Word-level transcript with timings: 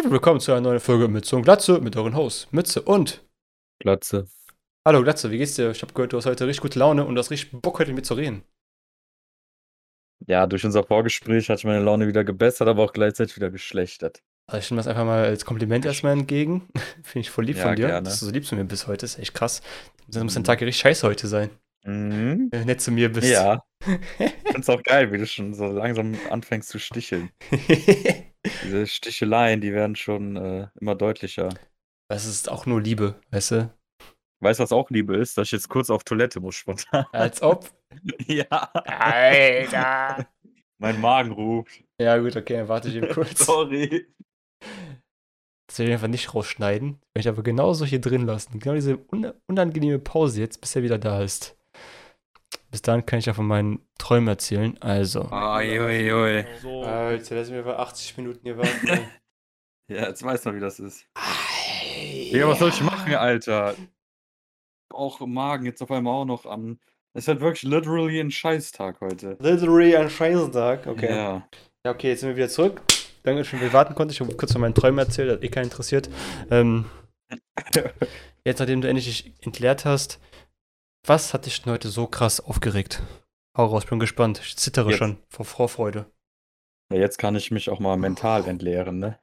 Herzlich 0.00 0.12
willkommen 0.14 0.40
zu 0.40 0.52
einer 0.52 0.62
neuen 0.62 0.80
Folge 0.80 1.08
Mütze 1.08 1.36
und 1.36 1.42
Glatze 1.42 1.78
mit 1.78 1.94
euren 1.94 2.16
Hosts 2.16 2.50
Mütze 2.52 2.80
und 2.80 3.22
Glatze. 3.80 4.26
Hallo 4.88 5.02
Glatze, 5.02 5.30
wie 5.30 5.36
geht's 5.36 5.56
dir? 5.56 5.70
Ich 5.72 5.82
habe 5.82 5.92
gehört, 5.92 6.14
du 6.14 6.16
hast 6.16 6.24
heute 6.24 6.46
richtig 6.46 6.62
gute 6.62 6.78
Laune 6.78 7.04
und 7.04 7.14
du 7.14 7.18
hast 7.18 7.30
richtig 7.30 7.60
Bock, 7.60 7.78
heute 7.78 7.90
mit 7.90 7.96
mir 7.96 8.02
zu 8.02 8.14
reden. 8.14 8.42
Ja, 10.26 10.46
durch 10.46 10.64
unser 10.64 10.84
Vorgespräch 10.84 11.50
hat 11.50 11.58
sich 11.58 11.66
meine 11.66 11.84
Laune 11.84 12.08
wieder 12.08 12.24
gebessert, 12.24 12.66
aber 12.66 12.82
auch 12.82 12.94
gleichzeitig 12.94 13.36
wieder 13.36 13.50
geschlechtert. 13.50 14.22
Also 14.46 14.64
ich 14.64 14.70
nehme 14.70 14.78
das 14.78 14.86
einfach 14.86 15.04
mal 15.04 15.22
als 15.22 15.44
Kompliment 15.44 15.84
erstmal 15.84 16.14
entgegen. 16.14 16.66
Finde 17.02 17.20
ich 17.20 17.30
voll 17.30 17.44
lieb 17.44 17.58
Ja, 17.58 17.64
von 17.64 17.76
dir, 17.76 17.88
gerne. 17.88 18.04
dass 18.04 18.20
du 18.20 18.24
so 18.24 18.32
lieb 18.32 18.46
zu 18.46 18.56
mir 18.56 18.64
bist 18.64 18.86
heute. 18.86 19.04
ist 19.04 19.18
echt 19.18 19.34
krass. 19.34 19.60
Dann 20.08 20.22
muss 20.22 20.32
dein. 20.32 20.44
Tag 20.44 20.62
richtig 20.62 20.78
scheiße 20.80 21.06
heute 21.06 21.26
sein, 21.26 21.50
Mhm. 21.84 22.48
wenn 22.50 22.60
du 22.60 22.64
nett 22.64 22.80
zu 22.80 22.90
mir 22.90 23.12
bist. 23.12 23.28
Ja, 23.28 23.64
ich 24.18 24.32
find's 24.50 24.70
auch 24.70 24.82
geil, 24.82 25.12
wie 25.12 25.18
du 25.18 25.26
schon 25.26 25.52
so 25.52 25.66
langsam 25.66 26.14
anfängst 26.30 26.70
zu 26.70 26.78
sticheln. 26.78 27.28
Diese 28.64 28.86
Sticheleien, 28.86 29.60
die 29.60 29.72
werden 29.72 29.96
schon 29.96 30.36
äh, 30.36 30.68
immer 30.80 30.94
deutlicher. 30.94 31.50
das 32.08 32.26
ist 32.26 32.48
auch 32.48 32.66
nur 32.66 32.80
Liebe, 32.80 33.20
weißt 33.30 33.50
du? 33.52 33.74
Weißt 34.42 34.58
du, 34.58 34.62
was 34.62 34.72
auch 34.72 34.90
Liebe 34.90 35.16
ist? 35.16 35.36
Dass 35.36 35.48
ich 35.48 35.52
jetzt 35.52 35.68
kurz 35.68 35.90
auf 35.90 36.04
Toilette 36.04 36.40
muss 36.40 36.54
spontan. 36.54 37.04
Als 37.12 37.42
ob. 37.42 37.70
ja, 38.26 38.46
Alter. 38.48 40.26
mein 40.78 41.00
Magen 41.00 41.32
ruft. 41.32 41.84
Ja 42.00 42.16
gut, 42.16 42.36
okay, 42.36 42.54
dann 42.54 42.68
warte 42.68 42.88
ich 42.88 42.94
eben 42.96 43.08
kurz. 43.12 43.44
Sorry. 43.44 44.06
Das 45.68 45.78
will 45.78 45.88
ich 45.88 45.92
einfach 45.92 46.08
nicht 46.08 46.34
rausschneiden. 46.34 46.92
Das 46.92 47.08
will 47.14 47.20
ich 47.20 47.28
aber 47.28 47.42
genauso 47.42 47.84
hier 47.84 48.00
drin 48.00 48.24
lassen. 48.26 48.58
Genau 48.58 48.74
diese 48.74 48.96
un 49.12 49.32
unangenehme 49.46 49.98
Pause 49.98 50.40
jetzt, 50.40 50.60
bis 50.62 50.74
er 50.74 50.82
wieder 50.82 50.98
da 50.98 51.22
ist. 51.22 51.56
Bis 52.70 52.82
dahin 52.82 53.04
kann 53.04 53.18
ich 53.18 53.26
ja 53.26 53.34
von 53.34 53.46
meinen 53.46 53.80
Träumen 53.98 54.28
erzählen. 54.28 54.76
Also. 54.80 55.28
Uiuiui. 55.30 56.44
Alter, 56.84 57.34
lass 57.34 57.50
mir 57.50 57.62
mal 57.62 57.76
80 57.76 58.16
Minuten 58.16 58.40
hier 58.42 58.58
warten. 58.58 59.08
Ja, 59.90 60.06
jetzt 60.06 60.22
weiß 60.22 60.44
man, 60.44 60.54
wie 60.54 60.60
das 60.60 60.78
ist. 60.78 61.04
Ja, 62.30 62.46
was 62.46 62.60
soll 62.60 62.68
ich 62.68 62.80
machen, 62.80 63.12
Alter? 63.12 63.74
Auch 64.88 65.20
im 65.20 65.34
Magen 65.34 65.66
jetzt 65.66 65.82
auf 65.82 65.90
einmal 65.90 66.14
auch 66.14 66.24
noch 66.24 66.46
an. 66.46 66.78
Es 67.12 67.24
ist 67.24 67.28
halt 67.28 67.40
wirklich 67.40 67.64
literally 67.64 68.20
ein 68.20 68.30
Scheißtag 68.30 69.00
heute. 69.00 69.36
Literally 69.40 69.96
ein 69.96 70.08
Scheißtag. 70.08 70.86
Okay. 70.86 71.10
Ja. 71.10 71.48
Ja. 71.84 71.90
okay, 71.90 72.10
jetzt 72.10 72.20
sind 72.20 72.28
wir 72.28 72.36
wieder 72.36 72.48
zurück. 72.48 72.82
Danke 73.24 73.44
schön, 73.44 73.58
dass 73.58 73.68
wir 73.68 73.72
warten 73.72 73.96
konnten. 73.96 74.12
Ich 74.12 74.20
habe 74.20 74.32
kurz 74.36 74.52
von 74.52 74.60
meinen 74.60 74.74
Träumen 74.74 75.00
erzählt, 75.00 75.28
hat 75.28 75.42
eh 75.42 75.48
keinen 75.48 75.64
interessiert. 75.64 76.08
Ähm, 76.52 76.84
jetzt, 78.44 78.60
nachdem 78.60 78.80
du 78.82 78.88
endlich 78.88 79.06
dich 79.06 79.34
entleert 79.40 79.84
hast, 79.84 80.20
was 81.04 81.34
hat 81.34 81.46
dich 81.46 81.62
denn 81.62 81.72
heute 81.72 81.88
so 81.88 82.06
krass 82.06 82.40
aufgeregt? 82.40 83.02
Hau 83.56 83.66
raus, 83.66 83.86
bin 83.86 83.98
gespannt. 83.98 84.40
Ich 84.44 84.56
zittere 84.56 84.90
Jetzt. 84.90 84.98
schon 84.98 85.18
vor 85.28 85.44
Vorfreude. 85.44 86.10
Ja, 86.92 86.98
jetzt 86.98 87.18
kann 87.18 87.36
ich 87.36 87.50
mich 87.50 87.70
auch 87.70 87.80
mal 87.80 87.96
mental 87.96 88.46
entleeren, 88.46 88.98
ne? 88.98 89.18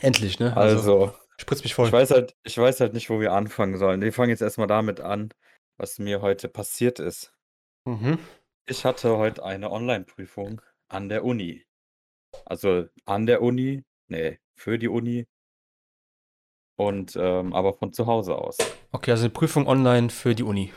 Endlich, 0.00 0.38
ne? 0.38 0.56
Also, 0.56 1.14
spritz 1.38 1.62
mich 1.62 1.74
voll. 1.74 1.86
ich 1.86 1.92
weiß 1.92 2.10
halt, 2.10 2.36
ich 2.42 2.56
weiß 2.58 2.80
halt 2.80 2.92
nicht, 2.92 3.10
wo 3.10 3.20
wir 3.20 3.32
anfangen 3.32 3.78
sollen. 3.78 4.00
Wir 4.00 4.12
fangen 4.12 4.30
jetzt 4.30 4.42
erstmal 4.42 4.66
damit 4.66 5.00
an, 5.00 5.30
was 5.78 5.98
mir 5.98 6.20
heute 6.20 6.48
passiert 6.48 6.98
ist. 6.98 7.32
Mhm. 7.86 8.18
Ich 8.66 8.84
hatte 8.84 9.16
heute 9.16 9.44
eine 9.44 9.70
Online-Prüfung 9.70 10.60
an 10.88 11.08
der 11.08 11.24
Uni. 11.24 11.64
Also 12.44 12.86
an 13.04 13.26
der 13.26 13.42
Uni, 13.42 13.84
nee, 14.08 14.38
für 14.54 14.78
die 14.78 14.88
Uni. 14.88 15.26
Und 16.78 17.16
ähm, 17.16 17.54
aber 17.54 17.74
von 17.74 17.92
zu 17.92 18.06
Hause 18.06 18.36
aus. 18.36 18.58
Okay, 18.92 19.12
also 19.12 19.24
eine 19.24 19.30
Prüfung 19.30 19.66
online 19.66 20.10
für 20.10 20.34
die 20.34 20.42
Uni. 20.42 20.72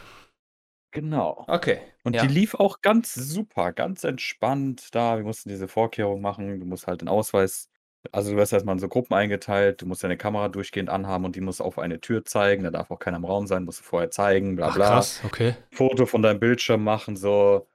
Genau. 0.91 1.45
Okay. 1.47 1.79
Und 2.03 2.15
ja. 2.15 2.23
die 2.23 2.33
lief 2.33 2.55
auch 2.55 2.81
ganz 2.81 3.13
super, 3.13 3.73
ganz 3.73 4.03
entspannt 4.03 4.95
da. 4.95 5.17
Wir 5.17 5.23
mussten 5.23 5.49
diese 5.49 5.67
Vorkehrungen 5.67 6.21
machen. 6.21 6.59
Du 6.59 6.65
musst 6.65 6.87
halt 6.87 7.01
den 7.01 7.07
Ausweis, 7.07 7.69
also 8.11 8.31
du 8.31 8.37
wirst 8.37 8.53
erstmal 8.53 8.73
in 8.75 8.79
so 8.79 8.87
Gruppen 8.87 9.13
eingeteilt, 9.13 9.81
du 9.81 9.85
musst 9.85 10.03
deine 10.03 10.17
Kamera 10.17 10.49
durchgehend 10.49 10.89
anhaben 10.89 11.25
und 11.25 11.35
die 11.35 11.41
muss 11.41 11.61
auf 11.61 11.77
eine 11.77 11.99
Tür 11.99 12.25
zeigen. 12.25 12.63
Da 12.63 12.71
darf 12.71 12.89
auch 12.89 12.99
keiner 12.99 13.17
im 13.17 13.25
Raum 13.25 13.45
sein, 13.45 13.65
musst 13.65 13.81
du 13.81 13.83
vorher 13.83 14.09
zeigen, 14.09 14.55
bla 14.55 14.69
Ach, 14.69 14.75
bla. 14.75 14.87
krass, 14.87 15.21
okay. 15.25 15.55
Foto 15.71 16.05
von 16.05 16.21
deinem 16.21 16.39
Bildschirm 16.39 16.83
machen, 16.83 17.15
so, 17.15 17.67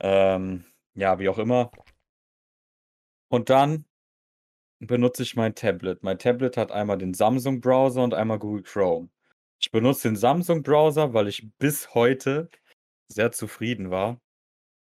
ähm, 0.00 0.64
ja, 0.94 1.18
wie 1.18 1.28
auch 1.28 1.38
immer. 1.38 1.70
Und 3.28 3.50
dann 3.50 3.86
benutze 4.78 5.22
ich 5.22 5.36
mein 5.36 5.54
Tablet. 5.54 6.02
Mein 6.02 6.18
Tablet 6.18 6.56
hat 6.56 6.70
einmal 6.70 6.98
den 6.98 7.14
Samsung-Browser 7.14 8.02
und 8.04 8.14
einmal 8.14 8.38
Google 8.38 8.62
Chrome. 8.62 9.08
Ich 9.62 9.70
benutze 9.70 10.08
den 10.08 10.16
Samsung-Browser, 10.16 11.14
weil 11.14 11.28
ich 11.28 11.48
bis 11.58 11.94
heute 11.94 12.50
sehr 13.08 13.30
zufrieden 13.32 13.90
war. 13.90 14.20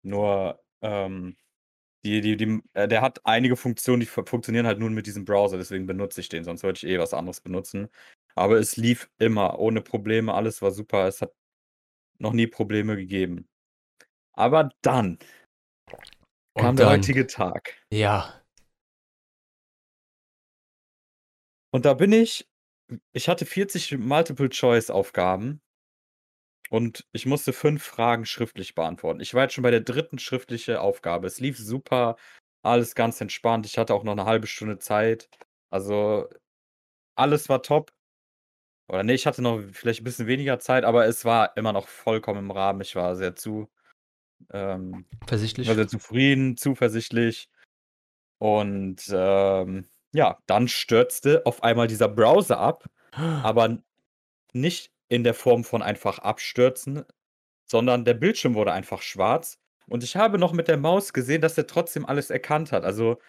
Nur, 0.04 0.64
ähm, 0.82 1.36
die, 2.06 2.22
die, 2.22 2.38
die, 2.38 2.62
äh, 2.74 2.88
der 2.88 3.02
hat 3.02 3.26
einige 3.26 3.56
Funktionen, 3.56 4.00
die 4.00 4.06
fu- 4.08 4.26
funktionieren 4.26 4.66
halt 4.66 4.80
nur 4.80 4.90
mit 4.90 5.06
diesem 5.06 5.26
Browser, 5.26 5.58
deswegen 5.58 5.86
benutze 5.86 6.22
ich 6.22 6.30
den, 6.30 6.44
sonst 6.44 6.64
würde 6.64 6.78
ich 6.78 6.86
eh 6.86 6.98
was 6.98 7.14
anderes 7.14 7.42
benutzen. 7.42 7.90
Aber 8.34 8.58
es 8.58 8.78
lief 8.78 9.12
immer, 9.20 9.60
ohne 9.60 9.82
Probleme, 9.82 10.34
alles 10.34 10.62
war 10.62 10.72
super, 10.72 11.08
es 11.08 11.22
hat 11.22 11.34
noch 12.18 12.34
nie 12.34 12.48
Probleme 12.48 12.96
gegeben. 12.96 13.48
Aber 14.34 14.72
dann 14.82 15.20
Und 16.56 16.62
kam 16.64 16.76
der 16.78 16.86
dann- 16.88 17.00
heutige 17.00 17.28
Tag. 17.28 17.78
Ja. 17.92 18.42
Und 21.74 21.86
da 21.86 21.94
bin 21.94 22.12
ich, 22.14 22.50
ich 23.14 23.30
hatte 23.30 23.46
40 23.46 23.98
Multiple-Choice-Aufgaben 23.98 25.62
und 26.70 27.06
ich 27.12 27.26
musste 27.26 27.54
fünf 27.54 27.84
Fragen 27.84 28.26
schriftlich 28.26 28.76
beantworten. 28.76 29.20
Ich 29.20 29.34
war 29.34 29.44
jetzt 29.44 29.54
schon 29.54 29.64
bei 29.64 29.72
der 29.72 29.82
dritten 29.82 30.20
schriftliche 30.20 30.82
Aufgabe. 30.82 31.28
Es 31.28 31.40
lief 31.40 31.58
super, 31.58 32.16
alles 32.64 32.96
ganz 32.96 33.20
entspannt. 33.22 33.66
Ich 33.66 33.78
hatte 33.78 33.94
auch 33.94 34.04
noch 34.04 34.14
eine 34.14 34.26
halbe 34.26 34.48
Stunde 34.48 34.80
Zeit. 34.80 35.30
Also 35.70 36.30
alles 37.16 37.50
war 37.50 37.62
top. 37.62 37.92
Oder 38.88 39.04
nee, 39.04 39.14
ich 39.14 39.26
hatte 39.26 39.42
noch 39.42 39.62
vielleicht 39.72 40.02
ein 40.02 40.06
bisschen 40.06 40.28
weniger 40.28 40.60
Zeit, 40.60 40.84
aber 40.84 41.06
es 41.06 41.24
war 41.24 41.56
immer 41.56 41.74
noch 41.74 41.88
vollkommen 41.88 42.40
im 42.40 42.52
Rahmen. 42.52 42.82
Ich 42.82 42.96
war 42.96 43.16
sehr 43.16 43.36
zu, 43.36 43.70
ähm, 44.52 45.06
Versichtlich. 45.28 45.68
war 45.68 45.76
sehr 45.76 45.88
zufrieden, 45.88 46.58
zuversichtlich. 46.58 47.50
Und 48.38 49.04
ähm, 49.14 49.88
ja, 50.14 50.38
dann 50.46 50.68
stürzte 50.68 51.46
auf 51.46 51.64
einmal 51.64 51.88
dieser 51.88 52.08
Browser 52.08 52.58
ab, 52.60 52.90
aber 53.12 53.78
nicht 54.54 54.92
in 55.08 55.24
der 55.24 55.34
Form 55.34 55.64
von 55.64 55.82
einfach 55.82 56.20
abstürzen, 56.20 57.04
sondern 57.66 58.06
der 58.06 58.14
Bildschirm 58.14 58.56
wurde 58.56 58.74
einfach 58.74 59.02
schwarz. 59.02 59.58
Und 59.88 60.04
ich 60.04 60.16
habe 60.16 60.38
noch 60.38 60.54
mit 60.54 60.68
der 60.68 60.78
Maus 60.78 61.12
gesehen, 61.12 61.42
dass 61.42 61.58
er 61.58 61.68
trotzdem 61.68 62.06
alles 62.06 62.30
erkannt 62.30 62.72
hat. 62.72 62.84
Also 62.84 63.20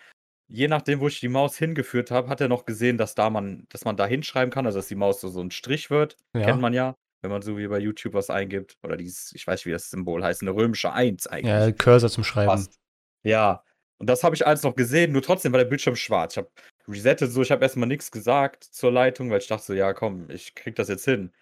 je 0.48 0.69
nachdem, 0.69 1.00
wo 1.00 1.09
ich 1.09 1.20
die 1.20 1.28
Maus 1.28 1.56
hingeführt 1.56 2.10
habe, 2.10 2.28
hat 2.28 2.41
er 2.41 2.48
noch 2.48 2.66
gesehen, 2.66 2.99
dass 2.99 3.14
da 3.14 3.31
man, 3.31 3.66
dass 3.70 3.84
man 3.84 3.97
da 3.97 4.06
hinschreiben 4.06 4.53
kann, 4.53 4.66
also 4.66 4.78
dass 4.78 4.88
die 4.88 4.94
Maus 4.94 5.20
so, 5.20 5.28
so 5.28 5.41
ein 5.41 5.50
Strich 5.50 5.91
wird. 5.91 6.16
Ja. 6.34 6.43
Kennt 6.43 6.60
man 6.60 6.72
ja, 6.72 6.97
wenn 7.22 7.31
man 7.31 7.43
so 7.43 7.56
wie 7.56 7.66
bei 7.66 7.78
YouTube 7.78 8.14
was 8.14 8.31
eingibt. 8.31 8.76
Oder 8.82 8.97
dieses, 8.97 9.32
ich 9.32 9.47
weiß 9.47 9.60
nicht, 9.60 9.66
wie 9.66 9.72
das 9.72 9.91
Symbol 9.91 10.22
heißt, 10.22 10.43
eine 10.43 10.54
römische 10.54 10.93
1 10.93 11.26
eigentlich. 11.26 11.50
ja, 11.50 11.72
Cursor 11.72 12.10
zum 12.10 12.25
Schreiben. 12.25 12.50
Passt. 12.50 12.78
Ja. 13.22 13.64
Und 13.99 14.09
das 14.09 14.25
habe 14.25 14.34
ich 14.34 14.47
alles 14.47 14.62
noch 14.62 14.75
gesehen, 14.75 15.12
nur 15.12 15.22
trotzdem 15.22 15.53
war 15.53 15.59
der 15.59 15.64
Bildschirm 15.64 15.97
schwarz. 15.97 16.34
Ich 16.34 16.38
habe 16.38 16.50
resettet 16.88 17.31
so, 17.31 17.43
ich 17.43 17.50
habe 17.50 17.62
erstmal 17.62 17.88
nichts 17.88 18.10
gesagt 18.10 18.65
zur 18.65 18.93
Leitung, 18.93 19.31
weil 19.31 19.38
ich 19.38 19.48
dachte 19.48 19.65
so, 19.65 19.75
ja, 19.75 19.93
komm, 19.93 20.28
ich 20.31 20.54
krieg 20.54 20.75
das 20.76 20.88
jetzt 20.88 21.04
hin. 21.04 21.32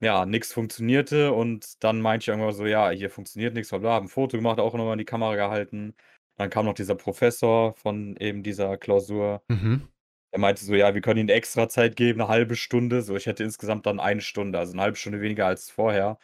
Ja, 0.00 0.26
nichts 0.26 0.52
funktionierte 0.52 1.32
und 1.32 1.82
dann 1.82 2.00
meinte 2.00 2.24
ich 2.24 2.28
irgendwann 2.28 2.52
so, 2.52 2.66
ja, 2.66 2.90
hier 2.90 3.10
funktioniert 3.10 3.54
nichts, 3.54 3.70
bla, 3.70 3.78
bla, 3.78 3.98
ein 3.98 4.08
Foto 4.08 4.36
gemacht, 4.36 4.58
auch 4.58 4.74
nochmal 4.74 4.94
in 4.94 4.98
die 4.98 5.04
Kamera 5.04 5.36
gehalten. 5.36 5.94
Dann 6.36 6.50
kam 6.50 6.66
noch 6.66 6.74
dieser 6.74 6.96
Professor 6.96 7.74
von 7.74 8.16
eben 8.16 8.42
dieser 8.42 8.76
Klausur. 8.76 9.42
Mhm. 9.48 9.88
Er 10.32 10.40
meinte 10.40 10.64
so, 10.64 10.74
ja, 10.74 10.94
wir 10.94 11.00
können 11.00 11.20
Ihnen 11.20 11.28
extra 11.28 11.68
Zeit 11.68 11.94
geben, 11.94 12.20
eine 12.20 12.28
halbe 12.28 12.56
Stunde. 12.56 13.02
So, 13.02 13.14
ich 13.14 13.26
hätte 13.26 13.44
insgesamt 13.44 13.86
dann 13.86 14.00
eine 14.00 14.20
Stunde, 14.20 14.58
also 14.58 14.72
eine 14.72 14.82
halbe 14.82 14.96
Stunde 14.96 15.20
weniger 15.20 15.46
als 15.46 15.70
vorher. 15.70 16.18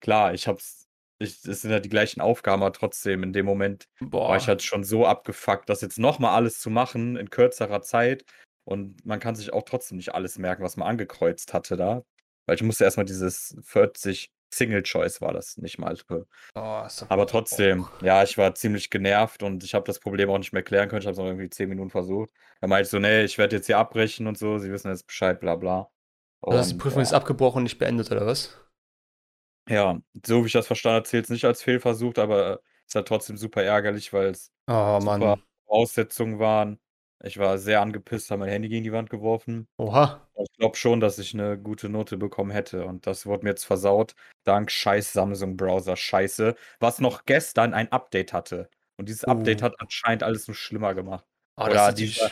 Klar, 0.00 0.34
ich 0.34 0.46
hab's, 0.46 0.85
ich, 1.18 1.44
es 1.44 1.62
sind 1.62 1.70
ja 1.70 1.80
die 1.80 1.88
gleichen 1.88 2.20
Aufgaben, 2.20 2.62
aber 2.62 2.72
trotzdem 2.72 3.22
in 3.22 3.32
dem 3.32 3.46
Moment 3.46 3.88
Boah. 4.00 4.30
war 4.30 4.36
ich 4.36 4.48
halt 4.48 4.62
schon 4.62 4.84
so 4.84 5.06
abgefuckt, 5.06 5.68
das 5.68 5.80
jetzt 5.80 5.98
nochmal 5.98 6.34
alles 6.34 6.60
zu 6.60 6.70
machen 6.70 7.16
in 7.16 7.30
kürzerer 7.30 7.82
Zeit. 7.82 8.24
Und 8.64 9.04
man 9.06 9.20
kann 9.20 9.36
sich 9.36 9.52
auch 9.52 9.62
trotzdem 9.62 9.96
nicht 9.96 10.14
alles 10.14 10.38
merken, 10.38 10.62
was 10.62 10.76
man 10.76 10.88
angekreuzt 10.88 11.54
hatte 11.54 11.76
da. 11.76 12.02
Weil 12.46 12.56
ich 12.56 12.62
musste 12.62 12.84
erstmal 12.84 13.06
dieses 13.06 13.56
40 13.62 14.32
Single 14.52 14.82
Choice 14.82 15.20
war 15.20 15.32
das, 15.32 15.56
nicht 15.56 15.78
Multiple. 15.78 16.26
Oh, 16.54 16.82
ist 16.86 17.04
Aber 17.08 17.26
trotzdem, 17.26 17.86
ja, 18.00 18.22
ich 18.22 18.38
war 18.38 18.54
ziemlich 18.54 18.90
genervt 18.90 19.42
und 19.42 19.64
ich 19.64 19.74
habe 19.74 19.84
das 19.84 19.98
Problem 19.98 20.30
auch 20.30 20.38
nicht 20.38 20.52
mehr 20.52 20.62
klären 20.62 20.88
können. 20.88 21.00
Ich 21.00 21.06
habe 21.06 21.12
es 21.12 21.18
noch 21.18 21.26
irgendwie 21.26 21.50
10 21.50 21.68
Minuten 21.68 21.90
versucht. 21.90 22.30
Er 22.60 22.68
meinte 22.68 22.88
so, 22.88 22.98
nee, 22.98 23.24
ich 23.24 23.38
werde 23.38 23.56
jetzt 23.56 23.66
hier 23.66 23.78
abbrechen 23.78 24.26
und 24.26 24.38
so, 24.38 24.58
sie 24.58 24.70
wissen 24.70 24.90
jetzt 24.90 25.06
Bescheid, 25.06 25.40
bla 25.40 25.56
bla. 25.56 25.90
Also 26.40 26.58
hast 26.58 26.70
die 26.70 26.74
Und, 26.74 26.78
Prüfung 26.78 27.02
ist 27.02 27.12
ja, 27.12 27.18
abgebrochen 27.18 27.58
und 27.58 27.62
nicht 27.64 27.78
beendet, 27.78 28.10
oder 28.10 28.26
was? 28.26 28.56
Ja, 29.68 30.00
so 30.24 30.42
wie 30.42 30.46
ich 30.46 30.52
das 30.52 30.66
verstanden 30.66 30.96
habe, 30.96 31.06
zählt 31.08 31.24
es 31.24 31.30
nicht 31.30 31.44
als 31.44 31.62
Fehlversuch, 31.62 32.14
aber 32.16 32.60
ist 32.86 32.94
halt 32.94 33.08
trotzdem 33.08 33.36
super 33.36 33.62
ärgerlich, 33.62 34.12
weil 34.12 34.28
es 34.28 34.52
Oh, 34.68 35.00
super. 35.00 35.38
Voraussetzungen 35.66 36.38
waren. 36.38 36.78
Ich 37.24 37.38
war 37.38 37.58
sehr 37.58 37.80
angepisst, 37.80 38.30
habe 38.30 38.40
mein 38.40 38.50
Handy 38.50 38.68
gegen 38.68 38.84
die 38.84 38.92
Wand 38.92 39.10
geworfen. 39.10 39.68
Oha. 39.78 40.28
Ich 40.36 40.52
glaube 40.58 40.76
schon, 40.76 41.00
dass 41.00 41.18
ich 41.18 41.34
eine 41.34 41.58
gute 41.58 41.88
Note 41.88 42.16
bekommen 42.18 42.50
hätte 42.50 42.84
und 42.84 43.06
das 43.06 43.26
wurde 43.26 43.44
mir 43.44 43.50
jetzt 43.50 43.64
versaut, 43.64 44.14
dank 44.44 44.70
scheiß 44.70 45.12
Samsung-Browser 45.14 45.96
Scheiße, 45.96 46.54
was 46.78 47.00
noch 47.00 47.24
gestern 47.24 47.74
ein 47.74 47.90
Update 47.90 48.32
hatte. 48.32 48.68
Und 48.98 49.08
dieses 49.08 49.24
Update 49.24 49.62
Uh. 49.62 49.64
hat 49.66 49.74
anscheinend 49.80 50.22
alles 50.22 50.46
nur 50.46 50.54
schlimmer 50.54 50.94
gemacht. 50.94 51.24
Oh, 51.56 51.64
Oder 51.64 51.74
das 51.74 51.88
ist 51.90 51.98
dieser-. 51.98 52.30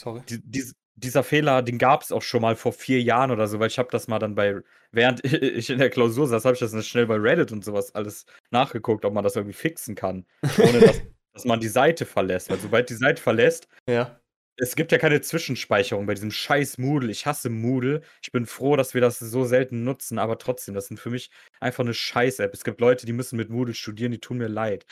Sorry. 0.00 0.22
Die, 0.28 0.40
dies, 0.42 0.74
dieser 0.96 1.24
Fehler, 1.24 1.62
den 1.62 1.78
gab's 1.78 2.12
auch 2.12 2.22
schon 2.22 2.42
mal 2.42 2.56
vor 2.56 2.72
4 2.72 3.02
Jahren 3.02 3.30
oder 3.30 3.46
so, 3.48 3.58
weil 3.60 3.68
ich 3.68 3.78
habe 3.78 3.88
das 3.90 4.08
mal 4.08 4.18
dann 4.18 4.34
bei 4.34 4.60
während 4.92 5.24
ich 5.24 5.70
in 5.70 5.78
der 5.78 5.90
Klausur 5.90 6.26
saß, 6.28 6.44
habe 6.44 6.54
ich 6.54 6.60
das 6.60 6.72
dann 6.72 6.82
schnell 6.82 7.06
bei 7.06 7.16
Reddit 7.16 7.52
und 7.52 7.64
so 7.64 7.72
was 7.72 7.94
alles 7.94 8.26
nachgeguckt, 8.50 9.04
ob 9.04 9.14
man 9.14 9.24
das 9.24 9.36
irgendwie 9.36 9.54
fixen 9.54 9.94
kann, 9.94 10.26
ohne 10.58 10.80
dass 10.80 11.02
dass 11.34 11.44
man 11.44 11.58
die 11.60 11.68
Seite 11.68 12.06
verlässt. 12.06 12.48
Weil 12.50 12.58
sobald 12.60 12.88
die 12.90 12.94
Seite 12.94 13.20
verlässt 13.20 13.66
Ja. 13.88 14.20
es 14.56 14.76
gibt 14.76 14.92
ja 14.92 14.98
keine 14.98 15.20
Zwischenspeicherung 15.20 16.06
bei 16.06 16.14
diesem 16.14 16.30
scheiß 16.30 16.78
Moodle. 16.78 17.10
Ich 17.10 17.26
hasse 17.26 17.50
Moodle. 17.50 18.02
Ich 18.22 18.30
bin 18.32 18.46
froh, 18.46 18.76
dass 18.76 18.94
wir 18.94 19.00
das 19.00 19.18
so 19.18 19.44
selten 19.44 19.82
nutzen, 19.84 20.18
aber 20.20 20.38
trotzdem, 20.38 20.74
das 20.74 20.86
sind 20.86 20.98
für 21.00 21.10
mich 21.10 21.30
einfach 21.60 21.82
'ne 21.84 21.92
Scheiß-App. 21.94 22.54
Es 22.54 22.62
gibt 22.64 22.80
Leute, 22.80 23.04
die 23.06 23.12
müssen 23.12 23.36
mit 23.36 23.50
Moodle 23.50 23.74
studieren, 23.74 24.12
die 24.12 24.20
tun 24.20 24.38
mir 24.38 24.48
leid. 24.48 24.86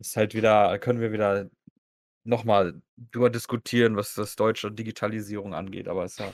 Ist 0.00 0.16
halt 0.16 0.34
wieder 0.34 0.78
können 0.78 1.00
wir 1.00 1.12
wieder 1.12 1.50
noch 2.24 2.44
mal 2.44 2.74
drüber 3.12 3.30
diskutieren, 3.30 3.96
was 3.96 4.14
das 4.14 4.36
deutsche 4.36 4.70
Digitalisierung 4.70 5.54
angeht, 5.54 5.88
aber 5.88 6.04
ist 6.04 6.18
ja 6.18 6.32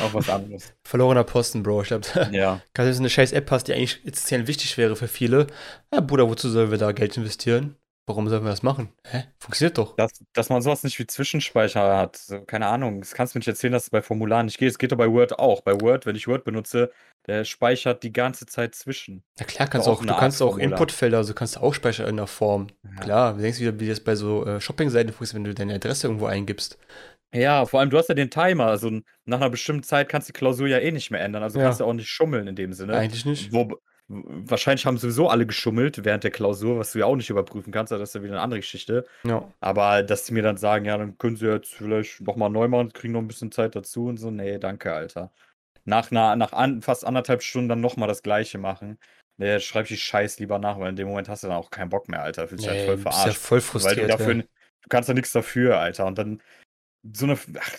auch 0.00 0.14
was 0.14 0.28
anderes. 0.28 0.72
Verlorener 0.84 1.24
Posten, 1.24 1.62
Bro. 1.62 1.82
Ich 1.82 1.88
glaube, 1.88 2.06
Ja. 2.32 2.60
wenn 2.74 2.86
du 2.86 2.94
so 2.94 3.02
'ne 3.02 3.10
scheiß 3.10 3.32
App 3.32 3.50
hast, 3.50 3.64
die 3.68 3.74
eigentlich 3.74 4.00
essenziell 4.04 4.46
wichtig 4.46 4.78
wäre 4.78 4.94
für 4.96 5.08
viele. 5.08 5.46
Ja, 5.92 6.00
Bruder, 6.00 6.28
wozu 6.28 6.48
sollen 6.48 6.70
wir 6.70 6.78
da 6.78 6.92
Geld 6.92 7.16
investieren? 7.16 7.76
Warum 8.06 8.28
sollen 8.28 8.44
wir 8.44 8.50
das 8.50 8.62
machen? 8.62 8.90
Hä? 9.06 9.24
Funktioniert 9.38 9.78
doch. 9.78 9.96
Dass 9.96 10.12
dass 10.34 10.50
man 10.50 10.60
so 10.60 10.70
was 10.70 10.84
nicht 10.84 10.98
wie 10.98 11.06
Zwischenspeicher 11.06 11.96
hat, 11.96 12.16
so, 12.16 12.40
keine 12.42 12.66
Ahnung. 12.66 13.00
Das 13.00 13.14
kannst 13.14 13.34
du 13.34 13.38
mir 13.38 13.40
nicht 13.40 13.48
erzählen, 13.48 13.72
dass 13.72 13.84
es 13.84 13.90
bei 13.90 14.02
Formularen 14.02 14.44
nicht 14.46 14.58
geht. 14.58 14.68
Es 14.70 14.76
geht 14.78 14.92
doch 14.92 14.98
bei 14.98 15.10
Word 15.10 15.38
auch. 15.38 15.62
Bei 15.62 15.72
Word, 15.80 16.04
wenn 16.04 16.14
ich 16.14 16.28
Word 16.28 16.44
benutze, 16.44 16.92
der 17.26 17.44
speichert 17.44 18.02
die 18.02 18.12
ganze 18.12 18.46
Zeit 18.46 18.74
zwischen. 18.74 19.22
Na 19.38 19.44
klar, 19.46 19.66
kannst 19.68 19.88
auch 19.88 20.04
auch 20.04 20.04
du 20.06 20.14
Art 20.14 20.14
kannst 20.14 20.40
auch. 20.42 20.58
Inputfelder 20.58 21.18
also, 21.18 21.34
kannst 21.34 21.56
du 21.56 21.60
auch 21.60 21.74
speichern 21.74 22.06
in 22.08 22.14
'ner 22.16 22.28
Form. 22.28 22.68
Ja. 22.84 23.00
Klar, 23.00 23.36
denkst 23.36 23.58
du 23.58 23.64
wieder, 23.64 23.80
wie 23.80 23.88
das 23.88 23.98
bei 24.00 24.14
so, 24.14 24.46
äh, 24.46 24.60
Shoppingseiten 24.60 25.12
funktioniert, 25.12 25.44
wenn 25.46 25.50
du 25.50 25.54
deine 25.60 25.74
Adresse 25.74 26.06
irgendwo 26.06 26.26
eingibst. 26.26 26.78
Ja, 27.32 27.66
vor 27.66 27.80
allem, 27.80 27.90
du 27.90 27.98
hast 27.98 28.08
ja 28.08 28.14
den 28.14 28.30
Timer. 28.30 28.66
Also, 28.66 28.90
nach 29.24 29.40
'ner 29.40 29.50
bestimmten 29.50 29.82
Zeit 29.82 30.08
kannst 30.08 30.28
du 30.28 30.32
die 30.32 30.38
Klausur 30.38 30.68
ja 30.68 30.78
eh 30.78 30.92
nicht 30.92 31.10
mehr 31.10 31.20
ändern. 31.20 31.42
Also, 31.42 31.58
kannst 31.58 31.80
Ja. 31.80 31.80
du 31.80 31.84
auch 31.84 31.92
nicht 31.92 32.08
schummeln 32.08 32.46
in 32.46 32.54
dem 32.56 32.72
Sinne. 32.72 33.02
Eigentlich 33.02 33.24
nicht. 33.24 33.50
Wo 33.50 33.80
wahrscheinlich 34.06 34.84
haben 34.86 34.98
sowieso 34.98 35.28
alle 35.30 35.46
geschummelt 35.46 36.04
während 36.04 36.22
der 36.24 36.30
Klausur, 36.30 36.78
was 36.78 36.92
du 36.92 36.98
ja 37.00 37.06
auch 37.06 37.16
nicht 37.16 37.30
überprüfen 37.30 37.72
kannst, 37.72 37.90
aber 37.92 38.00
das 38.00 38.10
ist 38.10 38.14
ja 38.14 38.22
wieder 38.22 38.34
'ne 38.34 38.40
andere 38.40 38.60
Geschichte. 38.60 39.06
Ja. 39.24 39.54
Aber 39.60 40.02
dass 40.02 40.24
die 40.26 40.34
mir 40.34 40.42
dann 40.42 40.58
sagen: 40.58 40.84
„Ja, 40.86 40.98
dann 40.98 41.18
können 41.18 41.36
Sie 41.36 41.46
jetzt 41.46 41.74
vielleicht 41.74 42.20
noch 42.22 42.36
mal 42.36 42.50
neu 42.50 42.68
machen, 42.68 42.92
kriegen 42.92 43.14
noch 43.14 43.20
'n 43.22 43.28
bisschen 43.28 43.52
Zeit 43.52 43.76
dazu“ 43.76 44.06
und 44.08 44.18
so. 44.18 44.30
Ne, 44.30 44.58
danke, 44.58 44.92
Alter. 44.94 45.32
Nach 45.86 46.10
'ner 46.10 46.34
nach 46.36 46.52
an 46.52 46.80
fast 46.80 47.04
1,5 47.04 47.42
Stunden 47.42 47.68
dann 47.68 47.80
noch 47.80 47.96
mal 47.96 48.06
das 48.06 48.22
Gleiche 48.22 48.56
machen. 48.58 48.98
Ne, 49.36 49.60
schreib 49.60 49.86
die 49.86 49.96
Scheiß 49.98 50.38
lieber 50.38 50.58
nach, 50.58 50.78
weil 50.78 50.90
in 50.90 50.96
dem 50.96 51.08
Moment 51.08 51.28
hast 51.28 51.42
du 51.42 51.48
dann 51.48 51.56
auch 51.56 51.70
keinen 51.70 51.90
Bock 51.90 52.08
mehr, 52.08 52.22
Alter. 52.22 52.48
Fühlst 52.48 52.62
dich 52.64 52.68
halt 52.70 52.80
voll 52.80 52.96
bist 52.96 53.06
ja 53.06 53.12
verarscht. 53.12 53.36
voll 53.38 53.58
Weil 53.58 53.62
du 53.62 53.70
frustriert, 53.70 54.10
dafür 54.10 54.34
ja. 54.34 54.42
du 54.42 54.88
kannst 54.88 55.08
ja 55.08 55.14
nix 55.14 55.32
dafür, 55.32 55.78
Alter. 55.78 56.06
Und 56.06 56.16
dann 56.18 56.42
so 57.14 57.26
'ne 57.26 57.32
f 57.34 57.48
ach, 57.58 57.70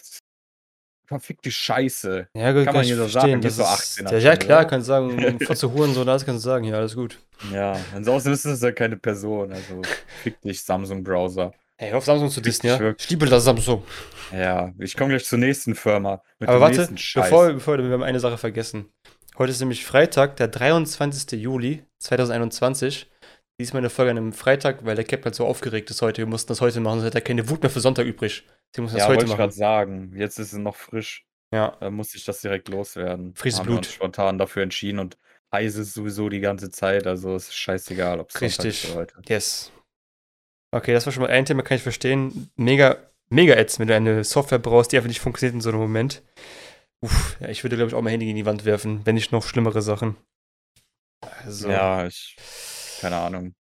verfickte 1.08 1.52
Scheiße. 1.52 2.28
Ja, 2.36 2.52
gut, 2.52 2.66
Kann 2.66 2.66
kann 2.66 2.76
man 2.76 2.84
hier 2.86 2.96
so 2.98 3.08
sagen, 3.08 3.42
Das 3.42 3.56
so 3.56 3.64
ist 3.64 3.70
18 3.70 4.06
ja, 4.06 4.12
ja 4.12 4.18
anscheinend, 4.18 4.40
klar, 4.42 4.66
kannst 4.68 4.88
sagen: 4.88 5.40
„Fotze 5.40 5.72
Hurensohn“, 5.74 6.10
alles 6.10 6.26
kannst 6.26 6.44
du 6.46 6.50
sagen. 6.50 6.66
Ja, 6.66 6.76
alles 6.78 6.96
gut. 6.96 7.20
Ja, 7.54 7.86
ansonsten 7.94 8.32
ist 8.34 8.46
das 8.46 8.62
ja 8.62 8.72
keine 8.72 8.98
Person. 8.98 9.52
Also, 9.54 9.82
fick 10.24 10.42
dich, 10.42 10.62
Samsung-Browser. 10.64 11.54
Ey, 11.78 11.90
hör 11.90 11.98
auf, 11.98 12.06
Samsung 12.06 12.30
zu 12.30 12.40
dissen, 12.40 12.68
ja? 12.68 12.94
Ich 12.98 13.10
liebe 13.10 13.26
das 13.26 13.44
Samsung. 13.44 13.84
Ja, 14.32 14.74
ich 14.80 14.96
komme 14.96 15.10
gleich 15.10 15.26
zur 15.26 15.40
nächsten 15.40 15.76
Firma 15.76 16.22
Aber 16.40 16.62
warte, 16.62 16.88
bevor 17.16 17.52
bevor 17.54 17.78
wir 17.78 17.90
haben 17.92 18.04
eine 18.04 18.20
Sache 18.22 18.38
vergessen. 18.38 18.94
Heute 19.38 19.52
ist 19.52 19.60
nämlich 19.60 19.86
Freitag, 19.86 20.38
der 20.38 20.48
23. 20.48 21.34
Juli 21.42 21.84
2021. 22.00 23.12
Dies 23.60 23.68
ist 23.70 23.74
mal 23.74 23.82
'ne 23.82 23.90
Folge 23.90 24.12
an 24.12 24.16
'nem 24.16 24.34
Freitag, 24.34 24.86
weil 24.86 24.96
der 24.96 25.04
Cap 25.04 25.26
halt 25.26 25.36
so 25.36 25.46
aufgeregt 25.46 25.90
ist 25.90 26.02
heute. 26.02 26.20
Wir 26.22 26.28
mussten 26.28 26.48
das 26.50 26.62
heute 26.62 26.80
machen, 26.80 27.00
sonst 27.00 27.08
hat 27.08 27.16
er 27.16 27.22
keine 27.22 27.50
Wut 27.50 27.62
mehr 27.62 27.70
für 27.70 27.82
Sonntag 27.82 28.06
übrig. 28.06 28.46
Deswegen 28.72 28.84
mussten 28.84 28.98
wir 28.98 29.00
Ja, 29.00 29.08
das 29.08 29.10
heute 29.10 29.18
wollte 29.20 29.32
ich 29.32 29.38
grad 29.38 29.50
machen. 29.50 29.58
sagen. 29.58 30.14
Jetzt 30.16 30.40
ist 30.40 30.54
es 30.54 30.60
noch 30.60 30.76
frisch. 30.78 31.26
Ja. 31.54 31.76
Da 31.82 31.90
musste 31.92 32.18
ich 32.18 32.24
das 32.26 32.40
direkt 32.42 32.70
loswerden. 32.70 33.36
Frisches 33.36 33.60
Haben 33.60 33.68
wir 33.70 33.78
uns 33.78 33.88
Blut. 33.88 33.96
spontan 33.96 34.38
dafür 34.38 34.64
entschieden 34.64 35.00
und 35.00 35.18
heiß 35.54 35.76
ist 35.76 35.94
sowieso 35.94 36.30
die 36.30 36.40
ganze 36.40 36.70
Zeit, 36.70 37.06
also 37.06 37.36
ist 37.36 37.54
scheißegal, 37.54 38.20
Sonntag 38.20 38.34
ist 38.34 38.42
Richtig. 38.42 38.90
oder 38.92 39.00
heute. 39.02 39.16
Yes. 39.28 39.72
Okay, 40.76 40.94
das 40.94 41.06
war 41.06 41.14
schon 41.14 41.24
mal 41.24 41.30
ein 41.30 41.46
Thema, 41.46 41.62
kann 41.64 41.78
ich 41.78 41.84
verstehen. 41.84 42.50
Mega 42.58 42.98
mega 43.30 43.56
ätzend, 43.56 43.80
wenn 43.80 43.88
du 43.88 43.96
eine 43.96 44.24
Software 44.24 44.60
brauchst, 44.60 44.92
die 44.92 44.98
einfach 44.98 45.08
nicht 45.08 45.22
funktioniert 45.22 45.56
in 45.56 45.62
so 45.62 45.72
'nem 45.72 45.80
Moment. 45.80 46.22
Uff, 47.02 47.38
ja, 47.40 47.48
ich 47.50 47.64
würde, 47.64 47.76
glaube 47.78 47.90
ich, 47.90 47.96
auch 47.96 48.02
mein 48.02 48.12
Handy 48.12 48.26
gegen 48.26 48.38
die 48.38 48.46
Wand 48.46 48.66
werfen, 48.66 49.02
wenn 49.06 49.16
nicht 49.16 49.32
noch 49.32 49.44
schlimmere 49.48 49.82
Sachen. 49.82 50.16
Also 51.46 51.70
Ja, 51.70 52.06
ich 52.06 52.36
keine 53.02 53.18
Ahnung. 53.18 53.54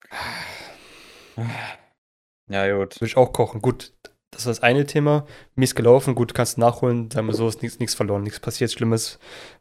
Ja, 2.48 2.70
gut. 2.76 2.96
Würde 2.96 3.06
ich 3.06 3.16
auch 3.16 3.32
kochen. 3.32 3.62
Gut, 3.62 3.92
das 4.30 4.46
war 4.46 4.50
das 4.52 4.62
eine 4.62 4.86
Thema. 4.86 5.26
Mies 5.54 5.74
gelaufen, 5.74 6.14
gut, 6.14 6.34
kannst 6.34 6.58
nachholen. 6.58 7.10
Sagen 7.10 7.26
wir 7.26 7.34
so, 7.34 7.48
ist 7.48 7.62
nix 7.62 7.94
verloren, 7.94 8.22
nix 8.22 8.40
passiert 8.40 8.72
Schlimmes, 8.72 9.18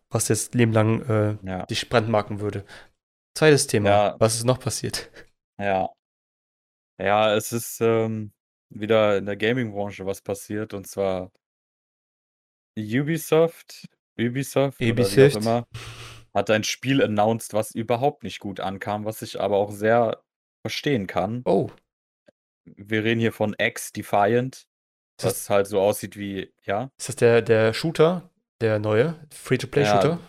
was 0.10 0.28
jetzt 0.28 0.56
Leben 0.56 0.72
lang, 0.74 1.02
äh, 1.10 1.38
Ja. 1.48 1.66
dich 1.66 1.90
brandmarken 1.90 2.40
würde. 2.40 2.66
Zweites 3.38 3.68
Thema, 3.68 3.90
Ja. 3.90 4.16
was 4.20 4.36
ist 4.36 4.46
noch 4.46 4.60
passiert? 4.60 5.10
Ja. 5.60 5.90
Ja, 7.02 7.34
es 7.36 7.52
ist, 7.52 7.82
ähm, 7.82 8.32
wieder 8.70 9.18
in 9.18 9.26
der 9.26 9.36
Gaming-Branche 9.38 10.06
was 10.06 10.22
passiert 10.22 10.74
und 10.74 10.88
zwar 10.88 11.32
Ubisoft 12.78 13.88
Ubisoft 14.20 14.80
oder 14.80 14.88
wie 14.88 14.92
auch 14.92 15.12
Ubisoft. 15.12 15.36
immer, 15.36 15.68
hat 16.34 16.50
ein 16.50 16.64
Spiel 16.64 17.02
announced, 17.04 17.54
was 17.54 17.72
überhaupt 17.74 18.24
nicht 18.24 18.40
gut 18.40 18.60
ankam, 18.60 19.06
was 19.06 19.22
ich 19.22 19.40
aber 19.40 19.58
auch 19.58 19.72
sehr 19.72 20.24
verstehen 20.62 21.08
kann. 21.08 21.42
Oh. 21.46 21.70
Wir 22.66 23.04
reden 23.04 23.20
hier 23.20 23.34
von 23.34 23.56
X-Defiant, 23.58 24.56
Ist 24.56 24.68
das 25.18 25.26
was 25.26 25.50
halt 25.50 25.68
so 25.68 25.82
aussieht 25.82 26.16
wie 26.18 26.54
ja? 26.64 26.92
ist 26.98 27.10
das 27.10 27.16
der 27.18 27.42
der 27.42 27.74
Shooter, 27.74 28.30
der 28.62 28.80
neue 28.80 29.20
Free-to-Play-Shooter? 29.34 30.20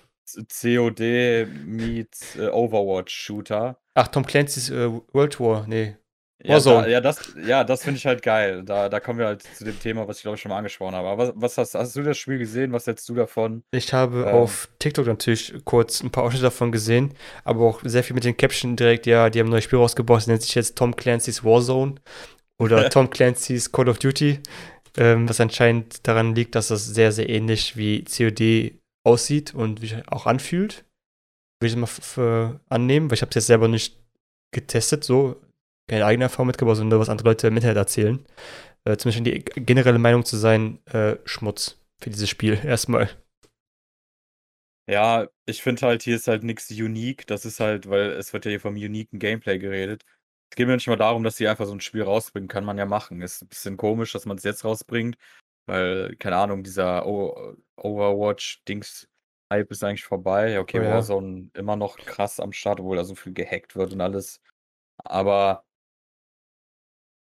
COD 0.48 1.46
meets, 1.66 2.36
äh, 2.36 2.48
Overwatch-Shooter. 2.48 3.78
Ach, 3.94 4.08
Tom 4.08 4.24
Clancy's, 4.24 4.70
äh, 4.70 4.90
World 5.12 5.38
War, 5.38 5.66
ne, 5.66 5.98
Ja, 6.44 6.60
da 6.60 6.64
Warzone. 6.74 6.90
ja, 6.90 7.00
das 7.00 7.32
ja, 7.46 7.62
das 7.64 7.84
finde 7.84 7.98
ich 7.98 8.06
halt 8.06 8.22
geil. 8.22 8.64
Da 8.64 8.88
da 8.88 8.98
kommen 9.00 9.18
wir 9.20 9.26
halt 9.26 9.42
zu 9.42 9.64
dem 9.64 9.78
Thema, 9.78 10.08
was 10.08 10.16
ich, 10.16 10.22
glaube 10.22 10.34
ich, 10.36 10.42
schon 10.42 10.48
mal 10.50 10.58
angesprochen 10.58 10.94
habe. 10.96 11.08
Aber 11.08 11.28
was 11.28 11.34
was 11.36 11.58
hast 11.58 11.74
hast 11.74 11.94
du 11.96 12.02
das 12.02 12.18
Spiel 12.18 12.38
gesehen? 12.38 12.72
Was 12.72 12.86
hältst 12.86 13.08
du 13.08 13.14
davon? 13.14 13.62
Ich 13.72 13.92
habe 13.92 14.20
Ähm. 14.28 14.34
auf 14.34 14.68
TikTok 14.80 15.06
natürlich 15.06 15.54
kurz 15.64 16.02
'n 16.02 16.10
paar 16.10 16.24
Ausschnitte 16.24 16.44
davon 16.44 16.72
gesehen, 16.72 17.14
aber 17.44 17.64
auch 17.64 17.80
sehr 17.84 18.02
viel 18.02 18.14
mit 18.14 18.24
den 18.24 18.36
Caption 18.36 18.74
direkt, 18.76 19.06
ja, 19.06 19.30
die 19.30 19.38
haben 19.38 19.48
'n 19.48 19.50
neues 19.50 19.64
Spiel 19.64 19.78
rausgebracht, 19.78 20.22
das 20.22 20.26
nennt 20.26 20.42
sich 20.42 20.54
jetzt 20.56 20.76
Tom 20.76 20.96
Clancy's 20.96 21.44
Warzone 21.44 21.94
oder 22.60 22.88
Tom 22.90 23.08
Clancy's 23.10 23.70
Call 23.70 23.88
of 23.88 23.98
Duty, 23.98 24.40
ähm, 24.96 25.28
was 25.28 25.40
anscheinend 25.40 26.06
daran 26.08 26.34
liegt, 26.34 26.54
dass 26.56 26.68
das 26.68 26.86
sehr, 26.86 27.12
sehr 27.12 27.28
ähnlich 27.28 27.76
wie 27.76 28.04
COD 28.04 28.78
aussieht 29.06 29.54
und 29.54 29.80
wie 29.80 29.94
auch 30.08 30.26
anfühlt. 30.26 30.84
Würde 31.60 31.74
ich 31.74 32.16
mal 32.16 32.60
annehmen, 32.68 33.08
weil 33.10 33.14
ich 33.14 33.22
habe 33.22 33.30
es 33.30 33.36
jetzt 33.36 33.46
selber 33.46 33.68
nicht 33.68 33.96
getestet 34.52 35.04
so, 35.04 35.36
keine 35.88 36.06
eigene 36.06 36.24
Erfahrung 36.24 36.48
mitgebracht, 36.48 36.76
sondern 36.76 36.90
nur 36.90 37.00
was 37.00 37.08
andere 37.08 37.28
Leute 37.28 37.48
im 37.48 37.56
Internet 37.56 37.76
erzählen. 37.76 38.24
Äh, 38.84 38.96
zumindest 38.98 39.26
die 39.56 39.62
generelle 39.64 39.98
Meinung 40.00 40.24
zu 40.24 40.36
sein, 40.38 40.80
äh, 40.88 41.16
Schmutz 41.26 41.78
für 42.00 42.10
dieses 42.10 42.28
Spiel 42.30 42.58
erst 42.66 42.88
mal. 42.88 43.10
Ja, 44.88 45.28
ich 45.46 45.62
finde 45.62 45.86
halt, 45.86 46.02
hier 46.02 46.16
ist 46.16 46.26
halt 46.26 46.42
nix 46.42 46.70
unique. 46.70 47.26
Das 47.26 47.44
ist 47.44 47.60
halt 47.60 47.88
weil 47.88 48.10
es 48.12 48.32
wird 48.32 48.44
ja 48.44 48.50
hier 48.50 48.60
vom 48.60 48.74
uniken 48.74 49.18
Gameplay 49.20 49.58
geredet. 49.58 50.04
Es 50.50 50.56
geht 50.56 50.66
mir 50.66 50.74
nicht 50.74 50.88
mal 50.88 50.96
darum, 50.96 51.22
dass 51.22 51.36
sie 51.36 51.46
einfach 51.48 51.66
so 51.66 51.72
'n 51.72 51.80
Spiel 51.80 52.02
rausbringen, 52.02 52.48
kann 52.48 52.64
man 52.64 52.76
ja 52.78 52.84
machen. 52.84 53.22
Ist 53.22 53.42
'n 53.42 53.48
bisschen 53.48 53.76
komisch, 53.76 54.12
dass 54.12 54.26
man's 54.26 54.42
jetzt 54.42 54.64
rausbringt, 54.64 55.16
weil, 55.66 56.16
keine 56.16 56.36
Ahnung, 56.36 56.64
dieser 56.64 57.06
O 57.06 57.56
Overwatch-Dings-Hype 57.76 59.70
ist 59.70 59.84
eigentlich 59.84 60.04
vorbei. 60.04 60.58
Okay, 60.60 60.78
Oh 60.78 60.82
ja. 60.82 61.12
Warzone 61.12 61.50
immer 61.54 61.76
noch 61.76 62.04
krass 62.04 62.40
am 62.40 62.52
Start, 62.52 62.80
obwohl 62.80 62.96
da 62.96 63.04
so 63.04 63.14
viel 63.14 63.32
gehackt 63.32 63.76
wird 63.76 63.92
und 63.92 64.00
alles. 64.00 64.40
Aber 64.98 65.64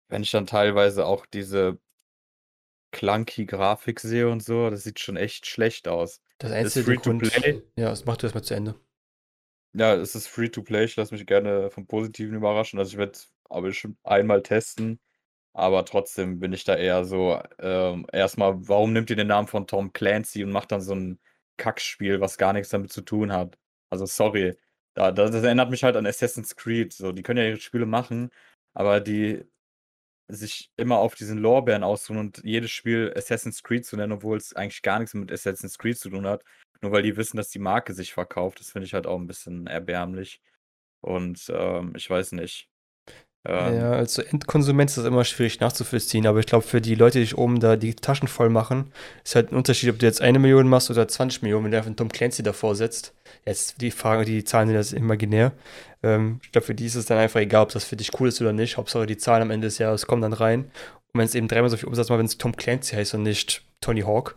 wenn 0.08 0.22
ich 0.22 0.30
dann 0.30 0.46
teilweise 0.46 1.06
auch 1.06 1.26
diese 1.26 1.78
clunky 2.92 3.46
Grafik 3.46 4.00
sehe 4.00 4.28
und 4.28 4.42
so, 4.42 4.70
das 4.70 4.84
sieht 4.84 4.98
schon 5.00 5.16
echt 5.16 5.46
schlecht 5.46 5.88
aus. 5.88 6.20
Das 6.38 6.50
Ist 6.50 6.76
einzige 6.76 6.96
Grund 6.96 7.26
Free-to-Play. 7.26 7.62
ja, 7.76 7.90
das 7.90 8.04
mach 8.04 8.16
du 8.16 8.26
erst 8.26 8.34
mal 8.34 8.42
zu 8.42 8.54
Ende. 8.54 8.74
Ja, 9.74 9.94
es 9.94 10.14
ist 10.14 10.28
Free-to-Play. 10.28 10.84
Ich 10.84 10.96
lasse 10.96 11.14
mich 11.14 11.26
gerne 11.26 11.70
vom 11.70 11.86
Positiven 11.86 12.34
überraschen. 12.34 12.78
Also, 12.78 12.92
ich 12.92 12.98
werde 12.98 13.12
es 13.12 13.30
aber 13.50 13.62
bestimmt 13.68 13.98
einmal 14.04 14.42
testen, 14.42 14.98
aber 15.52 15.84
trotzdem 15.84 16.40
bin 16.40 16.52
ich 16.52 16.64
da 16.64 16.74
eher 16.76 17.04
so, 17.04 17.40
ähm, 17.58 18.06
erst 18.12 18.38
mal, 18.38 18.54
warum 18.68 18.92
nimmt 18.92 19.10
ihr 19.10 19.16
den 19.16 19.28
Namen 19.28 19.48
von 19.48 19.66
Tom 19.66 19.92
Clancy 19.92 20.44
und 20.44 20.52
macht 20.52 20.72
dann 20.72 20.80
so 20.80 20.94
'n 20.94 21.18
Kackspiel, 21.58 22.20
was 22.20 22.38
gar 22.38 22.52
nix 22.52 22.70
damit 22.70 22.92
zu 22.92 23.02
tun 23.02 23.32
hat? 23.32 23.58
Also, 23.90 24.06
sorry. 24.06 24.56
Da 24.94 25.12
da 25.12 25.28
das 25.30 25.44
erinnert 25.44 25.70
mich 25.70 25.84
halt 25.84 25.96
an 25.96 26.06
Assassin's 26.06 26.56
Creed 26.56 26.92
so. 26.92 27.12
Die 27.12 27.22
können 27.22 27.38
ja 27.38 27.44
ihre 27.50 27.60
Spiele 27.60 27.86
machen, 27.86 28.30
aber 28.74 29.00
die 29.00 29.44
sich 30.28 30.70
immer 30.76 30.98
auf 30.98 31.14
diesen 31.14 31.38
Lorbeeren 31.38 31.84
ausruhen 31.84 32.18
und 32.20 32.40
jedes 32.44 32.70
Spiel 32.70 33.12
Assassin's 33.16 33.62
Creed 33.62 33.86
zu 33.86 33.96
nennen, 33.96 34.12
obwohl's 34.12 34.54
eigentlich 34.54 34.82
gar 34.82 34.98
nix 35.00 35.14
mit 35.14 35.32
Assassin's 35.32 35.78
Creed 35.78 35.98
zu 35.98 36.10
tun 36.10 36.26
hat, 36.26 36.44
nur 36.82 36.92
weil 36.92 37.02
die 37.02 37.16
wissen, 37.16 37.36
dass 37.38 37.50
die 37.50 37.58
Marke 37.60 37.94
sich 37.94 38.12
verkauft. 38.14 38.60
Das 38.60 38.70
finde 38.72 38.86
ich 38.86 38.94
halt 38.94 39.06
auch 39.06 39.18
'n 39.18 39.26
bisschen 39.26 39.66
erbärmlich 39.66 40.40
und, 41.02 41.46
ähm, 41.54 41.94
ich 41.96 42.08
weiß 42.10 42.32
nicht. 42.32 42.66
Ähm, 43.48 43.74
Ja, 43.76 43.92
also 43.92 44.22
Endkonsument 44.22 44.90
ist 44.90 44.98
das 44.98 45.04
immer 45.06 45.24
schwierig 45.24 45.60
nachzuvollziehen, 45.60 46.26
aber 46.26 46.40
ich 46.40 46.46
glaube, 46.46 46.64
für 46.66 46.80
die 46.80 46.94
Leute, 46.94 47.18
die 47.18 47.24
sich 47.24 47.38
oben 47.38 47.60
da 47.60 47.76
die 47.76 47.94
Taschen 47.94 48.28
voll 48.28 48.50
machen, 48.50 48.92
ist 49.24 49.34
halt 49.34 49.52
ein 49.52 49.56
Unterschied, 49.56 49.90
ob 49.90 49.98
du 49.98 50.06
jetzt 50.06 50.20
eine 50.20 50.38
Million 50.38 50.68
machst 50.68 50.90
oder 50.90 51.08
20 51.08 51.42
Millionen, 51.42 51.64
wenn 51.64 51.70
du 51.72 51.76
einfach 51.78 51.88
einen 51.88 51.96
Tom 51.96 52.10
Clancy 52.10 52.42
davor 52.42 52.74
setzt. 52.74 53.14
Jetzt 53.46 53.80
die 53.80 53.90
Frage, 53.90 54.24
die 54.24 54.44
Zahlen 54.44 54.68
sind 54.68 54.76
das 54.76 54.92
imaginär. 54.92 55.52
Ähm, 56.02 56.40
ich 56.42 56.52
glaube, 56.52 56.66
für 56.66 56.74
die 56.74 56.86
ist 56.86 56.94
es 56.94 57.06
dann 57.06 57.18
einfach 57.18 57.40
egal, 57.40 57.62
ob 57.62 57.70
das 57.70 57.84
für 57.84 57.96
dich 57.96 58.10
cool 58.20 58.28
ist 58.28 58.40
oder 58.40 58.52
nicht. 58.52 58.76
Hauptsache, 58.76 59.06
die 59.06 59.16
Zahlen 59.16 59.42
am 59.42 59.50
Ende 59.50 59.66
des 59.66 59.78
Jahres 59.78 60.06
kommen 60.06 60.22
dann 60.22 60.32
rein. 60.34 60.70
Und 61.12 61.20
wenn 61.20 61.26
es 61.26 61.34
eben 61.34 61.48
dreimal 61.48 61.70
so 61.70 61.76
viel 61.76 61.88
Umsatz 61.88 62.08
macht, 62.08 62.18
wenn 62.18 62.26
es 62.26 62.38
Tom 62.38 62.54
Clancy 62.56 62.94
heißt 62.96 63.14
und 63.14 63.22
nicht 63.22 63.64
Tony 63.80 64.00
Hawk. 64.00 64.36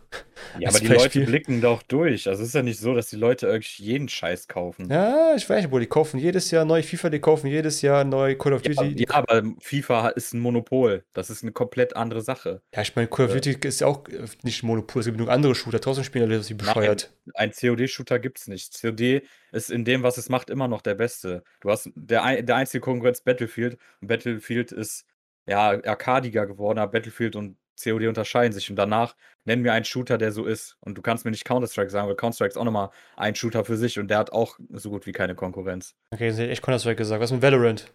Ja, 0.58 0.68
aber 0.68 0.78
die 0.78 0.86
Leute 0.86 1.20
blicken 1.26 1.60
doch 1.60 1.82
durch. 1.82 2.28
Also 2.28 2.42
es 2.42 2.48
ist 2.50 2.54
ja 2.54 2.62
nicht 2.62 2.78
so, 2.78 2.94
dass 2.94 3.08
die 3.10 3.16
Leute 3.16 3.48
irgendwie 3.48 3.82
jeden 3.82 4.08
Scheiß 4.08 4.46
kaufen. 4.46 4.88
Ja, 4.88 5.34
ich 5.34 5.48
weiß 5.50 5.62
nicht, 5.62 5.72
wo 5.72 5.80
die 5.80 5.86
kaufen 5.86 6.18
jedes 6.20 6.50
Jahr 6.52 6.64
neu 6.64 6.82
FIFA, 6.82 7.10
die 7.10 7.18
kaufen 7.18 7.48
jedes 7.48 7.82
Jahr 7.82 8.04
neu 8.04 8.36
Call 8.36 8.52
of 8.52 8.64
Ja, 8.64 8.72
Duty. 8.72 8.94
die 8.94 9.02
ja, 9.08 9.14
aber 9.14 9.42
FIFA 9.60 10.10
ist 10.10 10.32
ein 10.32 10.40
Monopol. 10.40 11.04
Das 11.12 11.28
ist 11.28 11.42
eine 11.42 11.50
komplett 11.50 11.96
andere 11.96 12.22
Sache. 12.22 12.62
Ja, 12.74 12.82
ich 12.82 12.94
meine, 12.94 13.08
Call 13.08 13.26
of 13.26 13.32
Äh. 13.32 13.40
Duty 13.40 13.66
ist 13.68 13.80
ja 13.80 13.88
auch 13.88 14.06
äh, 14.08 14.26
nicht 14.44 14.62
ein 14.62 14.66
Monopol. 14.68 15.00
Es 15.00 15.06
gibt 15.06 15.18
genug 15.18 15.30
andere 15.30 15.56
Shooter. 15.56 15.80
Trotzdem 15.80 16.04
spielen 16.04 16.28
Leute 16.28 16.38
das 16.38 16.50
wie 16.50 16.54
bescheuert. 16.54 17.12
Ein 17.34 17.50
COD-Shooter 17.50 18.20
gibt's 18.20 18.46
nicht. 18.46 18.80
COD 18.80 19.22
ist 19.50 19.70
in 19.70 19.84
dem, 19.84 20.04
was 20.04 20.18
es 20.18 20.28
macht, 20.28 20.50
immer 20.50 20.68
noch 20.68 20.82
der 20.82 20.94
Beste. 20.94 21.42
Du 21.60 21.70
hast 21.70 21.90
der, 21.96 22.42
der 22.42 22.56
einzige 22.56 22.80
Konkurrenz 22.80 23.20
Battlefield. 23.22 23.76
Und 24.00 24.08
Battlefield 24.08 24.70
ist 24.70 25.04
ja 25.46 25.70
arcadiger 25.84 26.46
geworden, 26.46 26.78
aber 26.78 26.92
Battlefield 26.92 27.36
und 27.36 27.56
COD 27.82 28.06
unterscheiden 28.06 28.52
sich. 28.52 28.70
Und 28.70 28.76
danach 28.76 29.16
nennen 29.44 29.64
wir 29.64 29.72
einen 29.72 29.84
Shooter, 29.84 30.18
der 30.18 30.32
so 30.32 30.44
ist. 30.44 30.76
Und 30.80 30.96
du 30.96 31.02
kannst 31.02 31.24
mir 31.24 31.30
nicht 31.30 31.44
Counter-Strike 31.44 31.90
sagen, 31.90 32.08
weil 32.08 32.16
Counter-Strike 32.16 32.50
ist 32.50 32.56
auch 32.56 32.64
nochmal 32.64 32.90
ein 33.16 33.34
Shooter 33.34 33.64
für 33.64 33.76
sich 33.76 33.98
und 33.98 34.08
der 34.08 34.18
hat 34.18 34.32
auch 34.32 34.58
so 34.70 34.90
gut 34.90 35.06
wie 35.06 35.12
keine 35.12 35.34
Konkurrenz. 35.34 35.94
Okay, 36.10 36.28
das 36.28 36.36
hätte 36.36 36.46
ich 36.46 36.52
echt 36.52 36.62
Counter-Strike 36.62 36.96
gesagt. 36.96 37.22
Was 37.22 37.32
mit 37.32 37.42
Valorant? 37.42 37.92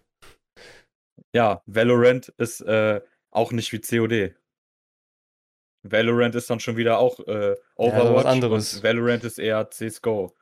Ja, 1.34 1.62
Valorant 1.66 2.28
ist 2.38 2.60
äh, 2.62 3.00
auch 3.30 3.52
nicht 3.52 3.72
wie 3.72 3.80
COD. 3.80 4.34
Valorant 5.82 6.34
ist 6.34 6.50
dann 6.50 6.60
schon 6.60 6.76
wieder 6.76 6.98
auch 6.98 7.20
äh, 7.20 7.54
Overwatch 7.76 8.26
anderes. 8.26 8.76
und 8.76 8.82
Valorant 8.82 9.24
ist 9.24 9.38
eher 9.38 9.70
CSGO. 9.70 10.34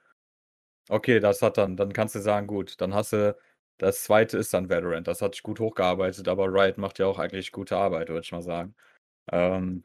Okay, 0.89 1.21
das 1.21 1.43
hat 1.43 1.59
dann, 1.59 1.77
dann 1.77 1.93
kannst 1.93 2.15
du 2.15 2.21
sagen, 2.21 2.47
gut, 2.47 2.81
dann 2.81 2.95
hast 2.95 3.13
du, 3.13 3.37
das 3.79 4.05
zweite 4.05 4.39
ist 4.39 4.55
dann 4.55 4.69
Valorant. 4.69 5.07
Das 5.07 5.23
hat 5.23 5.35
sich 5.35 5.43
gut 5.43 5.61
hochgearbeitet, 5.61 6.29
aber 6.29 6.47
Riot 6.47 6.79
macht 6.79 6.99
ja 6.99 7.07
auch 7.07 7.19
eigentlich 7.19 7.53
gute 7.53 7.77
Arbeit, 7.77 8.09
würde 8.09 8.23
ich 8.23 8.33
mal 8.33 8.43
sagen. 8.43 8.75
Ähm, 9.31 9.85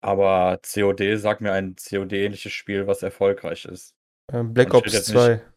aber 0.00 0.60
COD 0.62 1.18
sagt 1.18 1.40
mir 1.40 1.52
ein 1.52 1.76
COD-ähnliches 1.76 2.52
Spiel, 2.52 2.86
was 2.86 3.02
erfolgreich 3.02 3.64
ist. 3.66 3.94
Ähm, 4.32 4.54
Black 4.54 4.72
Ops 4.74 4.86
rede 4.86 4.96
jetzt 4.96 5.08
2. 5.08 5.42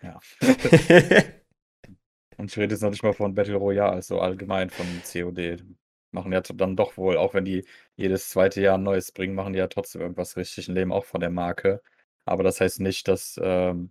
Ja. 0.00 0.18
Und 2.38 2.50
ich 2.50 2.56
rede 2.56 2.74
jetzt 2.74 2.80
noch 2.80 2.88
nicht 2.88 3.02
mal 3.02 3.12
von 3.12 3.34
Battle 3.34 3.56
Royale, 3.56 4.00
so 4.00 4.18
allgemein 4.18 4.70
von 4.70 4.86
COD. 5.04 5.62
Machen 6.10 6.32
ja 6.32 6.40
dann 6.40 6.74
doch 6.74 6.96
wohl, 6.96 7.18
auch 7.18 7.34
wenn 7.34 7.44
die 7.44 7.66
jedes 7.96 8.30
zweite 8.30 8.62
Jahr 8.62 8.78
ein 8.78 8.82
neues 8.82 9.12
bringen, 9.12 9.34
machen 9.34 9.52
die 9.52 9.58
ja 9.58 9.66
trotzdem 9.66 10.00
irgendwas 10.00 10.38
richtig 10.38 10.68
und 10.68 10.74
leben 10.74 10.90
auch 10.90 11.04
von 11.04 11.20
der 11.20 11.28
Marke. 11.28 11.82
Aber 12.24 12.42
das 12.44 12.62
heißt 12.62 12.80
nicht, 12.80 13.08
dass 13.08 13.38
ähm, 13.42 13.90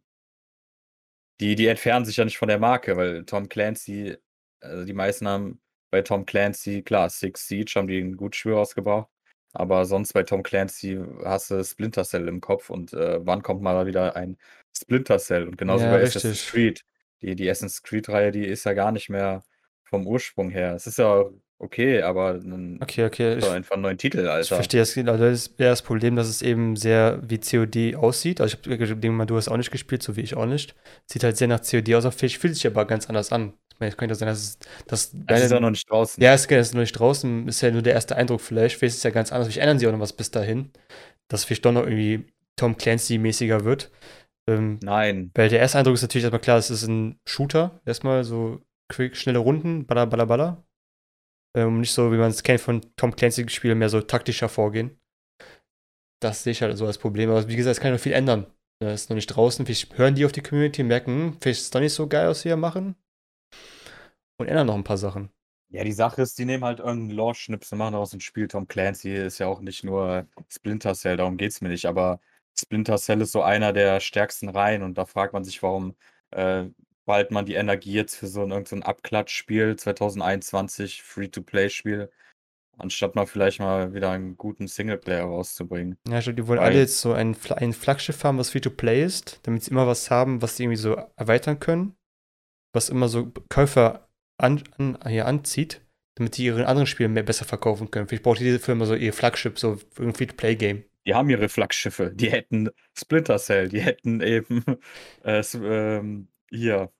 die, 1.39 1.55
die 1.55 1.67
entfernen 1.67 2.05
sich 2.05 2.17
ja 2.17 2.25
nicht 2.25 2.37
von 2.37 2.47
der 2.49 2.59
Marke, 2.59 2.97
weil 2.97 3.25
Tom 3.25 3.49
Clancy, 3.49 4.17
also 4.61 4.85
die 4.85 4.93
meisten 4.93 5.27
haben 5.27 5.61
bei 5.91 6.01
Tom 6.01 6.25
Clancy, 6.25 6.83
klar, 6.83 7.09
Six 7.09 7.47
Siege 7.47 7.73
haben 7.75 7.87
die 7.87 7.99
ein 7.99 8.17
gutes 8.17 8.39
Spiel 8.39 8.53
rausgebracht, 8.53 9.07
aber 9.53 9.85
sonst 9.85 10.13
bei 10.13 10.23
Tom 10.23 10.43
Clancy 10.43 10.99
hast 11.23 11.51
du 11.51 11.63
Splinter 11.63 12.03
Cell 12.03 12.27
im 12.27 12.41
Kopf 12.41 12.69
und 12.69 12.93
äh, 12.93 13.25
wann 13.25 13.43
kommt 13.43 13.61
mal 13.61 13.85
wieder 13.85 14.15
ein 14.15 14.37
Splinter 14.75 15.17
Cell? 15.19 15.47
Und 15.47 15.57
genauso 15.57 15.85
Ja, 15.85 15.91
bei 15.91 16.01
Assassin's 16.03 16.25
richtig. 16.31 16.49
Creed. 16.51 16.85
Die, 17.21 17.35
die 17.35 17.49
Assassin's 17.49 17.81
Creed-Reihe, 17.83 18.31
die 18.31 18.45
ist 18.45 18.65
ja 18.65 18.73
gar 18.73 18.91
nicht 18.91 19.09
mehr 19.09 19.43
vom 19.85 20.05
Ursprung 20.05 20.49
her. 20.49 20.75
Es 20.75 20.85
ist 20.87 20.97
ja 20.99 21.25
okay, 21.59 22.01
aber 22.01 22.33
dann 22.33 22.79
Okay, 22.81 23.05
okay. 23.05 23.37
Ich, 23.37 23.43
doch 23.43 23.51
einfach 23.51 23.73
einen 23.73 23.83
neuen 23.83 23.97
Titel, 23.97 24.19
ich 24.19 24.29
Alter. 24.29 24.55
verstehe 24.55 24.79
das. 24.79 24.97
Also 24.97 25.17
das 25.17 25.33
ist 25.33 25.59
eher 25.59 25.69
das 25.69 25.81
Problem, 25.81 26.15
dass 26.15 26.27
es 26.27 26.41
eben 26.41 26.75
sehr 26.75 27.19
wie 27.27 27.39
COD 27.39 27.95
aussieht. 27.95 28.41
Also 28.41 28.57
ich 28.63 28.71
habe 28.71 28.95
denke 28.95 29.11
mal, 29.11 29.25
du 29.25 29.37
hast 29.37 29.47
auch 29.49 29.57
nicht 29.57 29.71
gespielt, 29.71 30.03
so 30.03 30.15
wie 30.15 30.21
ich 30.21 30.35
auch 30.35 30.45
nicht. 30.45 30.75
Sieht 31.05 31.23
halt 31.23 31.37
sehr 31.37 31.47
nach 31.47 31.61
COD 31.61 31.93
aus, 31.95 32.05
aber 32.05 32.13
fühlt 32.13 32.55
sich 32.55 32.67
aber 32.67 32.85
ganz 32.85 33.07
anders 33.07 33.31
an. 33.31 33.53
Ich 33.73 33.79
meine, 33.79 33.91
es 33.91 33.97
könnte 33.97 34.15
sein, 34.15 34.27
dass 34.27 34.39
es 34.39 34.59
das 34.87 35.13
Es 35.27 35.43
ist 35.43 35.51
ja 35.51 35.59
noch 35.59 35.69
nicht 35.69 35.89
draußen. 35.89 36.23
Ja, 36.23 36.33
es 36.33 36.45
ist 36.45 36.73
noch 36.73 36.81
nicht 36.81 36.93
draußen, 36.93 37.47
ist 37.47 37.61
ja 37.61 37.69
nur 37.69 37.83
der 37.83 37.93
erste 37.93 38.15
Eindruck 38.15 38.41
vielleicht. 38.41 38.77
Vielleicht 38.77 38.93
ist 38.93 38.97
es 38.97 39.03
ja 39.03 39.11
ganz 39.11 39.31
anders. 39.31 39.47
Vielleicht 39.47 39.61
ändern 39.61 39.77
sie 39.77 39.87
auch 39.87 39.91
noch 39.91 39.99
was 39.99 40.13
bis 40.13 40.31
dahin. 40.31 40.71
Dass 41.27 41.43
vielleicht 41.43 41.63
doch 41.63 41.71
noch 41.71 41.83
irgendwie 41.83 42.25
Tom 42.55 42.75
Clancy-mäßiger 42.75 43.65
wird. 43.65 43.91
Ähm, 44.49 44.79
Nein. 44.81 45.31
weil 45.35 45.49
der 45.49 45.59
erste 45.59 45.77
Eindruck 45.77 45.95
ist 45.95 46.01
natürlich 46.01 46.23
erstmal 46.23 46.41
klar, 46.41 46.57
es 46.57 46.71
ist 46.71 46.87
ein 46.87 47.19
Shooter. 47.27 47.81
Erstmal 47.85 48.23
so 48.23 48.61
quick, 48.89 49.15
schnelle 49.15 49.39
Runden, 49.39 49.85
baller, 49.85 50.07
baller, 50.07 50.25
baller. 50.25 50.63
Ähm, 51.57 51.79
nicht 51.79 51.91
so, 51.91 52.11
wie 52.11 52.17
man 52.17 52.29
es 52.29 52.43
kennt 52.43 52.61
von 52.61 52.81
Tom 52.97 53.15
Clancy-Spielen, 53.15 53.79
mehr 53.79 53.89
so 53.89 53.99
taktischer 54.01 54.47
vorgehen. 54.47 54.99
Das 56.21 56.43
sehe 56.43 56.51
ich 56.51 56.61
halt 56.61 56.77
so 56.77 56.85
als 56.85 56.99
Problem. 56.99 57.31
Aber 57.31 57.47
wie 57.47 57.55
gesagt, 57.55 57.77
es 57.77 57.81
kann 57.81 57.93
noch 57.93 57.99
viel 57.99 58.13
ändern. 58.13 58.45
Das 58.79 59.01
ist 59.01 59.09
noch 59.09 59.15
nicht 59.15 59.27
draußen. 59.27 59.65
Vielleicht 59.65 59.97
hören 59.97 60.13
die 60.13 60.25
auf 60.25 60.31
die 60.31 60.43
Community 60.43 60.83
und 60.83 60.87
merken, 60.89 61.11
hm, 61.11 61.37
vielleicht 61.41 61.59
ist 61.59 61.65
es 61.65 61.69
doch 61.71 61.79
nicht 61.79 61.93
so 61.93 62.07
geil, 62.07 62.27
was 62.27 62.45
wir 62.45 62.51
hier 62.51 62.57
machen. 62.57 62.95
Und 64.39 64.47
ändern 64.47 64.67
noch 64.67 64.75
ein 64.75 64.83
paar 64.83 64.99
Sachen. 64.99 65.31
Ja, 65.69 65.83
die 65.83 65.93
Sache 65.93 66.21
ist, 66.21 66.37
die 66.37 66.45
nehmen 66.45 66.63
halt 66.63 66.77
irgendeinen 66.79 67.17
Lore-Schnipsel, 67.17 67.75
machen 67.75 67.93
daraus 67.93 68.13
ein 68.13 68.21
Spiel. 68.21 68.47
Tom 68.47 68.67
Clancy 68.67 69.15
ist 69.15 69.39
ja 69.39 69.47
auch 69.47 69.59
nicht 69.59 69.83
nur 69.83 70.27
Splinter 70.49 70.93
Cell, 70.93 71.17
darum 71.17 71.37
geht's 71.37 71.61
mir 71.61 71.69
nicht. 71.69 71.87
Aber 71.87 72.21
Splinter 72.57 72.97
Cell 72.97 73.21
ist 73.21 73.31
so 73.31 73.41
einer 73.41 73.73
der 73.73 73.99
stärksten 73.99 74.49
Reihen 74.49 74.83
und 74.83 74.97
da 74.97 75.05
fragt 75.05 75.33
man 75.33 75.43
sich, 75.43 75.63
warum 75.63 75.95
äh, 76.31 76.65
bald 77.07 77.31
man 77.31 77.45
die 77.45 77.55
Energie 77.55 77.93
jetzt 77.93 78.15
für 78.15 78.27
so 78.27 78.43
ein, 78.43 78.51
irgend 78.51 78.67
so 78.67 78.75
ein 78.75 78.83
Abklatschspiel 78.83 79.77
2021, 79.77 81.01
Free-to-Play-Spiel, 81.01 82.11
anstatt 82.77 83.15
mal 83.15 83.25
vielleicht 83.25 83.59
mal 83.59 83.93
wieder 83.93 84.11
einen 84.11 84.37
guten 84.37 84.67
Singleplayer 84.67 85.23
rauszubringen. 85.23 85.97
Ja, 86.07 86.19
die 86.19 86.47
wollen 86.47 86.59
Weil- 86.59 86.67
alle 86.67 86.79
jetzt 86.79 86.99
so 86.99 87.13
ein, 87.13 87.35
ein 87.55 87.73
Flaggschiff 87.73 88.23
haben, 88.23 88.37
was 88.37 88.51
Free-to-Play 88.51 89.03
ist, 89.03 89.39
damit 89.43 89.63
sie 89.63 89.71
immer 89.71 89.87
was 89.87 90.11
haben, 90.11 90.41
was 90.41 90.57
sie 90.57 90.63
irgendwie 90.63 90.77
so 90.77 90.95
erweitern 91.15 91.59
können, 91.59 91.95
was 92.73 92.89
immer 92.89 93.07
so 93.07 93.31
Käufer 93.49 94.09
an, 94.37 94.61
an, 94.77 94.99
hier 95.07 95.27
anzieht, 95.27 95.81
damit 96.15 96.35
sie 96.35 96.45
ihre 96.45 96.67
anderen 96.67 96.87
Spiele 96.87 97.09
mehr 97.09 97.23
besser 97.23 97.45
verkaufen 97.45 97.89
können. 97.89 98.09
Vielleicht 98.09 98.23
braucht 98.23 98.41
diese 98.41 98.59
Firma 98.59 98.85
so 98.85 98.95
ihr 98.95 99.13
Flaggschiff, 99.13 99.57
so 99.57 99.79
ein 99.97 100.13
Free-to-Play-Game. 100.13 100.83
Die 101.05 101.15
haben 101.15 101.29
ihre 101.29 101.47
Flaggschiffe, 101.47 102.11
die 102.13 102.29
hätten 102.29 102.69
Splinter 102.93 103.37
Cell, 103.37 103.69
die 103.69 103.79
hätten 103.79 104.19
eben 104.19 104.61
äh, 105.23 105.41
ähm, 105.55 106.27
hier 106.49 106.91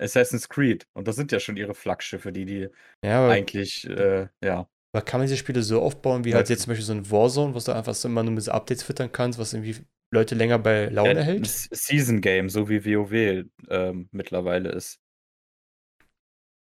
Assassin's 0.00 0.48
Creed. 0.48 0.86
Und 0.92 1.06
das 1.08 1.16
sind 1.16 1.32
ja 1.32 1.40
schon 1.40 1.56
ihre 1.56 1.74
Flaggschiffe, 1.74 2.32
die 2.32 2.44
die 2.44 2.68
Ja, 3.04 3.20
aber, 3.20 3.32
eigentlich, 3.32 3.86
äh, 3.88 4.28
ja. 4.42 4.68
aber 4.92 5.02
kann 5.04 5.20
man 5.20 5.26
diese 5.26 5.36
Spiele 5.36 5.62
so 5.62 5.80
aufbauen, 5.82 6.24
wie 6.24 6.34
halt 6.34 6.48
Ja. 6.48 6.54
jetzt 6.54 6.62
zum 6.64 6.70
Beispiel 6.70 6.86
so 6.86 6.92
ein 6.92 7.10
Warzone, 7.10 7.54
was 7.54 7.64
du 7.64 7.72
einfach 7.72 7.94
so 7.94 8.08
immer 8.08 8.22
nur 8.22 8.32
mit 8.32 8.48
Updates 8.48 8.82
füttern 8.82 9.12
kannst, 9.12 9.38
was 9.38 9.52
irgendwie 9.52 9.76
Leute 10.12 10.34
länger 10.34 10.58
bei 10.58 10.86
Laune 10.86 11.20
Ja, 11.20 11.24
hält? 11.24 11.46
Season 11.72 12.20
Game, 12.20 12.48
so 12.48 12.68
wie 12.68 12.84
WoW 12.84 13.44
ähm, 13.68 14.08
mittlerweile 14.12 14.70
ist. 14.70 15.00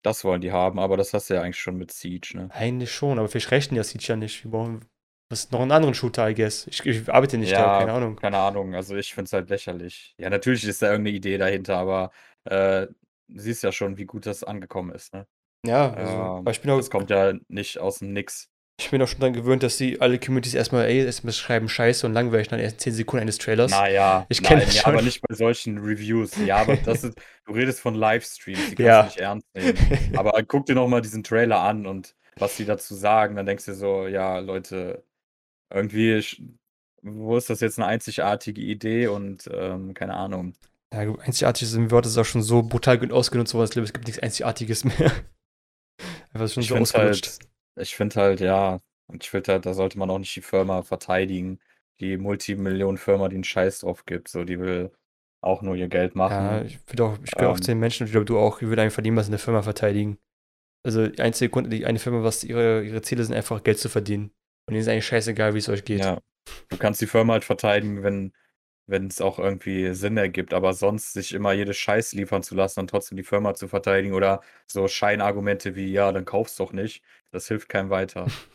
Das 0.03 0.23
wollen 0.25 0.41
die 0.41 0.51
haben, 0.51 0.79
aber 0.79 0.97
das 0.97 1.13
hast 1.13 1.29
du 1.29 1.35
ja 1.35 1.41
eigentlich 1.41 1.59
schon 1.59 1.77
mit 1.77 1.91
Siege, 1.91 2.31
ne? 2.35 2.49
Eigentlich 2.53 2.91
schon, 2.91 3.19
aber 3.19 3.29
vielleicht 3.29 3.51
rechnen 3.51 3.77
das 3.77 3.89
sieht 3.89 4.05
ja 4.07 4.15
nicht. 4.17 4.43
Wir 4.43 4.51
brauchen 4.51 4.81
was 5.29 5.49
noch 5.51 5.61
einen 5.61 5.71
anderen 5.71 5.93
Shooter, 5.95 6.29
I 6.29 6.35
guess. 6.35 6.67
Ich, 6.67 6.85
ich 6.85 7.09
arbeite 7.11 7.37
nicht 7.37 7.53
da, 7.53 7.61
Ja, 7.61 7.79
keine 7.79 7.93
Ahnung. 7.93 8.17
Keine 8.17 8.37
Ahnung, 8.37 8.75
also 8.75 8.95
ich 8.95 9.13
finde 9.13 9.27
es 9.27 9.33
halt 9.33 9.49
lächerlich. 9.49 10.13
Ja, 10.19 10.29
natürlich 10.29 10.65
ist 10.65 10.81
da 10.81 10.91
irgendeine 10.91 11.15
Idee 11.17 11.37
dahinter, 11.37 11.77
aber 11.77 12.11
äh, 12.43 12.87
siehst 13.27 13.63
ja 13.63 13.71
schon, 13.71 13.97
wie 13.97 14.05
gut 14.05 14.25
das 14.25 14.43
angekommen 14.43 14.91
ist, 14.93 15.13
ne? 15.13 15.27
Ja, 15.65 15.93
also, 15.93 16.31
Ähm, 16.41 16.45
ich 16.51 16.61
bin 16.61 16.71
auch 16.71 16.77
das 16.77 16.89
kommt 16.89 17.09
ja 17.09 17.33
nicht 17.49 17.79
aus 17.79 17.99
dem 17.99 18.13
Nix. 18.13 18.49
Ich 18.79 18.89
bin 18.89 19.01
auch 19.01 19.07
schon 19.07 19.19
daran 19.19 19.33
gewöhnt, 19.33 19.63
dass 19.63 19.77
die 19.77 20.01
alle 20.01 20.19
Communities 20.19 20.55
erstmal, 20.55 20.85
ey, 20.85 21.05
erstmal 21.05 21.31
schreiben 21.33 21.69
Scheiße 21.69 22.05
und 22.07 22.13
langweilig 22.13 22.47
den 22.49 22.59
ersten 22.59 22.79
10 22.79 22.93
Sekunden 22.93 23.21
eines 23.23 23.37
Trailers. 23.37 23.71
Naja, 23.71 24.27
Ich 24.29 24.41
kenn 24.43 24.59
nein, 24.59 24.59
das 24.59 24.75
ja, 24.75 24.85
aber 24.87 25.01
nicht 25.01 25.21
bei 25.21 25.33
solchen 25.35 25.77
Reviews. 25.77 26.39
Ja, 26.39 26.57
aber 26.59 26.75
das 26.77 27.03
ist, 27.03 27.17
du 27.45 27.53
redest 27.53 27.79
von 27.79 27.95
Livestreams, 27.95 28.67
die 28.67 28.75
kannst 28.75 28.99
Ja. 28.99 28.99
du 28.99 29.05
nicht 29.05 29.17
ernst 29.17 29.47
nehmen. 29.55 29.73
Aber 30.15 30.41
guck 30.43 30.65
dir 30.65 30.75
noch 30.75 30.87
mal 30.87 31.01
diesen 31.01 31.23
Trailer 31.23 31.59
an 31.61 31.85
und 31.87 32.15
was 32.37 32.55
die 32.55 32.65
dazu 32.65 32.93
sagen, 32.95 33.35
dann 33.35 33.45
denkst 33.45 33.65
du 33.65 33.71
dir 33.71 33.77
so, 33.77 34.07
ja, 34.07 34.39
Leute, 34.39 35.03
irgendwie, 35.71 36.21
wo 37.03 37.37
ist 37.37 37.49
das 37.49 37.61
jetzt 37.61 37.79
eine 37.79 37.87
einzigartige 37.87 38.61
Idee 38.61 39.07
und 39.07 39.49
ähm, 39.53 39.93
keine 39.95 40.15
Ahnung. 40.15 40.55
Ja, 40.93 41.15
einzigartig 41.19 41.63
ist 41.63 41.73
im 41.75 41.91
Wort 41.91 42.05
ist 42.05 42.17
auch 42.17 42.25
schon 42.25 42.41
so 42.43 42.63
brutal 42.63 42.97
gut 42.99 43.11
ausgenutzt. 43.11 43.53
Ich 43.53 43.71
glaube, 43.71 43.83
es 43.85 43.93
gibt 43.93 44.05
nichts 44.07 44.21
Einzigartiges 44.21 44.83
mehr. 44.85 45.11
Einfach 46.33 46.49
schon 46.49 46.63
Ich 46.63 46.67
so 46.67 46.75
finde 46.75 46.81
ausgelutscht. 46.81 47.27
halt, 47.27 47.39
ich 47.77 47.95
finde 47.95 48.15
halt, 48.21 48.39
ja, 48.39 48.79
und 49.07 49.23
ich 49.23 49.29
finde 49.29 49.53
halt, 49.53 49.65
da 49.65 49.73
sollte 49.73 49.97
man 49.97 50.09
auch 50.09 50.19
nicht 50.19 50.35
die 50.35 50.41
Firma 50.41 50.81
verteidigen, 50.83 51.59
die 51.99 52.17
Multimillionen-Firma, 52.17 53.29
die 53.29 53.35
einen 53.35 53.43
Scheiß 53.43 53.79
drauf 53.79 54.05
gibt. 54.05 54.27
So, 54.29 54.43
die 54.43 54.59
will 54.59 54.91
auch 55.41 55.61
nur 55.61 55.75
ihr 55.75 55.89
Geld 55.89 56.15
machen. 56.15 56.33
Ja, 56.33 56.61
ich 56.63 56.79
würde 56.87 57.05
auch, 57.05 57.17
ich 57.23 57.31
gehöre 57.31 57.51
auch 57.51 57.57
Ähm. 57.57 57.61
zu 57.61 57.71
den 57.71 57.79
Menschen, 57.79 58.05
ich 58.05 58.11
glaube, 58.11 58.25
du 58.25 58.37
auch, 58.39 58.61
ich 58.61 58.67
würde 58.67 58.81
einfach 58.81 58.95
verdienen, 58.95 59.17
was 59.17 59.27
in 59.27 59.31
der 59.31 59.39
Firma 59.39 59.61
verteidigen. 59.61 60.17
Also, 60.85 61.07
die 61.07 61.21
einzige 61.21 61.49
Grund, 61.49 61.71
die 61.71 61.85
eine 61.85 61.99
Firma, 61.99 62.23
was 62.23 62.43
ihre, 62.43 62.83
ihre 62.83 63.01
Ziele 63.01 63.23
sind, 63.23 63.35
einfach 63.35 63.63
Geld 63.63 63.79
zu 63.79 63.89
verdienen. 63.89 64.31
Und 64.67 64.73
ihnen 64.73 64.81
ist 64.81 64.87
eigentlich 64.87 65.05
scheißegal, 65.07 65.53
wie 65.53 65.59
es 65.59 65.69
euch 65.69 65.85
geht. 65.85 66.01
Ja. 66.01 66.19
Du 66.69 66.77
kannst 66.77 67.01
die 67.01 67.07
Firma 67.07 67.33
halt 67.33 67.43
verteidigen, 67.45 68.03
wenn 68.03 68.33
wenn 68.87 69.07
es 69.07 69.21
auch 69.21 69.39
irgendwie 69.39 69.93
Sinn 69.93 70.17
ergibt, 70.17 70.53
aber 70.53 70.73
sonst 70.73 71.13
sich 71.13 71.33
immer 71.33 71.53
jede 71.53 71.73
Scheiß 71.73 72.13
liefern 72.13 72.43
zu 72.43 72.55
lassen 72.55 72.81
und 72.81 72.89
trotzdem 72.89 73.17
die 73.17 73.23
Firma 73.23 73.53
zu 73.53 73.67
verteidigen 73.67 74.13
oder 74.13 74.41
so 74.67 74.87
Scheinargumente 74.87 75.75
wie: 75.75 75.91
„Ja, 75.91 76.11
dann 76.11 76.25
kauf's 76.25 76.55
doch 76.57 76.73
nicht“, 76.73 77.03
das 77.31 77.47
hilft 77.47 77.69
keinem 77.69 77.89
weiter. 77.89 78.25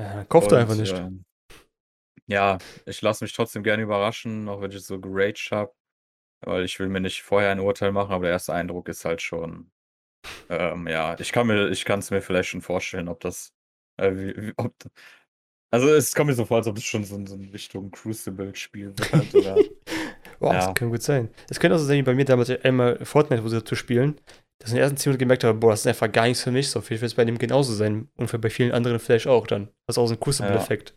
Ja, 0.00 0.24
kauft 0.24 0.50
er 0.50 0.58
einfach 0.58 0.74
Und, 0.74 0.80
nicht. 0.80 0.92
ähm 0.92 1.24
ja, 2.26 2.58
ich 2.86 3.02
lasse 3.02 3.24
mich 3.24 3.32
trotzdem 3.32 3.62
gerne 3.62 3.82
überraschen, 3.82 4.48
auch 4.48 4.60
wenn 4.60 4.70
ich 4.70 4.84
so 4.84 5.00
geraged 5.00 5.50
habe, 5.52 5.72
weil 6.42 6.64
ich 6.64 6.78
will 6.80 6.88
mir 6.88 7.00
nicht 7.00 7.22
vorher 7.22 7.50
ein 7.52 7.60
Urteil 7.60 7.92
machen, 7.92 8.12
aber 8.12 8.24
der 8.24 8.32
erste 8.32 8.54
Eindruck 8.54 8.88
ist 8.88 9.04
halt 9.04 9.22
schon 9.22 9.70
ähm, 10.50 10.88
ja, 10.88 11.18
ich 11.18 11.32
kann 11.32 11.46
mir 11.48 11.70
ich 11.70 11.84
kann's 11.84 12.10
mir 12.10 12.22
vielleicht 12.22 12.50
schon 12.50 12.62
vorstellen, 12.62 13.08
ob 13.08 13.20
das, 13.20 13.52
äh, 13.98 14.12
wie 14.12 14.36
wie 14.48 14.52
ob 14.56 14.74
also, 15.74 15.88
es 15.94 16.14
kommt 16.14 16.28
mir 16.28 16.34
so 16.34 16.44
vor, 16.44 16.58
als 16.58 16.66
ob 16.66 16.76
es 16.78 16.84
schon 16.84 17.04
so 17.04 17.16
in 17.16 17.26
so 17.26 17.34
in 17.34 17.48
Richtung 17.50 17.90
Crucible-Spiel 17.90 18.96
wird 18.96 19.34
oder 19.34 19.66
Boah, 20.40 20.54
das 20.54 20.66
ja. 20.66 20.72
kann 20.74 20.90
gut 20.90 21.02
sein. 21.02 21.28
Es 21.50 21.58
könnte 21.60 21.74
auch 21.76 21.78
so 21.78 21.84
sein 21.86 21.98
wie 21.98 22.02
bei 22.02 22.14
mir 22.14 22.24
damals 22.24 22.50
einmal 22.50 23.04
Fortnite 23.04 23.42
versucht 23.42 23.68
zu 23.68 23.74
spielen, 23.74 24.20
dass 24.58 24.70
ich 24.70 24.74
in 24.74 24.76
den 24.78 24.82
ersten 24.82 24.96
10 24.98 25.10
Minuten 25.10 25.20
gemerkt 25.20 25.44
habe: 25.44 25.58
„Boah, 25.58 25.70
das 25.72 25.80
ist 25.80 25.86
einfach 25.86 26.10
gar 26.10 26.26
nichts 26.26 26.42
für 26.42 26.50
mich“, 26.52 26.68
so. 26.70 26.80
Vielleicht 26.80 27.02
wird's 27.02 27.14
bei 27.14 27.24
dem 27.24 27.38
genauso 27.38 27.72
sein 27.74 28.08
und 28.16 28.40
bei 28.40 28.50
vielen 28.50 28.72
anderen 28.72 28.98
vielleicht 29.00 29.26
auch 29.26 29.46
dann. 29.46 29.68
Das 29.86 29.94
ist 29.96 29.98
auch 29.98 30.06
so 30.06 30.14
'n 30.14 30.18
Ja. 30.18 30.22
Crucible-Effekt. 30.24 30.94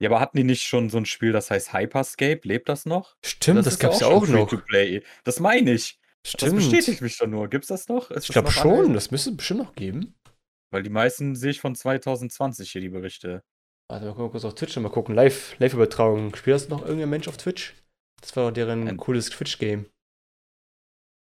Ja, 0.00 0.08
aber 0.10 0.20
hatten 0.20 0.36
die 0.36 0.44
nicht 0.44 0.62
schon 0.62 0.90
so 0.90 0.98
'n 0.98 1.06
Spiel, 1.06 1.32
das 1.32 1.50
heißt 1.50 1.72
Hyperscape? 1.72 2.40
Lebt 2.44 2.68
das 2.68 2.84
noch? 2.86 3.16
Stimmt, 3.24 3.58
Das 3.58 3.66
das 3.66 3.82
ja 3.82 3.88
gab's 3.88 4.00
ja 4.00 4.06
auch 4.08 4.26
noch. 4.26 4.52
Das 5.24 5.40
meine 5.40 5.72
ich. 5.72 5.98
Das 6.22 6.32
Stimmt. 6.32 6.56
bestätigt 6.56 7.00
mich 7.02 7.18
doch 7.18 7.26
nur. 7.26 7.48
Gibt's 7.48 7.68
das 7.68 7.88
noch? 7.88 8.10
Ist 8.10 8.24
Ich 8.24 8.28
das 8.28 8.34
glaube 8.34 8.50
schon, 8.50 8.94
das 8.94 9.10
müsste 9.10 9.30
es 9.30 9.36
bestimmt 9.36 9.60
noch 9.60 9.74
geben. 9.74 10.14
Weil 10.70 10.82
die 10.82 10.90
meisten 10.90 11.36
sehe 11.36 11.50
ich 11.52 11.60
von 11.60 11.74
2020 11.74 12.72
hier, 12.72 12.80
die 12.80 12.88
Berichte. 12.88 13.44
Warte 13.90 14.06
mal, 14.06 14.30
kurz 14.30 14.44
auf 14.44 14.54
Twitch 14.54 14.76
mal 14.78 14.88
gucken. 14.90 15.14
Live 15.14 15.58
Live-Übertragung. 15.58 16.34
Spielt 16.34 16.54
das 16.56 16.68
noch 16.68 16.82
irgendein 16.82 17.10
Mensch 17.10 17.28
auf 17.28 17.36
Twitch? 17.36 17.74
Das 18.20 18.34
war 18.36 18.46
doch 18.48 18.52
deren 18.54 18.88
Ein 18.88 18.96
cooles 18.96 19.28
Twitch-Game. 19.30 19.86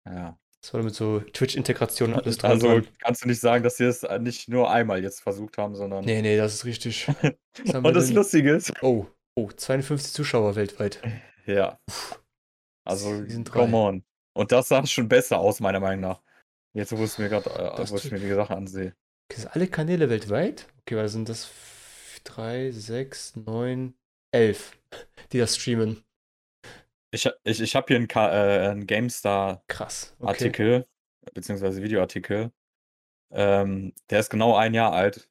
Ja. 0.07 0.38
Das 0.61 0.75
war 0.75 0.83
mit 0.83 0.95
so 0.95 1.21
Twitch-Integration 1.21 2.15
alles 2.15 2.37
und 2.38 2.45
Also, 2.45 2.81
dran. 2.81 2.88
kannst 2.99 3.23
du 3.23 3.29
nicht 3.29 3.41
sagen, 3.41 3.62
dass 3.62 3.77
sie 3.77 3.85
es, 3.85 4.03
nicht 4.21 4.49
nur 4.49 4.71
einmal 4.71 5.03
jetzt 5.03 5.21
versucht 5.21 5.57
haben, 5.57 5.77
sondern 5.77 6.05
Ne, 6.05 6.21
ne, 6.21 6.37
das 6.37 6.55
ist 6.55 6.65
richtig. 6.65 7.07
Wir 7.65 7.85
Und 7.85 7.95
das 7.95 8.07
denn? 8.07 8.17
Lustige 8.17 8.53
ist 8.55 8.73
Oh, 8.83 9.07
oh, 9.37 9.50
52 9.53 10.12
Zuschauer 10.12 10.57
weltweit. 10.57 11.00
Ja. 11.47 11.79
Also, 12.85 13.15
Season 13.23 13.45
3. 13.45 13.53
come 13.61 13.77
on. 13.77 14.05
Und 14.37 14.50
das 14.50 14.69
sah 14.69 14.85
schon 14.85 15.09
besser 15.09 15.38
aus, 15.38 15.61
meiner 15.61 15.81
Meinung 15.81 16.00
nach. 16.00 16.23
Jetzt, 16.75 16.97
wo 16.97 17.05
ich's 17.05 17.19
mir 17.19 17.29
grad 17.29 17.47
äh, 17.47 17.77
Das 17.77 17.91
wo 17.93 17.97
ich 17.97 18.11
mir 18.11 18.19
die 18.19 18.33
Sachen 18.35 18.57
ansehe. 18.57 18.95
Okay, 19.31 19.41
sind 19.43 19.55
alle 19.55 19.69
Kanäle 19.69 20.11
weltweit? 20.11 20.67
Okay, 20.81 20.97
weil 20.97 21.09
sind 21.09 21.29
das 21.29 21.49
3, 22.28 22.70
6, 22.70 23.37
9, 23.37 23.94
11, 24.32 24.76
die 25.32 25.38
das 25.38 25.56
streamen. 25.56 26.04
Ich 27.11 27.28
ich 27.44 27.61
ich 27.61 27.75
habe 27.75 27.87
hier 27.88 27.97
'n 27.97 28.06
Ka 28.06 28.30
äh, 28.30 28.70
'n 28.70 28.87
GameStar 28.87 29.64
Krass, 29.66 30.14
okay. 30.20 30.85
Beziehungsweise 31.35 31.82
Videoartikel. 31.82 32.52
Ähm, 33.32 33.94
der 34.11 34.20
ist 34.20 34.30
genau 34.30 34.56
1 34.56 34.75
Jahr 34.75 34.92
alt. 34.92 35.30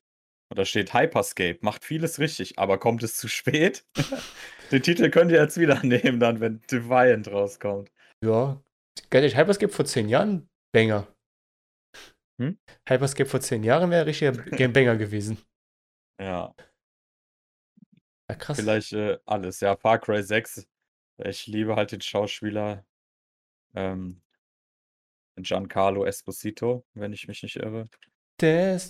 Und 0.50 0.58
da 0.58 0.66
steht: 0.66 0.94
„Hyperscape 0.94 1.60
macht 1.62 1.84
vieles 1.86 2.20
richtig, 2.20 2.58
aber 2.58 2.80
kommt 2.80 3.04
es 3.04 3.16
zu 3.18 3.28
spät?“ 3.28 3.86
Den 4.72 4.82
Titel 4.82 5.10
könnt 5.12 5.32
ihr 5.32 5.40
jetzt 5.42 5.58
wieder 5.60 5.80
nehmen 5.84 6.20
dann, 6.20 6.40
wenn 6.40 6.62
Deviant 6.72 7.28
rauskommt. 7.32 7.92
Ja, 8.24 8.62
ehrlich, 9.12 9.38
Hyperscape 9.38 9.72
vor 9.72 9.86
10 9.86 10.10
Jahren, 10.10 10.50
Banger. 10.74 11.08
Hm? 12.42 12.58
Hyperscape 12.88 13.30
vor 13.30 13.40
10 13.40 13.64
Jahren 13.64 13.92
wäre 13.92 14.06
richtiger 14.06 14.32
Game 14.32 14.74
Banger 14.74 14.96
gewesen. 14.98 15.38
Ja. 16.20 16.56
Ja, 18.30 18.36
krass. 18.36 18.58
Vielleicht, 18.58 18.94
äh, 18.94 19.18
alles. 19.26 19.60
Ja, 19.60 19.76
Far 19.76 20.00
Cry 20.00 20.22
6. 20.22 20.68
Ich 21.18 21.48
liebe 21.48 21.76
halt 21.76 21.92
den 21.92 22.02
Schauspieler, 22.02 22.86
ähm 23.76 24.22
Giancarlo 25.40 26.06
Esposito, 26.06 26.84
wenn 26.94 27.14
ich 27.14 27.28
mich 27.28 27.44
nicht 27.44 27.58
irre. 27.58 27.90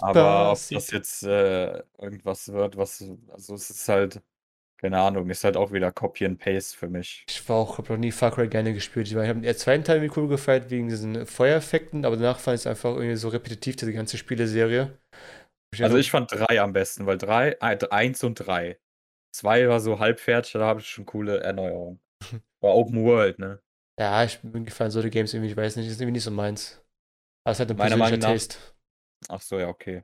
Aber 0.02 0.52
ob 0.52 0.56
das 0.56 0.68
Despacito. 0.68 0.96
jetzt, 0.96 1.24
äh, 1.24 1.84
irgendwas 1.98 2.52
wird, 2.52 2.78
was 2.78 3.04
also, 3.30 3.56
es 3.56 3.70
ist 3.70 3.88
halt 3.90 4.22
keine 4.78 5.00
Ahnung, 5.00 5.28
ist 5.30 5.44
halt 5.44 5.58
auch 5.58 5.72
wieder 5.72 5.92
Copy 5.92 6.26
and 6.26 6.40
Paste 6.40 6.78
für 6.78 6.88
mich. 6.88 7.26
Ich 7.28 7.50
war 7.50 7.56
auch 7.56 7.80
habe 7.80 7.94
noch 7.94 8.00
nie 8.00 8.12
Far 8.12 8.32
Cry 8.32 8.48
gerne 8.48 8.74
gespielt. 8.74 9.08
Ich 9.08 9.16
meine, 9.16 9.26
ich 9.26 9.30
habe 9.30 9.42
den 9.42 9.58
zweiten 9.58 9.84
Teil 9.84 9.98
irgendwie 9.98 10.20
cool 10.20 10.28
gefeiert 10.28 10.70
wegen 10.70 10.88
diesen 10.88 11.26
Feuereffekten, 11.26 12.06
aber 12.06 12.16
danach 12.16 12.40
fand 12.40 12.56
ich's 12.56 12.68
einfach 12.68 12.92
irgendwie 12.92 13.16
so 13.16 13.30
repetitiv, 13.30 13.76
diese 13.76 13.92
ganze 13.92 14.18
Spieleserie. 14.18 14.96
Ich 15.74 15.84
Also, 15.84 15.98
ich 15.98 16.12
fand 16.12 16.32
3 16.32 16.62
am 16.62 16.74
besten, 16.74 17.08
weil 17.08 17.18
3 17.18 17.60
ei 17.60 17.78
1 17.92 18.24
und 18.24 18.36
3. 18.36 18.78
2 19.38 19.68
war 19.70 19.80
so 19.80 20.00
halbfertig, 20.00 20.54
da 20.54 20.62
habe 20.66 20.80
ich 20.82 20.88
schon 20.90 21.06
coole 21.06 21.40
Erneuerungen. 21.42 22.02
War 22.62 22.76
Open 22.76 23.04
World, 23.06 23.40
ne? 23.40 23.62
Ja, 24.00 24.24
ich 24.24 24.44
mir 24.44 24.62
gefallen 24.64 24.92
solche 24.92 25.10
Games 25.10 25.34
irgendwie, 25.34 25.50
ich 25.50 25.58
weiß 25.58 25.76
nicht, 25.76 25.88
ist 25.88 26.00
irgendwie 26.00 26.12
nicht 26.14 26.24
so 26.24 26.30
meins. 26.30 26.80
Aber 27.46 27.54
ist 27.54 27.60
halt 27.60 27.72
'n 27.72 27.78
Meiner 27.78 27.98
persönlicher 27.98 28.20
Taste. 28.20 28.58
Ach 29.30 29.42
so, 29.42 29.60
ja, 29.60 29.68
okay. 29.70 30.04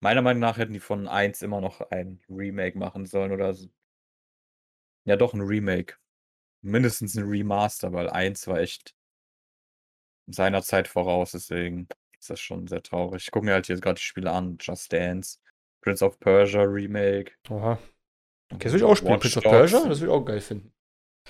Meiner 0.00 0.22
Meinung 0.22 0.40
nach 0.40 0.58
hätten 0.58 0.72
die 0.74 0.80
von 0.80 1.08
1 1.08 1.42
immer 1.42 1.60
noch 1.60 1.80
ein 1.90 2.20
Remake 2.30 2.78
machen 2.78 3.06
sollen 3.06 3.32
oder 3.32 3.50
s 3.50 3.68
Ja 5.06 5.16
doch, 5.16 5.34
'n 5.34 5.40
Remake. 5.42 5.94
Mindestens 6.62 7.16
'n 7.16 7.24
Remaster, 7.28 7.92
weil 7.92 8.10
1 8.10 8.46
war 8.48 8.58
echt 8.60 8.92
seiner 10.30 10.62
Zeit 10.62 10.88
voraus, 10.88 11.30
deswegen 11.32 11.88
ist 12.20 12.28
das 12.30 12.38
schon 12.40 12.66
sehr 12.66 12.82
traurig. 12.82 13.22
Ich 13.24 13.30
gucke 13.30 13.46
mir 13.46 13.54
halt 13.54 13.66
hier 13.66 13.80
grad 13.80 13.96
die 13.98 14.02
Spiele 14.02 14.30
an, 14.30 14.58
Just 14.60 14.92
Dance, 14.92 15.38
Prince 15.80 16.04
of 16.04 16.20
Persia 16.20 16.62
Remake. 16.62 17.32
Oha. 17.50 17.78
Okay, 18.52 18.64
das 18.64 18.72
will 18.72 18.80
ich 18.80 18.84
auch 18.84 18.96
spielen. 18.96 19.14
Watch 19.14 19.32
Prince 19.32 19.38
of. 19.38 19.44
Persia? 19.44 19.78
Das 19.86 20.00
würde 20.00 20.12
ich 20.12 20.18
auch 20.18 20.24
geil 20.24 20.40
finden. 20.40 20.72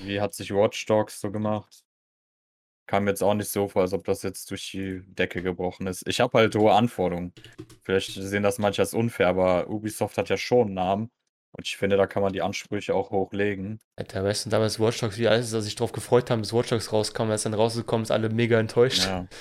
Wie 0.00 0.20
hat 0.20 0.34
sich 0.34 0.52
Watch 0.54 0.86
Dogs 0.86 1.20
so 1.20 1.30
gemacht? 1.30 1.84
Kam 2.86 3.06
jetzt 3.06 3.22
auch 3.22 3.34
nicht 3.34 3.50
so 3.50 3.68
vor, 3.68 3.82
als 3.82 3.92
ob 3.92 4.04
das 4.04 4.22
jetzt 4.22 4.50
durch 4.50 4.70
die 4.70 5.02
Decke 5.06 5.42
gebrochen 5.42 5.86
ist. 5.86 6.06
Ich 6.08 6.20
habe 6.20 6.38
halt 6.38 6.54
hohe 6.56 6.72
Anforderungen. 6.72 7.34
Vielleicht 7.82 8.12
sehen 8.12 8.42
das 8.42 8.58
manche 8.58 8.80
als 8.82 8.94
unfair, 8.94 9.28
aber 9.28 9.68
Ubisoft 9.68 10.16
hat 10.16 10.28
ja 10.30 10.38
schon 10.38 10.68
'n 10.68 10.74
Namen 10.74 11.10
und 11.52 11.66
ich 11.66 11.76
finde, 11.76 11.96
da 11.96 12.06
kann 12.06 12.22
man 12.22 12.32
die 12.32 12.40
Ansprüche 12.40 12.94
auch 12.94 13.10
hochlegen. 13.10 13.78
Alter, 13.96 14.24
weißt 14.24 14.46
du 14.46 14.50
damals 14.50 14.80
Watch 14.80 15.00
Dogs, 15.00 15.18
wie 15.18 15.28
alles, 15.28 15.50
dass 15.50 15.64
sich 15.64 15.74
drauf 15.74 15.92
gefreut 15.92 16.30
haben, 16.30 16.40
bis 16.40 16.54
Watch 16.54 16.70
Dogs 16.70 16.92
rauskam, 16.92 17.30
als 17.30 17.42
dann 17.42 17.52
rausgekommen 17.54 18.04
ist, 18.04 18.10
alle 18.10 18.30
mega 18.30 18.58
enttäuscht. 18.58 19.04
Ja. 19.04 19.26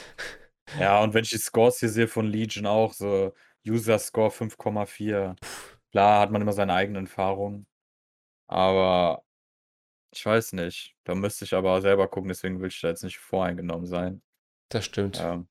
Ja, 0.78 1.02
und 1.02 1.14
wenn 1.14 1.24
ich 1.24 1.30
die 1.30 1.38
Scores 1.38 1.80
hier 1.80 1.88
sehe 1.88 2.10
von 2.10 2.26
Legion 2.28 2.66
auch, 2.66 2.92
so 2.92 3.32
User 3.66 3.98
Score 4.00 4.32
5,4. 4.32 5.38
Klar 5.92 6.20
hat 6.22 6.32
man 6.32 6.42
immer 6.42 6.54
seine 6.54 6.74
eigenen 6.74 7.06
Erfahrungen. 7.06 7.66
Aber 8.50 9.24
ich 10.14 10.26
weiß 10.26 10.54
nicht. 10.54 10.96
Da 11.06 11.16
müsste 11.16 11.46
ich 11.46 11.54
aber 11.54 11.82
selber 11.82 12.08
gucken, 12.08 12.30
deswegen 12.30 12.60
will 12.62 12.70
ich 12.70 12.82
da 12.82 12.90
jetzt 12.90 13.04
nicht 13.04 13.18
voreingenommen 13.20 13.86
sein. 13.86 14.22
Das 14.70 14.86
stimmt. 14.86 15.18
Ja. 15.18 15.46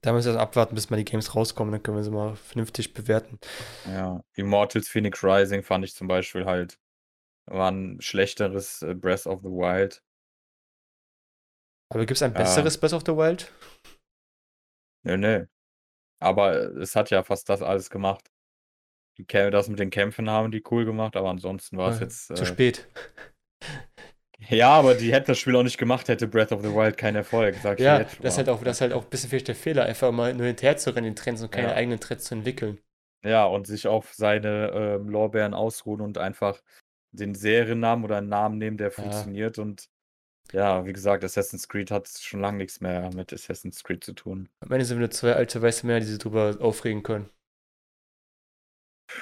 Da 0.00 0.12
müssen 0.12 0.26
wir 0.26 0.32
erst 0.34 0.42
abwarten, 0.42 0.74
bis 0.74 0.90
mal 0.90 0.96
die 0.96 1.04
Games 1.04 1.34
rauskommen, 1.34 1.72
dann 1.72 1.82
können 1.82 1.96
wir 1.96 2.04
sie 2.04 2.10
mal 2.10 2.36
vernünftig 2.36 2.92
bewerten. 2.94 3.38
Ja. 3.86 4.22
Immortals 4.34 4.88
Phoenix 4.88 5.22
Rising 5.24 5.62
fand 5.62 5.84
ich 5.84 5.94
zum 5.94 6.08
Beispiel 6.08 6.44
halt 6.46 6.78
war 7.46 7.70
'n 7.70 8.00
schlechteres, 8.00 8.82
äh, 8.82 8.94
Breath 8.94 9.26
of 9.26 9.40
the 9.42 9.48
Wild. 9.48 10.02
Aber 11.90 12.06
gibt's 12.06 12.22
ein 12.22 12.32
Ja. 12.32 12.38
besseres 12.38 12.78
Breath 12.78 12.94
of 12.94 13.02
the 13.06 13.12
Wild? 13.12 13.52
Ne, 15.04 15.18
ne. 15.18 15.48
Aber 16.20 16.54
es 16.78 16.96
hat 16.96 17.10
ja 17.10 17.22
fast 17.22 17.48
das 17.50 17.62
alles 17.62 17.90
gemacht. 17.90 18.30
Das 19.28 19.68
mit 19.68 19.78
den 19.78 19.90
Kämpfen 19.90 20.28
haben 20.28 20.50
die 20.50 20.62
cool 20.70 20.84
gemacht, 20.84 21.16
aber 21.16 21.30
ansonsten 21.30 21.76
war's 21.78 21.98
Äh, 21.98 22.00
jetzt, 22.00 22.30
zu 22.32 22.44
äh 22.46 22.46
spät. 22.46 22.88
Ja, 24.50 24.70
aber 24.70 24.94
die 24.94 25.12
hätten 25.12 25.26
das 25.28 25.38
Spiel 25.38 25.54
auch 25.56 25.62
nicht 25.62 25.78
gemacht, 25.78 26.08
hätte 26.08 26.26
Breath 26.26 26.52
of 26.52 26.60
the 26.62 26.68
Wild 26.72 26.96
keinen 26.96 27.16
Erfolg, 27.16 27.60
dir 27.62 27.76
Ja, 27.78 27.98
jetzt 27.98 28.18
das 28.22 28.34
ist 28.34 28.38
halt 28.38 28.48
auch 28.48 28.62
das 28.62 28.76
ist 28.76 28.80
halt 28.82 28.92
auch 28.92 29.04
'n 29.04 29.10
bisschen 29.10 29.28
vielleicht 29.30 29.48
der 29.48 29.56
Fehler, 29.56 29.84
einfach 29.84 30.12
mal 30.12 30.32
nur 30.34 30.46
hinterherzurennen 30.46 31.04
den 31.10 31.16
Trends 31.16 31.42
und 31.42 31.50
keine 31.50 31.72
Ja. 31.72 31.74
eigenen 31.74 31.98
Trends 31.98 32.24
zu 32.24 32.34
entwickeln. 32.34 32.78
Ja, 33.24 33.46
und 33.46 33.66
sich 33.66 33.86
auf 33.88 34.12
seine, 34.12 34.70
ähm, 34.74 35.08
Lorbeeren 35.08 35.54
ausruhen 35.54 36.02
und 36.02 36.18
einfach 36.18 36.60
den 37.12 37.34
Seriennamen 37.34 38.04
oder 38.04 38.18
'n 38.18 38.28
Namen 38.28 38.58
nehmen, 38.58 38.76
der 38.76 38.90
Ja. 38.98 39.28
funktioniert 39.30 39.58
und 39.58 39.88
ja, 40.52 40.86
wie 40.86 40.92
gesagt, 40.94 41.24
Assassin's 41.24 41.68
Creed 41.68 41.90
hat 41.90 42.08
schon 42.08 42.40
lang 42.40 42.58
nix 42.58 42.80
mehr 42.80 43.10
mit 43.14 43.32
Assassin's 43.32 43.84
Creed 43.84 44.04
zu 44.04 44.14
tun. 44.14 44.48
Am 44.62 44.70
Ende 44.72 44.84
sind 44.84 44.96
wir 44.98 45.00
nur 45.00 45.10
2 45.10 45.34
alte 45.34 45.60
weiße 45.60 45.86
Männer, 45.86 46.00
die 46.00 46.06
sich 46.06 46.18
drüber 46.18 46.56
aufregen 46.60 47.02
können. 47.02 47.28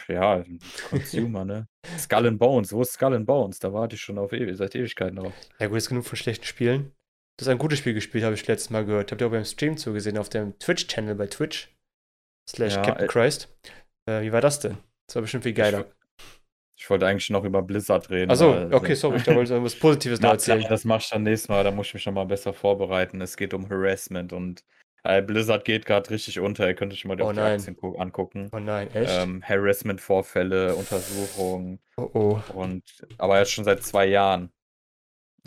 Ja, 0.09 0.45
Consumer, 0.91 1.45
ne? 1.45 1.69
Skull 1.99 2.27
and 2.27 2.39
Bones, 2.39 2.73
wo 2.73 2.83
ist 2.83 2.93
Skull 2.95 3.15
and 3.15 3.27
Bones? 3.27 3.59
Da 3.59 3.73
warte 3.73 3.97
ich 3.97 4.03
schon 4.03 4.19
auf 4.19 4.33
ewi 4.33 4.55
seit 4.55 4.75
Ewigkeiten 4.75 5.17
drauf. 5.17 5.33
Ja 5.59 5.67
gut, 5.67 5.77
jetzt 5.77 5.89
genug 5.89 6.05
von 6.07 6.17
schlechten 6.17 6.45
Spielen. 6.45 6.93
Du 7.37 7.45
hast 7.45 7.49
ein 7.49 7.59
gutes 7.59 7.79
Spiel 7.79 7.95
gespielt, 7.95 8.25
habe 8.25 8.35
ich 8.35 8.47
letztes 8.47 8.71
Mal 8.71 8.85
gehört. 8.85 9.11
Habt 9.11 9.21
ihr 9.21 9.27
auch 9.27 9.31
beim 9.33 9.45
Stream 9.45 9.77
zugesehen 9.77 10.19
auf 10.19 10.29
dem 10.29 10.59
Twitch-Channel 10.59 11.15
bei 11.15 11.27
Twitch 11.27 11.75
slash 12.49 12.75
Ja, 12.77 12.83
Captain 12.83 13.05
äh 13.07 13.09
Christ. 13.09 13.49
Äh, 14.07 14.23
wie 14.23 14.33
war 14.33 14.41
das 14.41 14.61
denn? 14.61 14.79
Das 15.07 15.17
war 15.17 15.23
bestimmt 15.23 15.43
viel 15.45 15.53
Ich 15.53 15.59
geiler. 15.59 15.81
wo 15.81 15.85
ich 16.79 16.91
wollte 16.91 17.07
eigentlich 17.07 17.31
noch 17.31 17.45
über 17.45 17.63
Blizzard 17.63 18.11
reden, 18.11 18.31
Ach 18.33 18.37
so, 18.37 18.49
weil 18.49 18.75
okay, 18.75 18.95
sorry, 18.95 19.17
ich 19.19 19.23
du 19.23 19.35
wolltest 19.35 19.53
irgendwas 19.53 19.77
Positives 19.79 20.21
noch 20.21 20.31
erzählen. 20.33 20.65
das 20.69 20.85
mache 20.85 21.01
ich 21.03 21.11
dann 21.11 21.23
nächstes 21.23 21.49
Mal, 21.49 21.63
da 21.63 21.71
muss 21.71 21.87
ich 21.89 21.95
mich 21.95 22.07
noch 22.07 22.13
mal 22.13 22.25
besser 22.27 22.53
vorbereiten. 22.53 23.21
Es 23.21 23.37
geht 23.37 23.55
um 23.55 23.69
Harassment 23.69 24.33
und 24.33 24.65
Äh, 25.05 25.21
Blizzard 25.23 25.65
geht 25.65 25.85
gerade 25.87 26.09
richtig 26.11 26.39
unter. 26.39 26.67
Ihr 26.67 26.75
könnt 26.75 26.93
euch 26.93 27.05
mal 27.05 27.21
Oh 27.21 27.27
auch 27.27 27.33
die. 27.33 27.41
Aktien 27.41 27.77
gu- 27.77 27.97
angucken. 27.97 28.51
Oh 28.53 28.59
nein, 28.59 28.89
echt? 28.95 29.11
Ähm, 29.13 29.43
Harassment-Vorfälle, 29.43 30.77
Untersuchungen 30.77 31.81
oh 31.97 32.09
oh. 32.15 32.41
und 32.55 32.85
aber 33.19 33.39
jetzt 33.39 33.53
schon 33.53 33.65
seit 33.65 33.83
zwei 33.83 34.07
Jahren. 34.07 34.53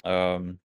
Ähm, 0.03 0.59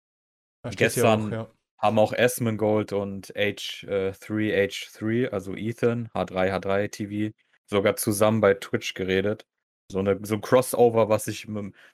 gestern- 0.76 1.28
auch, 1.28 1.32
ja. 1.32 1.48
haben 1.78 2.00
auch 2.00 2.14
Asmongold 2.14 2.92
und 2.94 3.32
H3H3, 3.36 5.30
also 5.30 5.56
Ethan, 5.56 6.10
H3, 6.14 6.52
H3 6.52 6.88
TV, 6.90 7.34
sogar 7.68 7.96
zusammen 7.96 8.42
bei 8.42 8.56
Twitch 8.56 8.96
geredet. 8.96 9.46
So, 9.92 10.00
eine, 10.00 10.20
so 10.24 10.36
ein 10.36 10.42
Crossover, 10.42 11.10
was 11.10 11.28
ich, 11.28 11.48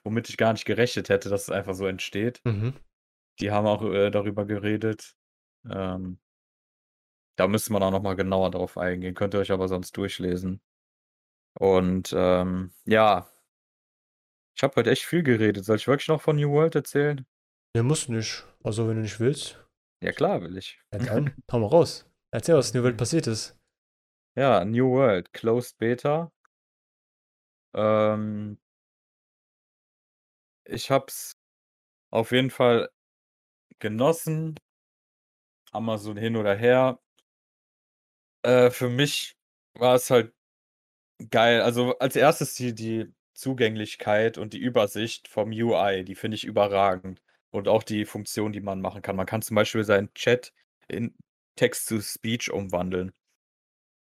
womit 0.04 0.28
ich 0.28 0.36
gar 0.36 0.52
nicht 0.52 0.64
gerechnet 0.66 1.08
hätte, 1.08 1.28
dass 1.30 1.42
es 1.44 1.50
einfach 1.50 1.74
so 1.74 1.86
entsteht. 1.86 2.40
Mhm. 2.44 2.74
Die 3.40 3.50
haben 3.50 3.66
auch 3.66 3.82
äh, 3.82 4.10
darüber 4.10 4.44
geredet. 4.44 5.14
Ähm, 5.70 6.18
da 7.36 7.46
müsste 7.48 7.72
man 7.72 7.82
auch 7.82 7.90
nochmal 7.90 8.16
genauer 8.16 8.50
drauf 8.50 8.76
eingehen. 8.78 9.14
Könnt 9.14 9.34
ihr 9.34 9.40
euch 9.40 9.52
aber 9.52 9.68
sonst 9.68 9.96
durchlesen. 9.96 10.60
Und 11.58 12.12
ähm, 12.16 12.72
ja, 12.84 13.28
ich 14.56 14.62
habe 14.62 14.74
heute 14.76 14.90
echt 14.90 15.04
viel 15.04 15.22
geredet. 15.22 15.64
Soll 15.64 15.76
ich 15.76 15.86
wirklich 15.86 16.08
noch 16.08 16.20
von 16.20 16.36
New 16.36 16.50
World 16.50 16.74
erzählen? 16.74 17.26
Ne, 17.74 17.82
muss 17.82 18.08
nicht. 18.08 18.44
Also, 18.64 18.88
wenn 18.88 18.96
du 18.96 19.02
nicht 19.02 19.20
willst, 19.20 19.62
Ja, 20.02 20.12
klar, 20.12 20.40
will 20.42 20.56
ich. 20.56 20.80
ja 20.92 20.98
dann, 20.98 21.34
hau 21.52 21.58
mal 21.58 21.66
raus. 21.68 22.10
Erzähl, 22.30 22.56
was 22.56 22.68
in 22.68 22.74
der 22.74 22.84
Welt 22.84 22.96
passiert 22.96 23.26
ist. 23.26 23.58
Ja, 24.38 24.66
New 24.66 24.90
World, 24.90 25.32
Closed 25.32 25.78
Beta. 25.78 26.30
Ähm, 27.74 28.58
ich 30.64 30.90
hab's 30.90 31.32
auf 32.10 32.32
jeden 32.32 32.50
Fall 32.50 32.90
genossen. 33.78 34.56
Amazon 35.72 36.16
hin 36.18 36.36
oder 36.36 36.54
her. 36.54 36.98
Äh, 38.46 38.70
für 38.70 38.88
mich 38.88 39.36
war 39.74 39.96
es 39.96 40.08
halt 40.10 40.32
geil. 41.30 41.62
Also 41.62 41.98
als 41.98 42.16
erstes 42.16 42.54
die, 42.54 42.74
die 42.74 43.12
Zugänglichkeit 43.34 44.38
und 44.38 44.52
die 44.54 44.58
Übersicht 44.58 45.28
vom 45.28 45.50
UI, 45.50 46.04
die 46.04 46.14
finde 46.14 46.36
ich 46.36 46.44
überragend. 46.44 47.22
Und 47.50 47.68
auch 47.68 47.82
die 47.82 48.04
Funktion, 48.06 48.52
die 48.52 48.60
man 48.60 48.80
machen 48.80 49.02
kann. 49.02 49.16
Man 49.16 49.26
kann 49.26 49.42
zum 49.42 49.56
Beispiel 49.56 49.84
seinen 49.84 50.12
Chat 50.14 50.52
in 50.88 51.16
Text-to-Speech 51.56 52.52
umwandeln. 52.52 53.12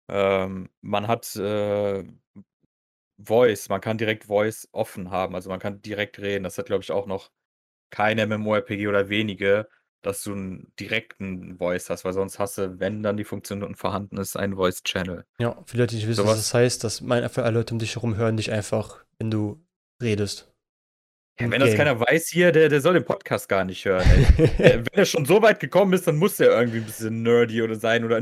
Ähm, 0.08 0.68
man 0.82 1.06
hat 1.08 1.34
äh, 1.36 2.04
Voice, 3.18 3.68
man 3.68 3.80
kann 3.80 3.98
direkt 3.98 4.24
Voice 4.24 4.68
offen 4.72 5.10
haben, 5.10 5.34
also 5.34 5.50
man 5.50 5.60
kann 5.60 5.82
direkt 5.82 6.18
reden. 6.20 6.44
Das 6.44 6.58
hat, 6.58 6.66
glaube 6.66 6.82
ich, 6.82 6.90
auch 6.90 7.06
noch 7.06 7.30
kein 7.90 8.18
MMORPG 8.28 8.88
oder 8.88 9.08
wenige, 9.10 9.68
dass 10.02 10.22
du 10.22 10.32
einen 10.32 10.72
direkten 10.80 11.56
Voice 11.58 11.90
hast, 11.90 12.04
weil 12.04 12.12
sonst 12.12 12.38
hast 12.38 12.56
du, 12.58 12.78
wenn 12.80 13.02
dann 13.02 13.16
die 13.16 13.24
Funktion 13.24 13.62
unten 13.62 13.74
vorhanden 13.76 14.16
ist, 14.18 14.36
einen 14.36 14.56
Voice-Channel. 14.56 15.24
Ja, 15.38 15.62
viele 15.66 15.82
Leute 15.82 15.94
nicht 15.96 16.06
wissen, 16.08 16.22
Sowas- 16.22 16.32
was 16.32 16.38
das 16.38 16.54
heißt, 16.54 16.84
dass 16.84 17.00
mein, 17.00 17.28
für 17.28 17.42
alle 17.42 17.58
Leute 17.58 17.74
um 17.74 17.78
dich 17.78 17.96
herum 17.96 18.16
hören 18.16 18.36
dich 18.36 18.50
einfach, 18.50 19.04
wenn 19.18 19.30
du 19.30 19.62
redest. 20.02 20.46
Ja, 21.38 21.50
wenn 21.50 21.60
das 21.60 21.70
Game. 21.70 21.78
keiner 21.78 21.98
weiß 22.00 22.28
hier, 22.28 22.52
der, 22.52 22.68
der 22.68 22.80
soll 22.82 22.94
den 22.94 23.04
Podcast 23.04 23.48
gar 23.48 23.64
nicht 23.64 23.84
hören. 23.84 24.06
Äh, 24.58 24.78
wenn 24.78 24.86
er 24.98 25.04
schon 25.06 25.24
so 25.24 25.40
weit 25.42 25.58
gekommen 25.60 25.92
ist, 25.94 26.06
dann 26.06 26.16
muss 26.16 26.38
er 26.40 26.50
irgendwie 26.58 26.78
ein 26.78 26.84
bisschen 26.84 27.22
nerdy 27.22 27.62
oder 27.62 27.76
sein 27.76 28.04
oder 28.04 28.20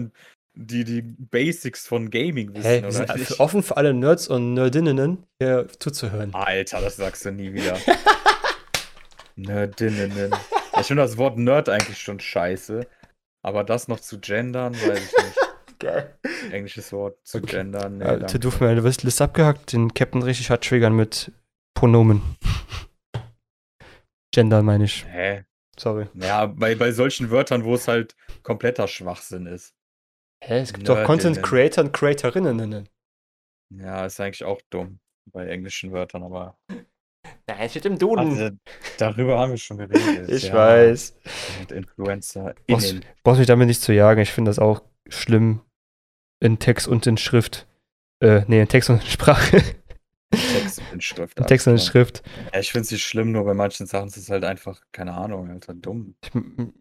die, 0.54 0.82
die 0.84 1.02
Basics 1.02 1.86
von 1.86 2.10
Gaming 2.10 2.50
wissen, 2.54 2.62
Hey, 2.64 2.82
wir 2.82 2.90
sind 2.92 3.14
nicht? 3.14 3.26
für- 3.28 3.40
offen 3.40 3.62
für 3.62 3.76
alle 3.76 3.94
Nerds 3.94 4.26
und 4.28 4.54
Nerdinnen 4.54 5.24
hier 5.40 5.66
zuzuhören. 5.78 6.34
Alter, 6.34 6.80
das 6.80 6.96
sagst 6.96 7.24
du 7.24 7.30
nie 7.32 7.52
wieder. 7.52 7.76
Nerdinnen. 9.36 10.30
Ich 10.80 10.86
finde 10.86 11.02
das 11.02 11.16
Wort 11.16 11.38
Nerd 11.38 11.68
eigentlich 11.68 11.98
schon 11.98 12.20
scheiße. 12.20 12.86
Aber 13.42 13.64
das 13.64 13.88
noch 13.88 14.00
zu 14.00 14.18
gendern, 14.20 14.74
weiß 14.74 14.98
ich 14.98 15.24
nicht. 15.24 15.38
Geil. 15.78 16.18
Englisches 16.50 16.92
Wort 16.92 17.24
zu 17.24 17.38
Okay. 17.38 17.56
gendern. 17.56 17.98
Nee, 17.98 18.04
danke. 18.04 18.38
du 18.40 18.50
meine 18.60 18.80
Liste 18.80 19.24
abgehackt, 19.24 19.72
den 19.72 19.94
Captain 19.94 20.22
richtig 20.22 20.50
hart 20.50 20.64
triggern 20.64 20.94
mit 20.96 21.30
Pronomen. 21.74 22.20
Gender 24.34 24.62
meine 24.62 24.84
ich. 24.84 25.06
Hä? 25.06 25.44
Sorry. 25.78 26.08
Ja, 26.14 26.46
bei, 26.46 26.74
bei 26.74 26.90
solchen 26.90 27.30
Wörtern, 27.30 27.64
wo 27.64 27.74
es 27.74 27.86
halt 27.86 28.16
kompletter 28.42 28.88
Schwachsinn 28.88 29.46
ist. 29.46 29.74
Hä, 30.42 30.58
es 30.60 30.72
gibt 30.72 30.88
doch 30.88 31.04
Content. 31.04 31.42
Creator 31.42 31.84
und 31.84 31.92
Creatorinnen. 31.92 32.88
Ja, 33.70 34.06
ist 34.06 34.20
eigentlich 34.20 34.44
auch 34.44 34.60
dumm 34.70 34.98
bei 35.32 35.46
englischen 35.46 35.92
Wörtern, 35.92 36.24
aber. 36.24 36.58
Nein, 37.48 37.56
es 37.60 37.70
steht 37.70 37.86
im 37.86 37.98
Duden. 37.98 38.28
Also, 38.28 38.50
darüber 38.98 39.38
haben 39.38 39.52
wir 39.52 39.58
schon 39.58 39.78
geredet. 39.78 40.28
ich 40.28 40.44
ja. 40.44 40.54
weiß. 40.54 41.16
Und 41.60 41.72
Influencer 41.72 42.54
Brauchst, 42.66 42.96
brauchst 43.22 43.38
mich 43.38 43.46
damit 43.46 43.68
nicht 43.68 43.80
zu 43.80 43.94
jagen. 43.94 44.20
Ich 44.20 44.32
finde 44.32 44.50
das 44.50 44.58
auch 44.58 44.82
schlimm. 45.08 45.62
In 46.40 46.58
Text 46.58 46.86
und 46.86 47.06
in 47.06 47.16
Schrift. 47.16 47.66
Äh, 48.20 48.42
nee, 48.46 48.60
in 48.60 48.68
Text 48.68 48.90
und 48.90 49.02
in 49.02 49.08
Sprache. 49.08 49.62
Text 50.30 50.78
und 50.78 50.92
in 50.92 51.00
Schrift. 51.00 51.38
in 51.38 51.46
Text 51.46 51.66
und 51.66 51.72
in. 51.72 51.78
Schrift. 51.78 52.22
Ja, 52.52 52.60
ich 52.60 52.70
finde 52.70 52.82
es 52.82 52.90
nicht 52.90 53.04
schlimm, 53.04 53.32
nur 53.32 53.44
bei 53.44 53.54
manchen 53.54 53.86
Sachen 53.86 54.08
ist 54.08 54.18
es 54.18 54.28
halt 54.28 54.44
einfach, 54.44 54.82
keine 54.92 55.14
Ahnung, 55.14 55.50
Alter, 55.50 55.74
dumm. 55.74 56.14
Ich, 56.22 56.30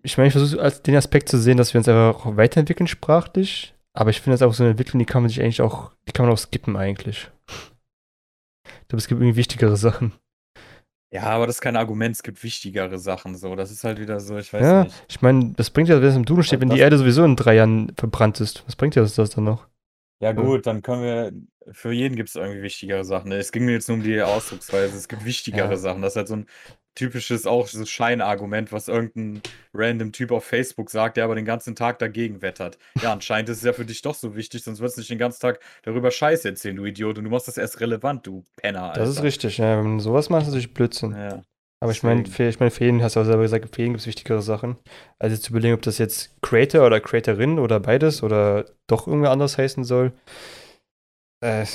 ich 0.04 0.18
meine, 0.18 0.28
ich 0.28 0.34
versuche 0.34 0.70
den 0.82 0.96
Aspekt 0.96 1.30
zu 1.30 1.40
sehen, 1.40 1.58
dass 1.58 1.74
wir 1.74 1.80
uns 1.80 1.88
einfach 1.88 2.26
auch 2.26 2.38
weiterentwickeln 2.38 2.88
sprachlich. 2.88 3.74
Aber 3.94 4.10
ich 4.10 4.22
finde 4.22 4.38
das 4.38 4.44
auch 4.44 4.54
so 4.54 4.64
eine 4.64 4.72
Entwicklung, 4.72 5.00
die 5.00 5.06
kann 5.06 5.24
man 5.24 5.30
sich 5.30 5.42
eigentlich 5.42 5.62
auch, 5.62 5.92
die 6.08 6.12
kann 6.12 6.26
man 6.26 6.34
auch 6.34 6.38
skippen 6.38 6.76
eigentlich. 6.76 7.32
Ich 7.48 8.90
glaube, 8.90 9.00
es 9.00 9.08
gibt 9.08 9.22
irgendwie 9.22 9.38
wichtigere 9.38 9.78
Sachen. 9.78 10.14
Ja, 11.12 11.24
aber 11.24 11.48
das 11.48 11.58
ist 11.58 11.62
kein 11.62 11.78
Argument, 11.78 12.16
es 12.16 12.24
gibt 12.24 12.44
wichtigere 12.44 12.98
Sachen 13.00 13.36
so. 13.36 13.56
Das 13.56 13.72
ist 13.72 13.84
halt 13.84 14.00
wieder 14.00 14.20
so, 14.20 14.38
ich 14.38 14.52
weiß 14.52 14.62
Ja, 14.62 14.84
nicht. 14.84 15.06
ich 15.08 15.22
meine, 15.22 15.54
das 15.56 15.70
bringt 15.70 15.88
ja, 15.90 16.02
wenn 16.02 16.10
es 16.10 16.16
im 16.16 16.26
Duden 16.26 16.44
steht, 16.44 16.60
wenn 16.60 16.70
die 16.70 16.80
Erde 16.80 16.98
sowieso 16.98 17.24
in 17.24 17.36
drei 17.36 17.56
Jahren 17.56 17.94
verbrannt 17.98 18.42
ist. 18.42 18.64
Was 18.68 18.76
bringt 18.76 18.96
ja 18.96 19.02
das, 19.02 19.16
das 19.16 19.30
dann 19.30 19.46
noch? 19.46 19.68
Ja, 20.20 20.32
gut, 20.34 20.66
dann 20.66 20.82
können 20.82 21.04
wir. 21.04 21.32
Für 21.74 21.92
jeden 21.92 22.16
gibt 22.16 22.30
es 22.30 22.36
irgendwie 22.36 22.62
wichtigere 22.62 23.04
Sachen. 23.04 23.32
Es 23.32 23.52
ging 23.52 23.66
mir 23.66 23.74
jetzt 23.74 23.90
nur 23.90 23.98
um 23.98 24.04
die 24.04 24.22
Ausdrucksweise. 24.22 24.96
Es 24.98 25.08
gibt 25.10 25.26
wichtigere 25.26 25.72
Ja. 25.72 25.78
Sachen. 25.78 26.02
Das 26.02 26.14
ist 26.14 26.18
halt 26.18 26.28
so 26.30 26.36
ein 26.38 26.48
typisches, 26.98 27.46
auch 27.46 27.68
so 27.68 27.86
Scheinargument, 27.86 28.72
was 28.72 28.88
irgendein 28.88 29.42
random 29.74 30.12
Typ 30.12 30.32
auf 30.32 30.44
Facebook 30.44 30.90
sagt, 30.90 31.18
der 31.18 31.24
aber 31.26 31.36
den 31.36 31.46
ganzen 31.46 31.76
Tag 31.76 32.00
dagegen 32.00 32.42
wettert. 32.42 32.78
Ja, 33.02 33.14
anscheinend 33.14 33.50
ist 33.50 33.58
es 33.58 33.64
ja 33.64 33.74
für 33.74 33.86
dich 33.86 34.02
doch 34.02 34.16
so 34.16 34.36
wichtig, 34.36 34.64
sonst 34.64 34.80
würdest 34.80 34.98
du 34.98 35.02
nicht 35.02 35.12
den 35.12 35.20
ganzen 35.20 35.40
Tag 35.40 35.60
darüber 35.84 36.12
Scheiße 36.12 36.50
erzählen, 36.50 36.76
du 36.76 36.86
Idiot. 36.86 37.18
Und 37.18 37.26
du 37.26 37.30
machst 37.30 37.48
das 37.48 37.58
erst 37.58 37.80
relevant, 37.80 38.26
du 38.26 38.44
Penner, 38.58 38.90
Alter. 38.90 39.00
Das 39.02 39.10
ist 39.10 39.24
richtig, 39.24 39.60
ja. 39.60 39.78
Wenn 39.78 40.00
sowas 40.00 40.30
macht, 40.30 40.44
ist 40.44 40.48
natürlich 40.50 40.74
Blödsinn. 40.74 41.12
Ja. 41.12 41.44
Aber 41.80 41.92
ich 41.92 42.02
meine, 42.02 42.24
ich 42.24 42.60
mein, 42.60 42.72
für 42.72 42.86
jeden, 42.86 43.04
hast 43.04 43.16
du 43.16 43.20
auch 43.20 43.26
selber 43.26 43.44
gesagt, 43.44 43.76
für 43.76 43.82
jeden 43.82 43.94
gibt 43.94 44.02
es 44.02 44.08
wichtigere 44.08 44.42
Sachen. 44.42 44.78
Also 45.20 45.36
jetzt 45.36 45.44
zu 45.44 45.52
überlegen, 45.52 45.76
ob 45.76 45.84
das 45.84 46.00
jetzt 46.00 46.36
Creator 46.42 46.86
oder 46.86 47.00
Creatorin 47.00 47.60
oder 47.60 47.80
beides 47.80 48.24
oder 48.24 48.66
doch 48.88 49.06
irgendwie 49.06 49.28
anders 49.28 49.60
heißen 49.60 49.84
soll. 49.84 50.12
Äh, 51.42 51.66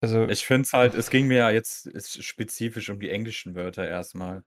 also, 0.00 0.28
Ich 0.28 0.46
finde 0.46 0.62
es 0.62 0.72
halt, 0.72 0.94
es 0.94 1.10
ging 1.10 1.26
mir 1.26 1.38
ja 1.38 1.50
jetzt 1.50 1.86
ist 1.86 2.22
spezifisch 2.24 2.90
um 2.90 3.00
die 3.00 3.10
englischen 3.10 3.54
Wörter 3.54 3.86
erstmal. 3.86 4.44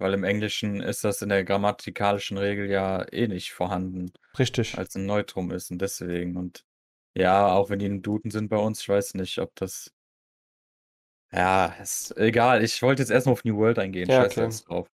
Weil 0.00 0.14
im 0.14 0.24
Englischen 0.24 0.80
ist 0.80 1.04
das 1.04 1.20
in 1.20 1.28
der 1.28 1.44
grammatikalischen 1.44 2.38
Regel 2.38 2.70
ja 2.70 3.06
eh 3.12 3.28
nicht 3.28 3.52
vorhanden, 3.52 4.10
richtig. 4.38 4.78
als 4.78 4.94
ein 4.96 5.04
Neutrum 5.04 5.50
ist 5.50 5.70
und 5.70 5.82
deswegen. 5.82 6.38
Und 6.38 6.64
ja, 7.14 7.52
auch 7.52 7.68
wenn 7.68 7.80
die 7.80 7.86
in 7.86 8.00
Duden 8.00 8.30
sind 8.30 8.48
bei 8.48 8.56
uns, 8.56 8.80
ich 8.80 8.88
weiß 8.88 9.14
nicht, 9.14 9.38
ob 9.38 9.54
das. 9.56 9.92
Ja, 11.32 11.66
ist 11.82 12.16
egal. 12.16 12.64
Ich 12.64 12.80
wollte 12.80 13.02
jetzt 13.02 13.10
erstmal 13.10 13.34
auf 13.34 13.44
New 13.44 13.58
World 13.58 13.78
eingehen. 13.78 14.08
Ja, 14.08 14.22
Scheiß 14.22 14.32
okay. 14.32 14.44
jetzt 14.44 14.68
drauf. 14.68 14.88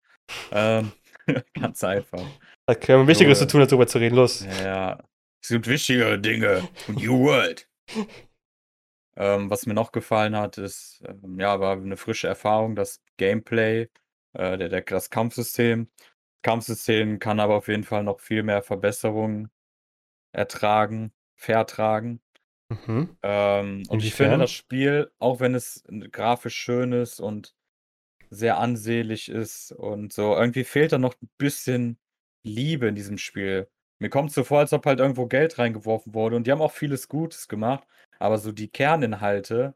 Ähm, 0.52 0.92
ganz 1.54 1.84
einfach. 1.84 2.26
Haben 2.68 2.88
wir 2.88 3.08
Wichtigeres 3.08 3.38
So, 3.38 3.46
zu 3.46 3.52
tun, 3.52 3.62
als 3.62 3.70
darüber 3.70 3.86
zu 3.86 4.00
reden. 4.00 4.16
Los. 4.16 4.44
Ja, 4.64 5.04
es 5.44 5.50
gibt 5.50 5.68
wichtigere 5.68 6.18
Dinge. 6.20 6.68
New 6.88 7.20
World. 7.26 7.70
Ähm, 9.18 9.50
was 9.50 9.66
mir 9.66 9.74
noch 9.74 9.92
gefallen 9.92 10.36
hat, 10.36 10.58
ist, 10.58 11.02
ähm, 11.08 11.40
ja, 11.40 11.60
war 11.60 11.78
eine 11.78 11.98
frische 11.98 12.28
Erfahrung, 12.28 12.76
das 12.76 13.02
Gameplay, 13.18 13.90
äh, 14.34 14.58
der, 14.58 14.70
der, 14.70 14.82
das 14.82 15.10
Kampfsystem. 15.10 15.90
Das 15.98 16.42
Kampfsystem 16.42 17.20
kann 17.20 17.40
aber 17.40 17.56
auf 17.56 17.68
jeden 17.68 17.86
Fall 17.86 18.04
noch 18.04 18.20
viel 18.20 18.44
mehr 18.44 18.62
Verbesserungen 18.62 19.50
ertragen, 20.34 21.14
vertragen. 21.36 22.22
Mhm. 22.70 23.16
Ähm, 23.24 23.84
und 23.88 24.04
ich 24.04 24.14
finde 24.14 24.40
das 24.40 24.52
Spiel, 24.52 25.12
auch 25.20 25.40
wenn 25.40 25.56
es 25.56 25.84
grafisch 26.12 26.56
schön 26.56 26.92
ist 26.92 27.20
und 27.20 27.56
sehr 28.30 28.58
ansehlich 28.58 29.30
ist 29.30 29.72
und 29.72 30.12
so, 30.12 30.36
irgendwie 30.36 30.64
fehlt 30.64 30.92
da 30.92 30.98
noch 30.98 31.16
ein 31.22 31.30
bisschen 31.38 32.00
Liebe 32.44 32.88
in 32.88 32.96
diesem 32.96 33.18
Spiel. 33.18 33.70
Mir 34.00 34.10
kommt 34.10 34.32
so 34.32 34.44
vor, 34.44 34.60
als 34.60 34.74
ob 34.74 34.86
halt 34.86 35.00
irgendwo 35.00 35.28
Geld 35.28 35.58
reingeworfen 35.58 36.14
wurde 36.14 36.36
und 36.36 36.48
die 36.48 36.52
haben 36.52 36.62
auch 36.62 36.72
vieles 36.72 37.08
Gutes 37.08 37.48
gemacht, 37.48 37.88
aber 38.20 38.38
so 38.38 38.52
die 38.52 38.70
Kerninhalte, 38.70 39.76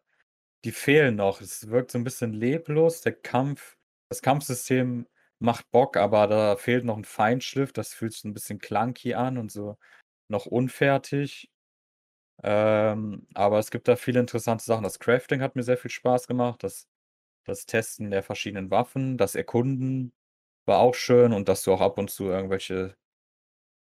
die 0.66 0.72
fehlen 0.72 1.16
noch. 1.18 1.42
Es 1.42 1.70
wirkt 1.70 1.92
so 1.92 2.00
ein 2.00 2.04
bisschen 2.04 2.34
leblos. 2.34 3.02
Der 3.02 3.14
Kampf, 3.14 3.78
das 4.10 4.22
Kampfsystem 4.22 5.08
macht 5.40 5.72
Bock, 5.72 5.98
aber 5.98 6.28
da 6.28 6.58
fehlt 6.58 6.86
noch 6.86 6.98
ein 6.98 7.06
Feinschliff. 7.06 7.74
Das 7.74 7.94
fühlt 7.94 8.14
sich 8.14 8.26
ein 8.26 8.34
bisschen 8.34 8.60
clunky 8.60 9.14
an 9.16 9.38
und 9.38 9.52
so 9.52 9.78
noch 10.30 10.46
unfertig. 10.48 11.52
Ähm, 12.44 13.28
aber 13.34 13.60
es 13.60 13.72
gibt 13.72 13.88
da 13.88 13.96
viele 13.96 14.20
interessante 14.20 14.64
Sachen. 14.64 14.84
Das 14.84 15.00
Crafting 15.00 15.42
hat 15.42 15.56
mir 15.56 15.64
sehr 15.64 15.78
viel 15.78 15.92
Spaß 15.92 16.28
gemacht. 16.28 16.64
Das, 16.64 16.88
das 17.46 17.66
Testen 17.68 18.12
der 18.12 18.24
verschiedenen 18.24 18.72
Waffen, 18.72 19.18
das 19.18 19.36
Erkunden 19.36 20.14
war 20.68 20.80
auch 20.80 20.96
schön 20.96 21.34
und 21.34 21.50
dass 21.50 21.64
du 21.64 21.74
auch 21.74 21.82
ab 21.82 21.98
und 22.00 22.10
zu 22.12 22.26
irgendwelche 22.26 22.96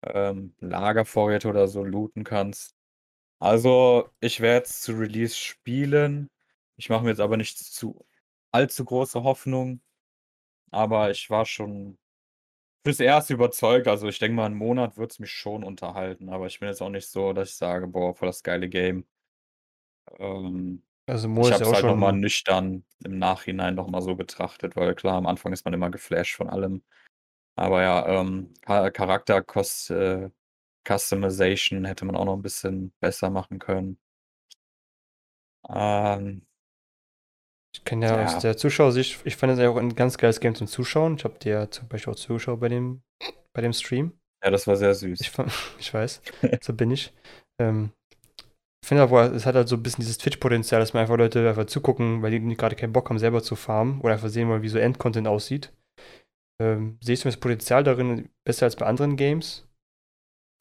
ähm, 0.04 0.54
Lagervorräte 0.60 1.48
oder 1.48 1.68
so 1.68 1.84
looten 1.84 2.24
kannst. 2.24 2.73
Also, 3.44 4.08
ich 4.20 4.40
werde 4.40 4.64
es 4.64 4.80
zu 4.80 4.92
Release 4.94 5.34
spielen. 5.36 6.28
Ich 6.76 6.88
mache 6.88 7.02
mir 7.04 7.10
jetzt 7.10 7.20
aber 7.20 7.36
nicht 7.36 7.58
zu 7.58 8.06
allzu 8.52 8.84
große 8.86 9.22
Hoffnung, 9.22 9.82
aber 10.72 11.10
ich 11.10 11.30
war 11.30 11.46
schon 11.46 11.98
fürs 12.84 13.00
Erste 13.00 13.34
überzeugt. 13.34 13.88
Also, 13.88 14.08
ich 14.08 14.18
denke 14.20 14.36
mal, 14.36 14.46
'n 14.48 14.54
Monat 14.56 14.96
wird's 14.98 15.18
mich 15.20 15.32
schon 15.32 15.64
unterhalten, 15.64 16.30
aber 16.30 16.46
ich 16.48 16.60
bin 16.60 16.68
jetzt 16.70 16.82
auch 16.82 16.90
nicht 16.90 17.08
so, 17.08 17.32
dass 17.34 17.50
ich 17.50 17.56
sage: 17.56 17.88
„Boah, 17.88 18.14
voll 18.16 18.28
das 18.28 18.42
geile 18.44 18.68
Game.“ 18.70 19.06
Ähm, 20.18 20.82
Also, 21.06 21.28
ich 21.38 21.50
Mo 21.50 21.50
ist 21.50 21.60
habe 21.60 21.64
es 21.64 21.72
auch 21.72 21.74
halt 21.74 21.86
noch 21.88 21.96
mal 21.96 22.12
schon 22.12 22.20
nüchtern 22.20 22.84
im 23.04 23.18
Nachhinein 23.18 23.74
noch 23.74 23.88
mal 23.88 24.02
so 24.02 24.14
betrachtet, 24.16 24.76
weil 24.76 24.94
klar, 24.94 25.16
am 25.16 25.26
Anfang 25.26 25.52
ist 25.52 25.64
man 25.64 25.74
immer 25.74 25.90
geflasht 25.90 26.36
von 26.36 26.48
allem. 26.50 26.82
Aber 27.56 27.82
ja, 27.82 28.06
ähm, 28.22 28.54
Cha 28.66 28.90
Charakter 28.90 29.42
cos 29.42 29.90
äh, 29.90 30.30
Customization 30.86 31.84
hätte 31.84 32.04
man 32.04 32.16
auch 32.16 32.24
noch 32.26 32.34
'n 32.36 32.42
bisschen 32.42 32.92
besser 33.00 33.30
machen 33.30 33.58
können. 33.58 33.98
Ähm 35.68 36.44
Ich 37.76 37.84
kann 37.84 38.02
ja 38.02 38.16
aus 38.18 38.36
ja. 38.36 38.38
der 38.38 38.56
Zuschauersicht 38.56 39.20
ich 39.24 39.34
fand 39.36 39.52
das 39.52 39.58
ja 39.58 39.68
auch 39.68 39.76
'n 39.76 39.94
ganz 39.96 40.16
geiles 40.16 40.38
Game 40.40 40.54
zum 40.54 40.68
Zuschauen. 40.68 41.16
Ich 41.16 41.24
habe 41.24 41.38
dir 41.40 41.52
ja 41.52 41.70
zum 41.70 41.88
Beispiel 41.88 42.12
auch 42.12 42.16
zugeschaut 42.16 42.60
bei 42.60 42.68
dem 42.68 43.02
bei 43.52 43.62
dem 43.62 43.72
Stream. 43.72 44.12
Ja, 44.42 44.50
das 44.50 44.66
war 44.66 44.76
sehr 44.76 44.94
Ich 45.18 45.30
süß. 45.30 45.30
fa 45.30 45.46
ich 45.78 45.92
weiß, 45.94 46.22
so 46.62 46.72
bin 46.74 46.90
ich. 46.90 47.12
Ähm, 47.60 47.92
ich 48.82 48.88
finde 48.88 49.04
aber, 49.04 49.32
es 49.34 49.46
hat 49.46 49.56
halt 49.56 49.68
so 49.68 49.76
'n 49.76 49.82
bisschen 49.84 50.02
dieses 50.02 50.18
Twitch-Potenzial, 50.18 50.80
dass 50.80 50.94
man 50.94 51.02
einfach 51.02 51.18
Leute 51.18 51.48
einfach 51.48 51.66
zugucken, 51.66 52.22
weil 52.22 52.32
die 52.32 52.56
grade 52.56 52.76
keinen 52.76 52.92
Bock 52.94 53.10
haben, 53.10 53.18
selber 53.20 53.42
zu 53.42 53.56
farmen 53.56 54.00
oder 54.02 54.14
einfach 54.14 54.28
sehen 54.30 54.48
wollen, 54.48 54.62
wie 54.62 54.68
so 54.70 54.78
Endcontent 54.78 55.28
aussieht. 55.28 55.72
Ähm, 56.60 56.98
sehe 57.02 57.14
ich 57.14 57.20
zumindest 57.20 57.42
Potenzial 57.42 57.84
darin 57.84 58.30
besser 58.44 58.66
als 58.66 58.76
bei 58.76 58.86
anderen 58.86 59.16
Games. 59.16 59.66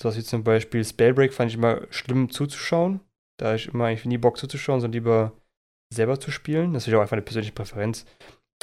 So 0.01 0.09
was 0.09 0.17
wie 0.17 0.23
zum 0.23 0.43
Beispiel 0.43 0.83
Spellbreak 0.83 1.33
fand 1.33 1.49
ich 1.51 1.57
immer 1.57 1.81
schlimm 1.89 2.29
zuzuschauen. 2.29 3.01
Da 3.39 3.55
ich 3.55 3.67
immer 3.67 3.85
eigentlich 3.85 4.05
nie 4.05 4.17
Bock 4.17 4.37
zuzuschauen, 4.37 4.79
sondern 4.81 4.93
lieber 4.99 5.33
selber 5.93 6.19
zu 6.19 6.31
spielen. 6.31 6.73
Das 6.73 6.85
ist 6.87 6.91
ja 6.91 6.97
auch 6.97 7.01
einfach 7.01 7.15
'ne 7.15 7.21
persönliche 7.21 7.53
Präferenz. 7.53 8.05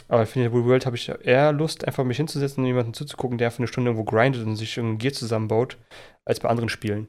Aber 0.08 0.22
ich 0.24 0.30
finde, 0.30 0.52
Wood 0.52 0.66
World 0.66 0.86
habe 0.86 0.96
ich 0.96 1.08
eher 1.08 1.52
Lust, 1.52 1.86
einfach 1.86 2.04
mich 2.04 2.16
hinzusetzen 2.18 2.62
und 2.64 2.68
jemandem 2.68 2.94
zuzugucken, 2.94 3.38
der 3.38 3.50
für 3.50 3.62
'ne 3.62 3.68
Stunde 3.68 3.90
irgendwo 3.90 4.04
grindet 4.10 4.46
und 4.46 4.56
sich 4.56 4.76
irgend 4.76 4.94
'n 4.96 4.98
Gear 4.98 5.12
zusammenbaut, 5.14 5.78
als 6.26 6.40
bei 6.40 6.48
anderen 6.48 6.68
Spielen. 6.70 7.08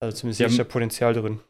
Also, 0.00 0.16
zumindest 0.18 0.42
sehe 0.42 0.48
Ja, 0.48 0.48
ich 0.50 0.56
da 0.56 0.64
Potenzial 0.64 1.14
drin. 1.14 1.40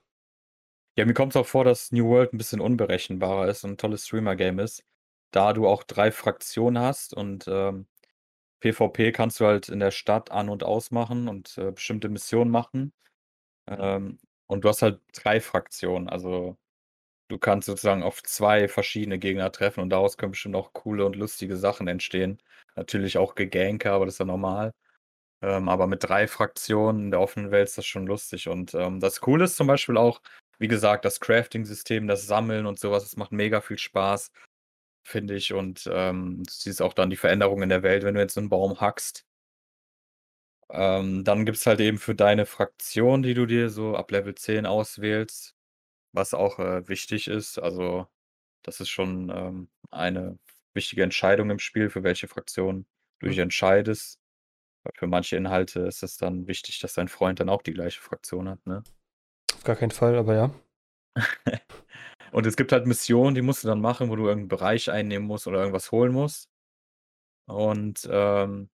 Ja, 0.98 1.04
mir 1.04 1.12
kommt's 1.12 1.36
auch 1.36 1.46
vor, 1.46 1.62
dass 1.64 1.92
New 1.92 2.06
World 2.08 2.32
'n 2.32 2.38
bisschen 2.38 2.58
unberechenbarer 2.62 3.48
ist 3.48 3.64
und 3.64 3.72
'n 3.72 3.76
tolles 3.76 4.06
Streamer-Game 4.06 4.58
ist, 4.58 4.82
da 5.30 5.52
du 5.52 5.66
auch 5.68 5.82
3 5.82 6.10
Fraktionen 6.10 6.82
hast 6.82 7.12
und, 7.12 7.44
ähm, 7.48 7.86
PvP 8.72 9.12
kannst 9.12 9.40
du 9.40 9.46
halt 9.46 9.68
in 9.68 9.80
der 9.80 9.90
Stadt 9.90 10.30
an 10.30 10.48
und 10.48 10.64
ausmachen 10.64 11.28
und, 11.28 11.58
äh, 11.58 11.72
bestimmte 11.72 12.08
Missionen 12.08 12.50
machen. 12.50 12.92
Ähm, 13.68 14.18
und 14.48 14.64
du 14.64 14.68
hast 14.68 14.82
halt 14.82 15.00
3 15.14 15.40
Fraktionen. 15.40 16.08
Also, 16.08 16.56
du 17.28 17.38
kannst 17.38 17.66
sozusagen 17.66 18.02
auf 18.04 18.22
2 18.22 18.68
verschiedene 18.68 19.18
Gegner 19.18 19.52
treffen 19.52 19.80
und 19.82 19.90
daraus 19.90 20.18
können 20.18 20.32
bestimmt 20.32 20.56
auch 20.56 20.72
coole 20.74 21.06
und 21.06 21.16
lustige 21.16 21.56
Sachen 21.56 21.88
entstehen. 21.88 22.38
Natürlich 22.76 23.18
auch 23.18 23.34
Geganke, 23.36 23.92
aber 23.92 24.06
das 24.06 24.16
ist 24.16 24.18
ja 24.20 24.26
normal. 24.26 24.72
Ähm, 25.42 25.68
aber 25.68 25.86
mit 25.86 26.04
3 26.04 26.26
Fraktionen 26.28 27.06
in 27.06 27.10
der 27.10 27.20
offenen 27.20 27.50
Welt 27.50 27.68
ist 27.68 27.78
das 27.78 27.86
schon 27.86 28.06
lustig. 28.06 28.48
Und, 28.48 28.74
ähm, 28.74 29.00
das 29.00 29.20
Coole 29.20 29.44
ist 29.44 29.56
zum 29.56 29.66
Beispiel 29.66 29.96
auch, 29.98 30.20
wie 30.58 30.68
gesagt, 30.68 31.04
das 31.04 31.20
Crafting-System, 31.20 32.06
das 32.08 32.26
Sammeln 32.26 32.66
und 32.66 32.78
so 32.78 32.90
was, 32.90 33.04
das 33.04 33.16
macht 33.16 33.32
mega 33.32 33.60
viel 33.60 33.78
Spaß, 33.78 34.32
finde 35.06 35.34
ich. 35.36 35.52
Und, 35.52 35.88
ähm, 35.92 36.42
du 36.44 36.52
siehst 36.52 36.82
auch 36.82 36.94
dann 36.94 37.10
die 37.10 37.16
Veränderung 37.16 37.62
in 37.62 37.68
der 37.70 37.82
Welt, 37.82 38.02
wenn 38.04 38.14
du 38.14 38.20
jetzt 38.20 38.34
so 38.34 38.40
'n 38.40 38.48
Baum 38.50 38.80
hackst. 38.80 39.24
Ähm, 40.70 41.24
dann 41.24 41.44
gibt's 41.46 41.66
halt 41.66 41.80
eben 41.80 41.98
für 41.98 42.14
deine 42.14 42.44
Fraktion, 42.46 43.22
die 43.22 43.34
du 43.34 43.46
dir 43.46 43.70
so 43.70 43.96
ab 43.96 44.10
Level 44.10 44.34
10 44.34 44.66
auswählst, 44.66 45.54
was 46.12 46.34
auch, 46.34 46.58
äh, 46.60 46.88
wichtig 46.88 47.28
ist. 47.28 47.58
Also, 47.58 48.08
das 48.64 48.80
ist 48.80 48.90
schon, 48.90 49.30
ähm, 49.30 49.70
eine 49.92 50.38
wichtige 50.74 51.02
Entscheidung 51.04 51.50
im 51.50 51.60
Spiel, 51.60 51.90
für 51.90 52.04
welche 52.04 52.28
Fraktion 52.28 52.86
du 53.20 53.28
dich 53.28 53.38
Mhm. 53.38 53.44
entscheidest. 53.44 54.20
Für 54.96 55.06
manche 55.08 55.36
Inhalte 55.36 55.80
ist 55.82 56.02
es 56.04 56.16
dann 56.18 56.48
wichtig, 56.48 56.80
dass 56.80 56.94
dein 56.94 57.08
Freund 57.08 57.40
dann 57.40 57.50
auch 57.50 57.62
die 57.62 57.74
gleiche 57.74 58.00
Fraktion 58.02 58.48
hat, 58.48 58.66
ne? 58.66 58.82
Auf 59.54 59.64
gar 59.64 59.76
keinen 59.76 59.90
Fall, 59.92 60.16
aber 60.16 60.34
ja. 60.34 60.54
Und 62.36 62.44
es 62.46 62.56
gibt 62.56 62.70
halt 62.72 62.86
Missionen, 62.86 63.34
die 63.34 63.40
musst 63.40 63.64
du 63.64 63.68
dann 63.68 63.80
machen, 63.80 64.10
wo 64.10 64.16
du 64.16 64.28
irgend 64.28 64.44
'n 64.44 64.48
Bereich 64.48 64.90
einnehmen 64.90 65.26
musst 65.26 65.46
oder 65.46 65.58
irgendwas 65.60 65.90
holen 65.90 66.12
musst. 66.12 66.50
Und, 67.48 68.08
ähm, 68.10 68.70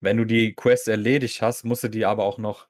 wenn 0.00 0.16
du 0.18 0.24
die 0.26 0.54
Quest 0.54 0.88
erledigt 0.88 1.42
hast, 1.42 1.64
musst 1.64 1.84
du 1.84 1.88
die 1.88 2.06
aber 2.06 2.24
auch 2.24 2.38
noch 2.38 2.68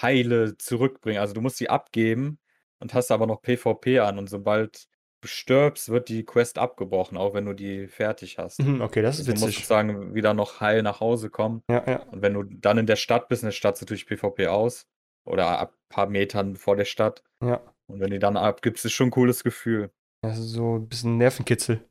heile 0.00 0.58
zurückbringen. 0.58 1.20
Also, 1.20 1.34
du 1.34 1.40
musst 1.42 1.58
sie 1.58 1.68
abgeben 1.70 2.40
und 2.80 2.94
hast 2.94 3.10
aber 3.10 3.26
noch 3.26 3.42
PvP 3.42 4.00
an 4.00 4.18
und 4.18 4.28
sobald 4.30 4.86
du 5.22 5.28
stirbst, 5.28 5.90
wird 5.90 6.08
die 6.08 6.24
Quest 6.24 6.58
abgebrochen, 6.58 7.18
auch 7.18 7.34
wenn 7.34 7.46
du 7.46 7.54
die 7.54 7.88
fertig 7.88 8.38
hast. 8.38 8.60
Mhm, 8.60 8.80
okay, 8.82 9.02
das 9.02 9.20
ist 9.20 9.28
Also, 9.28 9.32
du 9.34 9.40
musst 9.40 9.54
witzig. 9.54 9.56
sozusagen 9.56 10.14
wieder 10.14 10.34
noch 10.34 10.60
heil 10.60 10.82
nach 10.82 11.00
Hause 11.00 11.30
kommen. 11.30 11.62
Ja, 11.68 11.84
ja. 11.86 12.00
Und 12.10 12.22
wenn 12.22 12.34
du 12.34 12.44
dann 12.44 12.78
in 12.78 12.86
der 12.86 12.96
Stadt 12.96 13.28
bist 13.28 13.42
in 13.42 13.48
der 13.48 13.52
Stadt 13.52 13.76
ist 13.76 13.82
natürlich 13.82 14.06
PvP 14.06 14.48
aus 14.48 14.86
oder 15.24 15.58
ab 15.58 15.74
paar 15.88 16.06
Metern 16.08 16.56
vor 16.56 16.76
der 16.76 16.84
Stadt. 16.86 17.22
Ja. 17.40 17.73
Und 17.90 18.00
wenn 18.00 18.10
die 18.10 18.18
dann 18.18 18.36
abgibst, 18.36 18.84
ist 18.84 18.92
schon 18.92 19.08
'n 19.08 19.10
cooles 19.10 19.44
Gefühl. 19.44 19.90
Ist 20.22 20.36
so 20.52 20.76
'n 20.76 20.88
bisschen 20.88 21.18
Nervenkitzel. 21.18 21.84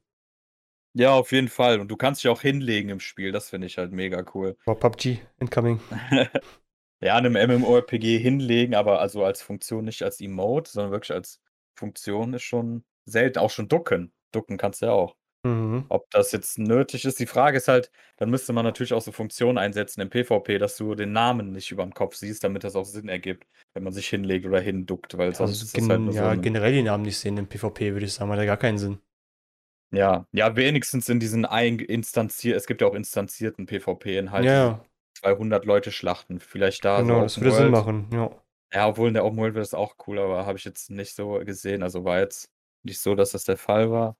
Ja, 0.96 1.14
auf 1.16 1.32
jeden 1.32 1.48
Fall. 1.50 1.80
Und 1.80 1.88
du 1.90 1.98
kannst 1.98 2.24
dich 2.24 2.30
auch 2.30 2.42
hinlegen 2.42 2.90
im 2.90 3.00
Spiel, 3.00 3.32
das 3.32 3.50
finde 3.50 3.66
ich 3.68 3.80
halt 3.80 3.92
mega 3.92 4.24
cool. 4.36 4.56
Boah, 4.66 4.78
PUBG 4.80 5.20
incoming. 5.40 5.80
Ja, 7.04 7.18
in 7.20 7.32
'nem 7.34 7.34
MMORPG 7.62 8.18
hinlegen, 8.20 8.76
aber 8.76 9.02
also 9.02 9.26
als 9.26 9.42
Funktion, 9.42 9.86
nicht 9.86 10.04
als 10.04 10.22
Emote, 10.22 10.72
sondern 10.72 10.92
wirklich 10.94 11.12
als 11.14 11.42
Funktion 11.78 12.34
ist 12.34 12.44
schon 12.44 12.86
selten. 13.06 13.40
Auch 13.40 13.50
schon 13.52 13.68
ducken. 13.70 14.14
Ducken 14.32 14.58
kannst 14.58 14.82
du 14.82 14.88
ja 14.88 14.94
auch. 14.94 15.16
Mhm. 15.44 15.90
Ob 15.90 16.10
das 16.12 16.32
jetzt 16.32 16.58
nötig 16.58 17.06
ist 17.06 17.20
die 17.20 17.28
Frage 17.28 17.58
ist 17.58 17.68
halt, 17.68 17.92
dann 18.18 18.30
müsste 18.30 18.54
man 18.54 18.66
natürlich 18.66 18.94
auch 18.94 19.02
so 19.02 19.12
Funktionen 19.12 19.58
einsetzen 19.58 20.02
im 20.02 20.10
PvP, 20.10 20.58
dass 20.58 20.78
du 20.78 20.96
den 20.96 21.12
Namen 21.14 21.52
nicht 21.52 21.72
überm 21.72 21.94
Kopf 21.94 22.16
siehst, 22.16 22.44
damit 22.44 22.64
das 22.64 22.76
auch 22.76 22.86
Sinn 22.86 23.10
ergibt, 23.10 23.46
wenn 23.74 23.84
man 23.84 23.94
sich 23.94 24.08
hinlegt 24.10 24.46
oder 24.46 24.60
hinduckt, 24.62 25.18
weil 25.18 25.36
sonst 25.36 25.62
Also, 25.62 25.66
ist 25.66 25.78
das 25.78 25.90
halt 25.90 26.06
nur 26.06 26.14
so 26.14 26.26
ja, 26.26 26.36
'n 26.36 26.42
generell 26.42 26.74
die 26.74 26.82
Namen 26.84 27.04
nicht 27.04 27.18
sehen 27.18 27.38
im 27.38 27.48
PvP, 27.48 27.94
würde 27.94 28.06
ich 28.06 28.14
sagen, 28.14 28.30
macht 28.30 28.40
ja 28.40 28.46
gar 28.46 28.58
keinen 28.58 28.78
Sinn. 28.78 29.00
Ja, 29.92 30.28
ja, 30.32 30.56
wenigstens 30.56 31.08
in 31.08 31.20
diesen 31.20 31.46
eing 31.46 31.80
instanzier 31.80 32.56
es 32.56 32.66
gibt 32.66 32.82
ja 32.82 32.88
auch 32.88 32.96
instanzierten 32.96 33.68
Ja, 34.36 34.44
PvP-Inhalt, 34.48 34.52
diese 34.56 34.72
ja. 34.72 34.86
200 35.16 35.66
Leute 35.66 35.92
Schlachten. 35.92 36.40
Vielleicht 36.40 36.84
da 36.84 37.04
so 37.04 37.14
Genau, 37.14 37.22
das 37.22 37.40
Open 37.40 37.42
würde 37.42 37.52
Sinn 37.52 37.70
machen, 37.70 38.08
ja. 38.12 38.32
Ja, 38.74 38.88
obwohl 38.90 39.08
in 39.10 39.14
der 39.14 39.26
Open 39.26 39.38
World 39.40 39.54
wäre 39.56 39.62
das 39.64 39.74
auch 39.76 39.96
cool, 40.08 40.20
aber 40.20 40.46
habe 40.46 40.58
ich 40.58 40.66
jetzt 40.66 40.90
nicht 40.90 41.16
so 41.16 41.34
gesehen. 41.46 41.84
Also, 41.84 42.04
war 42.06 42.20
jetzt 42.20 42.50
nicht 42.84 43.00
so, 43.00 43.16
dass 43.16 43.32
das 43.32 43.46
der 43.46 43.58
Fall 43.58 43.92
war. 43.92 44.16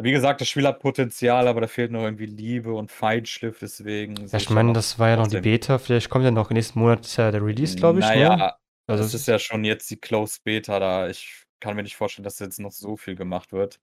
Wie 0.00 0.12
gesagt, 0.12 0.40
das 0.40 0.48
Spiel 0.48 0.66
hat 0.66 0.78
Potenzial, 0.80 1.48
aber 1.48 1.60
da 1.60 1.66
fehlt 1.66 1.90
noch 1.90 2.02
irgendwie 2.02 2.26
Liebe 2.26 2.72
und 2.74 2.92
Feinschliff, 2.92 3.58
deswegen 3.60 4.28
Ja, 4.32 4.36
ich 4.38 4.50
meine, 4.50 4.74
das 4.74 4.98
war 4.98 5.08
ja 5.08 5.16
noch 5.16 5.26
die 5.28 5.38
Beta. 5.38 5.78
Vielleicht 5.78 6.10
kommt 6.10 6.24
ja 6.24 6.30
noch 6.30 6.50
nächsten 6.50 6.78
Monat 6.80 7.16
der 7.16 7.42
Release, 7.42 7.74
glaube 7.76 8.00
ich, 8.00 8.12
Na 8.12 8.14
ne? 8.14 8.44
ja, 8.44 8.58
Also, 8.86 9.04
es 9.04 9.14
es 9.14 9.14
ist 9.14 9.26
ja 9.28 9.38
schon 9.38 9.64
jetzt 9.64 9.90
die 9.90 9.96
Closed 9.96 10.44
Beta 10.44 10.78
da. 10.78 11.08
Ich 11.08 11.44
kann 11.60 11.76
mir 11.76 11.82
nicht 11.82 11.96
vorstellen, 11.96 12.24
dass 12.24 12.38
jetzt 12.38 12.60
noch 12.60 12.72
so 12.72 12.96
viel 12.96 13.16
gemacht 13.16 13.52
wird. 13.52 13.80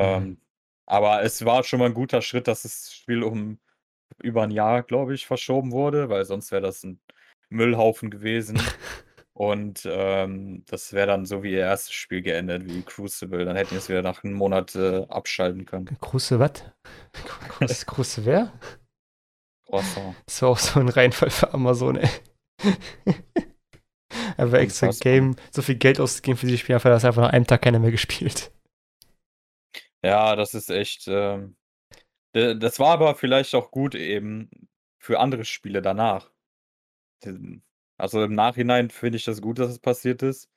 Mhm. 0.00 0.26
Ähm, 0.26 0.40
aber 0.86 1.22
es 1.22 1.44
war 1.44 1.64
schon 1.64 1.78
mal 1.80 1.86
'n 1.88 1.94
guter 1.94 2.22
Schritt, 2.22 2.48
dass 2.48 2.62
das 2.62 2.92
Spiel 2.94 3.22
um 3.22 3.58
über 4.22 4.44
'n 4.44 4.50
Jahr, 4.52 4.82
glaube 4.84 5.14
ich, 5.14 5.26
verschoben 5.26 5.72
wurde, 5.72 6.08
weil 6.10 6.24
sonst 6.26 6.52
wäre 6.52 6.62
das 6.62 6.84
'n 6.84 7.00
Müllhaufen 7.50 8.10
gewesen. 8.10 8.58
Und, 9.36 9.82
ähm, 9.90 10.64
das 10.68 10.92
wäre 10.92 11.08
dann 11.08 11.26
so 11.26 11.42
wie 11.42 11.52
ihr 11.54 11.58
1. 11.64 11.92
Spiel 11.92 12.22
geendet, 12.22 12.66
wie 12.66 12.84
Crucible. 12.84 13.44
Dann 13.44 13.56
hätten 13.56 13.70
die 13.74 13.78
es 13.78 13.88
wieder 13.88 14.00
nach 14.02 14.22
'nem 14.22 14.32
Monat, 14.34 14.76
äh, 14.76 15.06
abschalten 15.08 15.64
können. 15.66 15.90
Cruci 16.00 16.38
was? 16.38 16.62
Cruc 17.12 17.86
Cruci 17.86 18.24
wer? 18.24 18.52
Croissant. 19.66 20.14
Das 20.26 20.42
war 20.42 20.50
auch 20.50 20.58
so 20.58 20.80
'n 20.80 20.88
Reinfall 20.88 21.30
für 21.30 21.52
Amazon, 21.52 21.96
ey. 21.96 22.08
Einfach 24.38 24.58
extra 24.58 24.88
Unfassbar. 24.88 25.12
Game 25.12 25.36
so 25.52 25.62
viel 25.62 25.76
Geld 25.76 26.00
ausgegeben 26.00 26.38
für 26.38 26.46
dieses 26.46 26.60
Spiel, 26.60 26.74
einfach 26.76 26.90
da 26.90 26.94
hat's 26.96 27.04
einfach 27.04 27.22
nach 27.22 27.32
einem 27.32 27.46
Tag 27.46 27.62
keiner 27.62 27.78
mehr 27.80 27.92
gespielt. 27.92 28.52
Ja, 30.04 30.36
das 30.36 30.52
ist 30.54 30.68
echt, 30.70 31.08
ähm 31.08 31.56
das 32.34 32.78
war 32.80 32.92
aber 32.94 33.14
vielleicht 33.16 33.54
auch 33.56 33.70
gut 33.72 33.94
eben 33.96 34.50
für 34.98 35.20
andere 35.20 35.44
Spiele 35.46 35.82
danach. 35.82 36.30
Also, 37.98 38.22
im 38.24 38.34
Nachhinein 38.34 38.90
finde 38.90 39.16
ich 39.18 39.24
das 39.24 39.40
gut, 39.40 39.58
dass 39.58 39.70
es 39.70 39.78
passiert 39.78 40.22
ist, 40.22 40.48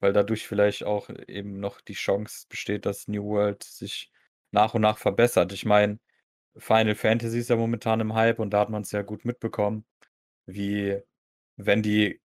weil 0.00 0.12
dadurch 0.12 0.46
vielleicht 0.48 0.84
auch 0.84 1.10
eben 1.28 1.60
noch 1.60 1.80
die 1.80 1.94
Chance 1.94 2.46
besteht, 2.48 2.86
dass 2.86 3.08
New 3.08 3.24
World 3.24 3.62
sich 3.64 4.12
nach 4.52 4.74
und 4.74 4.82
nach 4.82 4.98
verbessert. 4.98 5.52
Ich 5.52 5.64
meine, 5.64 5.98
Final 6.58 6.94
Fantasy 6.96 7.40
ist 7.40 7.50
ja 7.50 7.56
momentan 7.56 8.00
im 8.00 8.14
Hype 8.14 8.40
und 8.40 8.50
da 8.52 8.60
hat 8.60 8.70
man's 8.70 8.92
ja 8.92 9.02
gut 9.02 9.24
mitbekommen, 9.24 9.86
wie 10.46 11.00
wenn 11.56 11.82
die 11.82 12.20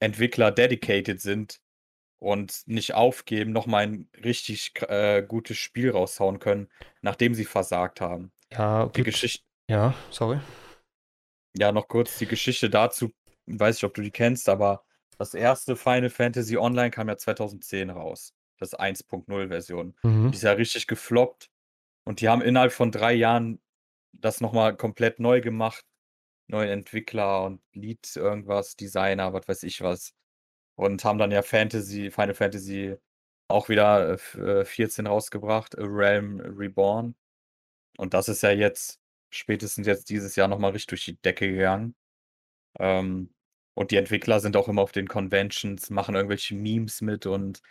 Entwickler 0.00 0.50
dedicated 0.52 1.20
sind 1.20 1.60
und 2.20 2.62
nicht 2.66 2.94
aufgeben, 2.94 3.52
noch 3.52 3.66
mal 3.66 3.84
'n 3.86 4.10
richtig 4.24 4.72
äh, 4.88 5.22
gutes 5.22 5.58
Spiel 5.58 5.90
raushauen 5.90 6.38
können, 6.40 6.68
nachdem 7.02 7.34
sie 7.34 7.44
versagt 7.46 8.00
haben. 8.00 8.32
Ja, 8.52 8.86
Die 8.86 9.02
gibt 9.02 9.12
Geschicht 9.12 9.44
ja, 9.68 9.94
sorry. 10.10 10.40
Ja, 11.56 11.72
noch 11.72 11.88
kurz 11.88 12.18
die 12.18 12.26
Geschichte 12.26 12.70
dazu. 12.70 13.10
Weiß 13.58 13.76
nicht, 13.76 13.84
ob 13.84 13.94
du 13.94 14.02
die 14.02 14.10
kennst, 14.10 14.48
aber 14.48 14.84
das 15.18 15.34
erste 15.34 15.76
Final 15.76 16.10
Fantasy 16.10 16.56
Online 16.56 16.90
kam 16.90 17.08
ja 17.08 17.16
2010 17.16 17.90
raus. 17.90 18.34
Das 18.58 18.78
1.0 18.78 19.48
Version. 19.48 19.94
Mhm. 20.02 20.30
Die 20.30 20.36
ist 20.36 20.42
ja 20.42 20.52
richtig 20.52 20.86
gefloppt. 20.86 21.50
Und 22.04 22.20
die 22.20 22.28
haben 22.28 22.42
innerhalb 22.42 22.72
von 22.72 22.90
drei 22.90 23.12
Jahren 23.12 23.60
das 24.12 24.40
nochmal 24.40 24.76
komplett 24.76 25.20
neu 25.20 25.40
gemacht. 25.40 25.84
Neue 26.48 26.70
Entwickler 26.70 27.44
und 27.44 27.62
Lead 27.72 28.16
irgendwas, 28.16 28.76
Designer, 28.76 29.32
was 29.32 29.46
weiß 29.46 29.62
ich 29.62 29.82
was. 29.82 30.14
Und 30.74 31.04
haben 31.04 31.18
dann 31.18 31.30
ja 31.30 31.42
Fantasy, 31.42 32.10
Final 32.10 32.34
Fantasy 32.34 32.96
auch 33.48 33.68
wieder 33.68 34.18
äh, 34.36 34.64
14 34.64 35.04
äh, 35.04 35.08
rausgebracht, 35.08 35.78
A 35.78 35.82
Realm 35.84 36.40
Reborn. 36.40 37.14
Und 37.98 38.14
das 38.14 38.28
ist 38.28 38.42
ja 38.42 38.50
jetzt, 38.50 39.00
spätestens 39.30 39.86
jetzt 39.86 40.08
dieses 40.08 40.36
Jahr 40.36 40.48
nochmal 40.48 40.72
richtig 40.72 40.88
durch 40.88 41.04
die 41.04 41.20
Decke 41.20 41.50
gegangen. 41.50 41.94
Ähm, 42.78 43.34
und 43.80 43.92
die 43.92 43.96
Entwickler 43.96 44.40
sind 44.40 44.58
auch 44.58 44.68
immer 44.68 44.82
auf 44.82 44.92
den 44.92 45.08
Conventions, 45.08 45.88
machen 45.88 46.14
irgendwelche 46.14 46.54
Memes 46.54 47.00
mit 47.00 47.24
und 47.24 47.62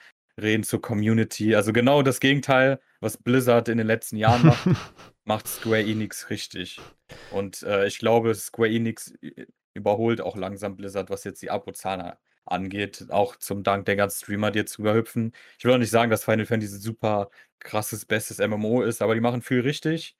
reden 0.41 0.63
zur 0.63 0.81
Community. 0.81 1.53
Also 1.53 1.71
genau 1.71 2.01
das 2.01 2.19
Gegenteil, 2.19 2.79
was 2.99 3.17
Blizzard 3.17 3.69
in 3.69 3.77
den 3.77 3.85
letzten 3.85 4.17
Jahren 4.17 4.47
macht, 4.47 4.65
macht 5.23 5.47
Square 5.47 5.83
Enix 5.83 6.31
richtig. 6.31 6.81
Und 7.29 7.61
äh, 7.61 7.85
ich 7.85 7.99
glaube, 7.99 8.33
Square 8.33 8.71
Enix 8.71 9.13
äh, 9.21 9.45
überholt 9.75 10.19
auch 10.19 10.35
langsam 10.35 10.77
Blizzard, 10.77 11.11
was 11.11 11.25
jetzt 11.25 11.43
die 11.43 11.51
Abozahlen 11.51 12.13
angeht. 12.43 13.05
Auch 13.09 13.35
zum 13.35 13.61
Dank 13.61 13.85
der 13.85 13.95
ganzen 13.95 14.23
Streamer, 14.23 14.49
die 14.49 14.57
jetzt 14.57 14.79
rüberhüpfen. 14.79 15.31
Ich 15.59 15.65
will 15.65 15.75
auch 15.75 15.77
nicht 15.77 15.91
sagen, 15.91 16.09
dass 16.09 16.23
Final 16.23 16.47
Fantasy 16.47 16.79
super 16.79 17.29
krasses, 17.59 18.05
bestes 18.05 18.39
MMO 18.39 18.81
ist, 18.81 19.03
aber 19.03 19.13
die 19.13 19.21
machen 19.21 19.43
viel 19.43 19.59
richtig. 19.59 20.17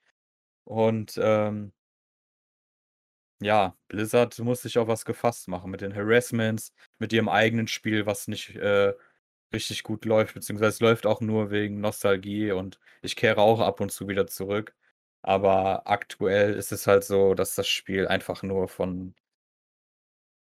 Und 0.65 1.19
ähm, 1.19 1.71
ja, 3.41 3.75
Blizzard 3.87 4.37
muss 4.39 4.61
sich 4.61 4.77
auf 4.77 4.87
was 4.87 5.05
gefasst 5.05 5.47
machen 5.47 5.71
mit 5.71 5.81
den 5.81 5.95
Harassments, 5.95 6.73
mit 6.99 7.13
ihrem 7.13 7.29
eigenen 7.29 7.67
Spiel, 7.67 8.05
was 8.05 8.27
nicht 8.27 8.55
äh, 8.55 8.93
richtig 9.53 9.83
gut 9.83 10.05
läuft, 10.05 10.35
beziehungsweise 10.35 10.69
es 10.69 10.79
läuft 10.81 11.05
auch 11.05 11.21
nur 11.21 11.51
wegen 11.51 11.79
Nostalgie 11.81 12.51
und 12.51 12.79
ich 13.01 13.15
kehre 13.15 13.41
auch 13.41 13.59
ab 13.61 13.81
und 13.81 13.91
zu 13.91 14.07
wieder 14.07 14.27
zurück. 14.27 14.75
Aber 15.21 15.87
aktuell 15.87 16.53
ist 16.55 16.71
es 16.71 16.87
halt 16.87 17.03
so, 17.03 17.33
dass 17.33 17.55
das 17.55 17.67
Spiel 17.67 18.07
einfach 18.07 18.43
nur 18.43 18.67
von, 18.69 19.15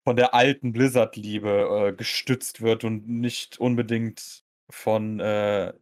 von 0.05 0.15
der 0.15 0.33
alten 0.33 0.73
Blizzard-Liebe 0.73 1.89
äh, 1.91 1.93
gestützt 1.95 2.61
wird 2.61 2.83
und 2.83 3.07
nicht 3.07 3.57
unbedingt 3.59 4.43
von 4.69 5.19
äh, 5.19 5.73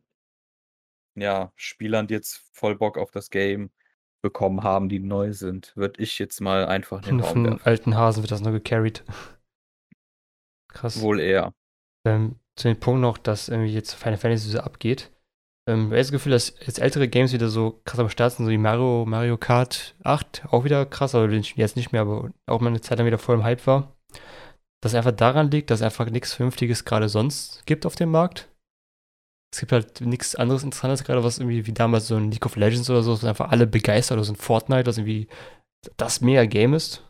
ja, 1.16 1.52
Spielern, 1.56 2.08
die 2.08 2.14
jetzt 2.14 2.42
voll 2.54 2.76
Bock 2.76 2.98
auf 2.98 3.12
das 3.12 3.30
Game 3.30 3.72
bekommen 4.22 4.64
haben, 4.64 4.90
die 4.90 5.00
neu 5.00 5.34
sind, 5.34 5.76
würde 5.76 6.02
ich 6.02 6.20
jetzt 6.20 6.42
mal 6.42 6.66
einfach 6.66 7.02
den 7.02 7.20
Raum 7.20 7.44
werfen. 7.46 7.62
alten 7.64 7.96
Hasen 7.96 8.24
wird 8.24 8.32
das 8.32 8.42
nur 8.42 8.52
gecarried. 8.52 9.04
Krass. 10.70 11.02
Wohl 11.02 11.20
eher. 11.20 11.54
Ähm, 12.06 12.36
zu 12.56 12.68
dem 12.68 12.80
Punkt 12.80 13.02
noch, 13.02 13.18
dass 13.18 13.50
irgendwie 13.50 13.74
jetzt 13.74 13.94
Final 13.94 14.18
Fantasy 14.18 14.50
so 14.50 14.60
abgeht. 14.60 15.12
Ähm, 15.68 15.80
ich 15.80 15.86
habe 15.86 15.98
das 15.98 16.12
Gefühl, 16.12 16.32
dass 16.32 16.54
jetzt 16.66 16.80
ältere 16.80 17.08
Games 17.08 17.34
wieder 17.34 17.50
so 17.50 17.82
krass 17.86 18.00
am 18.00 18.10
Start 18.10 18.34
sind, 18.34 18.46
so 18.46 18.52
wie 18.52 18.58
Mario, 18.58 19.06
Mario 19.06 19.38
Kart 19.38 19.96
8, 20.04 20.46
auch 20.50 20.64
wieder 20.64 20.86
krass, 20.86 21.14
aber 21.14 21.30
jetzt 21.32 21.76
nicht 21.76 21.92
mehr, 21.92 22.02
aber 22.02 22.32
auch 22.48 22.62
mal 22.62 22.70
eine 22.70 22.82
Zeit 22.82 22.98
lang 22.98 23.08
wieder 23.08 23.18
voll 23.18 23.36
im 23.36 23.44
Hype 23.44 23.68
war. 23.68 23.96
Dass 24.82 24.96
einfach 24.96 25.12
daran 25.12 25.52
liegt, 25.52 25.70
dass 25.70 25.82
einfach 25.82 26.10
nichts 26.10 26.34
Vernünftiges 26.34 26.86
gerade 26.86 27.10
sonst 27.10 27.66
gibt 27.66 27.86
auf 27.86 27.96
dem 27.96 28.10
Markt 28.10 28.51
es 29.54 29.60
gibt 29.60 29.72
halt 29.74 30.02
nichts 30.02 30.36
anderes 30.36 30.64
Interessantes 30.64 31.04
gerade, 31.04 31.24
was 31.24 31.40
irgendwie 31.40 31.66
wie 31.68 31.74
damals 31.74 32.08
so 32.08 32.16
ein 32.16 32.32
League 32.32 32.46
of 32.46 32.56
Legends 32.56 32.90
oder 32.90 33.04
so, 33.04 33.12
was 33.12 33.26
einfach 33.26 33.52
alle 33.52 33.68
begeistert 33.68 34.18
oder 34.18 34.24
so 34.24 34.34
ein 34.34 34.38
Fortnite, 34.38 34.86
was 34.86 34.98
irgendwie 34.98 35.28
das 35.98 36.22
mega 36.22 36.46
Game 36.46 36.74
ist. 36.74 37.04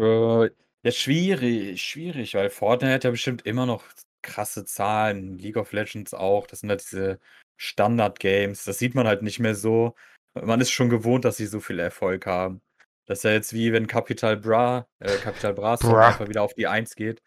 Äh, 0.00 0.50
ja, 0.84 0.90
schwierig, 0.90 1.82
schwierig, 1.82 2.34
weil 2.34 2.50
Fortnite 2.50 2.94
hat 2.94 3.04
ja 3.04 3.10
bestimmt 3.10 3.44
immer 3.44 3.66
noch 3.66 3.84
krasse 4.22 4.64
Zahlen, 4.64 5.38
League 5.38 5.56
of 5.56 5.72
Legends 5.72 6.14
auch, 6.14 6.46
das 6.46 6.60
sind 6.60 6.70
halt 6.70 6.82
diese 6.82 7.18
Standard-Games, 7.56 8.64
das 8.64 8.78
sieht 8.78 8.94
man 8.94 9.06
halt 9.06 9.22
nicht 9.22 9.40
mehr 9.40 9.54
so. 9.54 9.94
Man 10.34 10.60
ist 10.60 10.70
schon 10.70 10.88
gewohnt, 10.88 11.24
dass 11.24 11.36
sie 11.36 11.46
so 11.46 11.60
viel 11.60 11.78
Erfolg 11.78 12.26
haben. 12.26 12.62
Das 13.06 13.18
ist 13.18 13.24
ja 13.24 13.32
jetzt 13.32 13.52
wie 13.52 13.72
wenn 13.72 13.88
Capital 13.88 14.36
Bra, 14.36 14.86
äh, 15.00 15.16
Capital 15.16 15.54
Bra 15.54 15.72
einfach 15.74 16.28
wieder 16.28 16.42
auf 16.42 16.54
die 16.54 16.68
1 16.68 16.94
geht. 16.94 17.20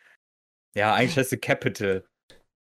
Ja, 0.74 0.93
eigentlich 0.93 1.17
heißt 1.17 1.30
sie 1.30 1.38
Capital. 1.38 2.06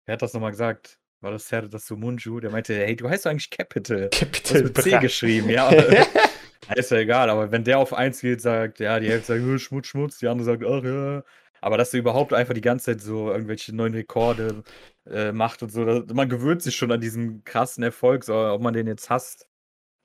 Wer 0.06 0.14
hat 0.14 0.22
das 0.22 0.34
nochmal 0.34 0.52
gesagt? 0.52 1.00
War 1.22 1.32
das 1.32 1.52
Herr 1.52 1.64
das 1.64 1.88
Sumunju? 1.88 2.40
Der 2.40 2.52
meinte, 2.52 2.76
hey, 2.76 2.96
du 2.96 3.10
heißt 3.10 3.26
doch 3.26 3.32
eigentlich 3.32 3.50
Capital. 3.50 4.10
Capital. 4.10 4.62
Du 4.62 4.68
mit 4.68 4.78
C 4.82 4.98
geschrieben, 5.00 5.50
ja. 5.50 5.70
ist 6.76 6.92
ja 6.92 6.98
egal, 6.98 7.30
aber 7.30 7.52
wenn 7.52 7.64
der 7.64 7.80
auf 7.80 7.94
1 7.94 8.22
geht, 8.22 8.42
sagt, 8.42 8.80
ja, 8.80 9.00
die 9.00 9.10
Hälfte 9.10 9.40
sagt, 9.40 9.62
Schmutz, 9.62 9.88
Schmutz, 9.88 10.18
die 10.20 10.28
andere 10.28 10.46
sagt, 10.46 10.64
ach 10.64 10.84
ja. 10.84 11.24
Aber 11.62 11.78
dass 11.78 11.94
er 11.94 12.00
überhaupt 12.00 12.34
einfach 12.34 12.54
die 12.54 12.62
ganze 12.62 12.86
Zeit 12.92 13.02
so 13.02 13.32
irgendwelche 13.32 13.76
neuen 13.76 13.94
Rekorde 13.94 14.64
äh, 15.10 15.32
macht 15.32 15.64
und 15.64 15.72
so, 15.72 15.84
das, 15.86 16.14
man 16.14 16.30
gewöhnt 16.30 16.62
sich 16.62 16.76
schon 16.76 16.92
an 16.92 17.02
diesen 17.02 17.44
krassen 17.44 17.84
Erfolg, 17.84 18.24
so, 18.24 18.36
ob 18.36 18.62
man 18.62 18.74
den 18.74 18.88
jetzt 18.88 19.10
hasst, 19.10 19.48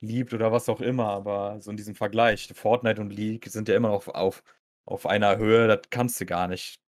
liebt 0.01 0.33
oder 0.33 0.51
was 0.51 0.69
auch 0.69 0.81
immer, 0.81 1.09
aber 1.09 1.59
so 1.61 1.69
in 1.71 1.77
diesem 1.77 1.95
Vergleich, 1.95 2.49
Fortnite 2.55 3.01
und 3.01 3.11
League 3.11 3.45
sind 3.47 3.69
ja 3.69 3.75
immer 3.75 3.89
noch 3.89 4.07
auf, 4.07 4.07
auf, 4.09 4.43
auf 4.85 5.05
einer 5.05 5.37
Höhe, 5.37 5.67
das 5.67 5.81
kannst 5.91 6.19
du 6.19 6.25
gar 6.25 6.47
nicht. 6.47 6.79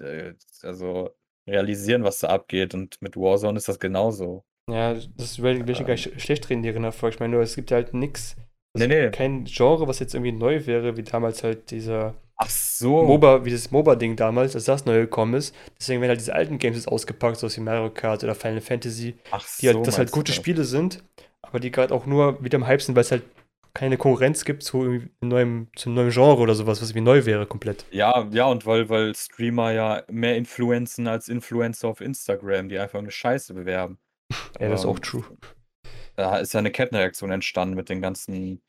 Äh, 0.00 0.34
also, 0.62 1.14
realisieren, 1.50 2.04
was 2.04 2.20
da 2.20 2.28
abgeht. 2.28 2.74
Und 2.74 3.00
mit 3.00 3.16
Warzone 3.16 3.58
ist 3.58 3.68
das 3.68 3.78
genauso. 3.78 4.44
Ja, 4.70 4.94
das 5.16 5.42
will 5.42 5.68
ich 5.68 5.78
gar 5.78 5.90
nicht 5.90 6.20
schlecht 6.20 6.48
reden, 6.48 6.62
deren 6.62 6.84
Erfolg. 6.84 7.14
Ich 7.14 7.20
meine, 7.20 7.34
nur, 7.34 7.42
es 7.42 7.56
gibt 7.56 7.72
halt 7.72 7.92
nichts. 7.92 8.36
Nee, 8.76 8.86
nee. 8.86 9.10
Kein 9.10 9.44
Genre, 9.44 9.88
was 9.88 9.98
jetzt 9.98 10.14
irgendwie 10.14 10.32
neu 10.32 10.66
wäre, 10.66 10.96
wie 10.96 11.02
damals 11.02 11.42
halt 11.42 11.70
dieser. 11.70 12.14
Ach 12.36 12.48
so. 12.48 13.02
MOBA, 13.02 13.44
wie 13.44 13.50
das 13.50 13.70
MOBA-Ding 13.70 14.16
damals, 14.16 14.54
als 14.54 14.64
das 14.64 14.86
neu 14.86 15.00
gekommen 15.00 15.34
ist. 15.34 15.54
Deswegen 15.78 16.00
werden 16.00 16.10
halt 16.10 16.20
diese 16.20 16.34
alten 16.34 16.58
Games 16.58 16.76
jetzt 16.76 16.88
ausgepackt, 16.88 17.36
so 17.36 17.54
wie 17.54 17.60
Mario 17.60 17.90
Kart 17.90 18.24
oder 18.24 18.34
Final 18.34 18.60
Fantasy. 18.60 19.16
Ach 19.30 19.44
die 19.60 19.66
halt, 19.66 19.76
so, 19.76 19.82
das 19.82 19.98
halt 19.98 20.10
gute 20.10 20.32
Spiele 20.32 20.64
sind, 20.64 21.02
aber 21.42 21.60
die 21.60 21.70
gerade 21.70 21.92
auch 21.92 22.06
nur 22.06 22.42
wieder 22.42 22.56
im 22.56 22.66
Hype 22.66 22.80
sind, 22.80 22.94
weil 22.94 23.02
es 23.02 23.10
halt 23.10 23.24
keine 23.74 23.96
Konkurrenz 23.96 24.44
gibt 24.44 24.62
zu 24.62 24.82
einem 24.82 25.10
neuen, 25.20 25.70
zu 25.76 25.88
einem 25.88 25.96
neuen 25.96 26.10
Genre 26.10 26.38
oder 26.38 26.54
sowas, 26.54 26.82
was 26.82 26.94
wie 26.94 27.00
neu 27.00 27.24
wäre 27.24 27.46
komplett. 27.46 27.84
Ja, 27.90 28.28
ja, 28.32 28.46
und 28.46 28.66
weil, 28.66 28.88
weil 28.88 29.14
Streamer 29.14 29.72
ja 29.72 30.02
mehr 30.08 30.36
influenzen 30.36 31.06
als 31.06 31.28
Influencer 31.28 31.88
auf 31.88 32.00
Instagram, 32.00 32.68
die 32.68 32.78
einfach 32.78 32.98
eine 32.98 33.10
Scheiße 33.10 33.54
bewerben. 33.54 33.98
ja, 34.58 34.68
das 34.68 34.80
ist 34.80 34.86
auch 34.86 34.96
ähm, 34.96 35.02
true. 35.02 35.24
Da 36.16 36.38
ist 36.38 36.52
ja 36.52 36.58
eine 36.58 36.70
Kettenreaktion 36.70 37.30
entstanden 37.30 37.74
mit 37.76 37.88
den 37.88 38.02
ganzen 38.02 38.60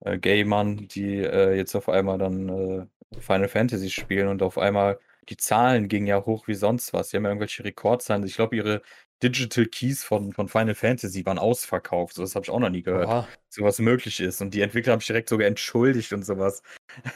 äh, 0.00 0.18
Gamern, 0.18 0.88
die 0.88 1.18
äh, 1.18 1.54
jetzt 1.54 1.74
auf 1.74 1.88
einmal 1.88 2.18
dann 2.18 2.48
äh, 2.48 3.20
Final 3.20 3.48
Fantasy 3.48 3.90
spielen 3.90 4.28
und 4.28 4.42
auf 4.42 4.58
einmal 4.58 4.98
die 5.28 5.36
Zahlen 5.36 5.88
gingen 5.88 6.06
ja 6.06 6.24
hoch 6.24 6.46
wie 6.48 6.54
sonst 6.54 6.92
was. 6.92 7.10
Sie 7.10 7.16
haben 7.16 7.24
ja 7.24 7.30
irgendwelche 7.30 7.64
Rekordzahlen. 7.64 8.24
Ich 8.24 8.36
glaube, 8.36 8.56
ihre 8.56 8.82
Digital 9.22 9.66
Keys 9.66 10.04
von, 10.04 10.32
von 10.32 10.48
Final 10.48 10.74
Fantasy 10.74 11.24
waren 11.24 11.38
ausverkauft. 11.38 12.14
So, 12.14 12.22
das 12.22 12.34
habe 12.34 12.44
ich 12.44 12.50
auch 12.50 12.58
noch 12.58 12.68
nie 12.68 12.82
gehört. 12.82 13.08
Oha. 13.08 13.28
Sowas 13.48 13.78
möglich 13.78 14.20
ist. 14.20 14.42
Und 14.42 14.52
die 14.52 14.60
Entwickler 14.60 14.92
haben 14.92 15.00
sich 15.00 15.06
direkt 15.06 15.30
sogar 15.30 15.46
entschuldigt 15.46 16.12
und 16.12 16.24
sowas. 16.24 16.62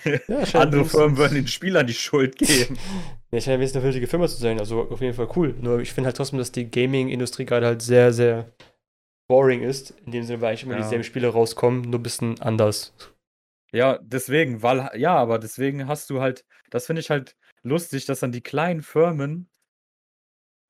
Ja, 0.05 0.45
Andere 0.61 0.87
Firmen 0.87 1.19
würden 1.19 1.35
den 1.35 1.47
Spielern 1.47 1.87
die 1.87 1.95
Schuld 1.95 2.39
geben. 2.39 2.79
ja, 3.31 3.39
ich 3.39 3.45
scheint 3.45 3.63
eine 3.63 3.83
würdige 3.83 4.07
Firma 4.07 4.29
zu 4.29 4.37
sein. 4.37 4.59
Also 4.59 4.89
auf 4.89 5.01
jeden 5.01 5.15
Fall 5.15 5.29
cool. 5.37 5.55
Nur 5.61 5.81
ich 5.81 5.93
finde 5.93 6.07
halt 6.07 6.17
trotzdem, 6.17 6.39
dass 6.39 6.53
die 6.53 6.71
Gaming-Industrie 6.71 7.45
gerade 7.45 7.67
halt 7.67 7.83
sehr, 7.83 8.13
sehr 8.13 8.51
boring 9.29 9.63
ist. 9.63 9.91
In 10.07 10.13
dem 10.13 10.25
Sinne, 10.25 10.41
weil 10.41 10.49
eigentlich 10.51 10.63
immer 10.63 10.77
ja. 10.77 10.83
dieselben 10.83 11.05
Spiele 11.05 11.29
rauskommen, 11.29 11.83
nur 11.83 12.01
ein 12.01 12.03
bisschen 12.03 12.41
anders. 12.41 12.95
Ja, 13.73 13.99
deswegen, 14.03 14.63
weil, 14.63 14.91
ja, 14.97 15.15
aber 15.15 15.39
deswegen 15.39 15.87
hast 15.87 16.11
du 16.11 16.21
halt, 16.21 16.45
das 16.71 16.87
finde 16.87 17.01
ich 17.01 17.11
halt 17.11 17.37
lustig, 17.63 18.07
dass 18.07 18.21
dann 18.21 18.33
die 18.33 18.41
kleinen 18.41 18.83
Firmen 18.83 19.49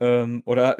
ähm, 0.00 0.42
oder 0.44 0.76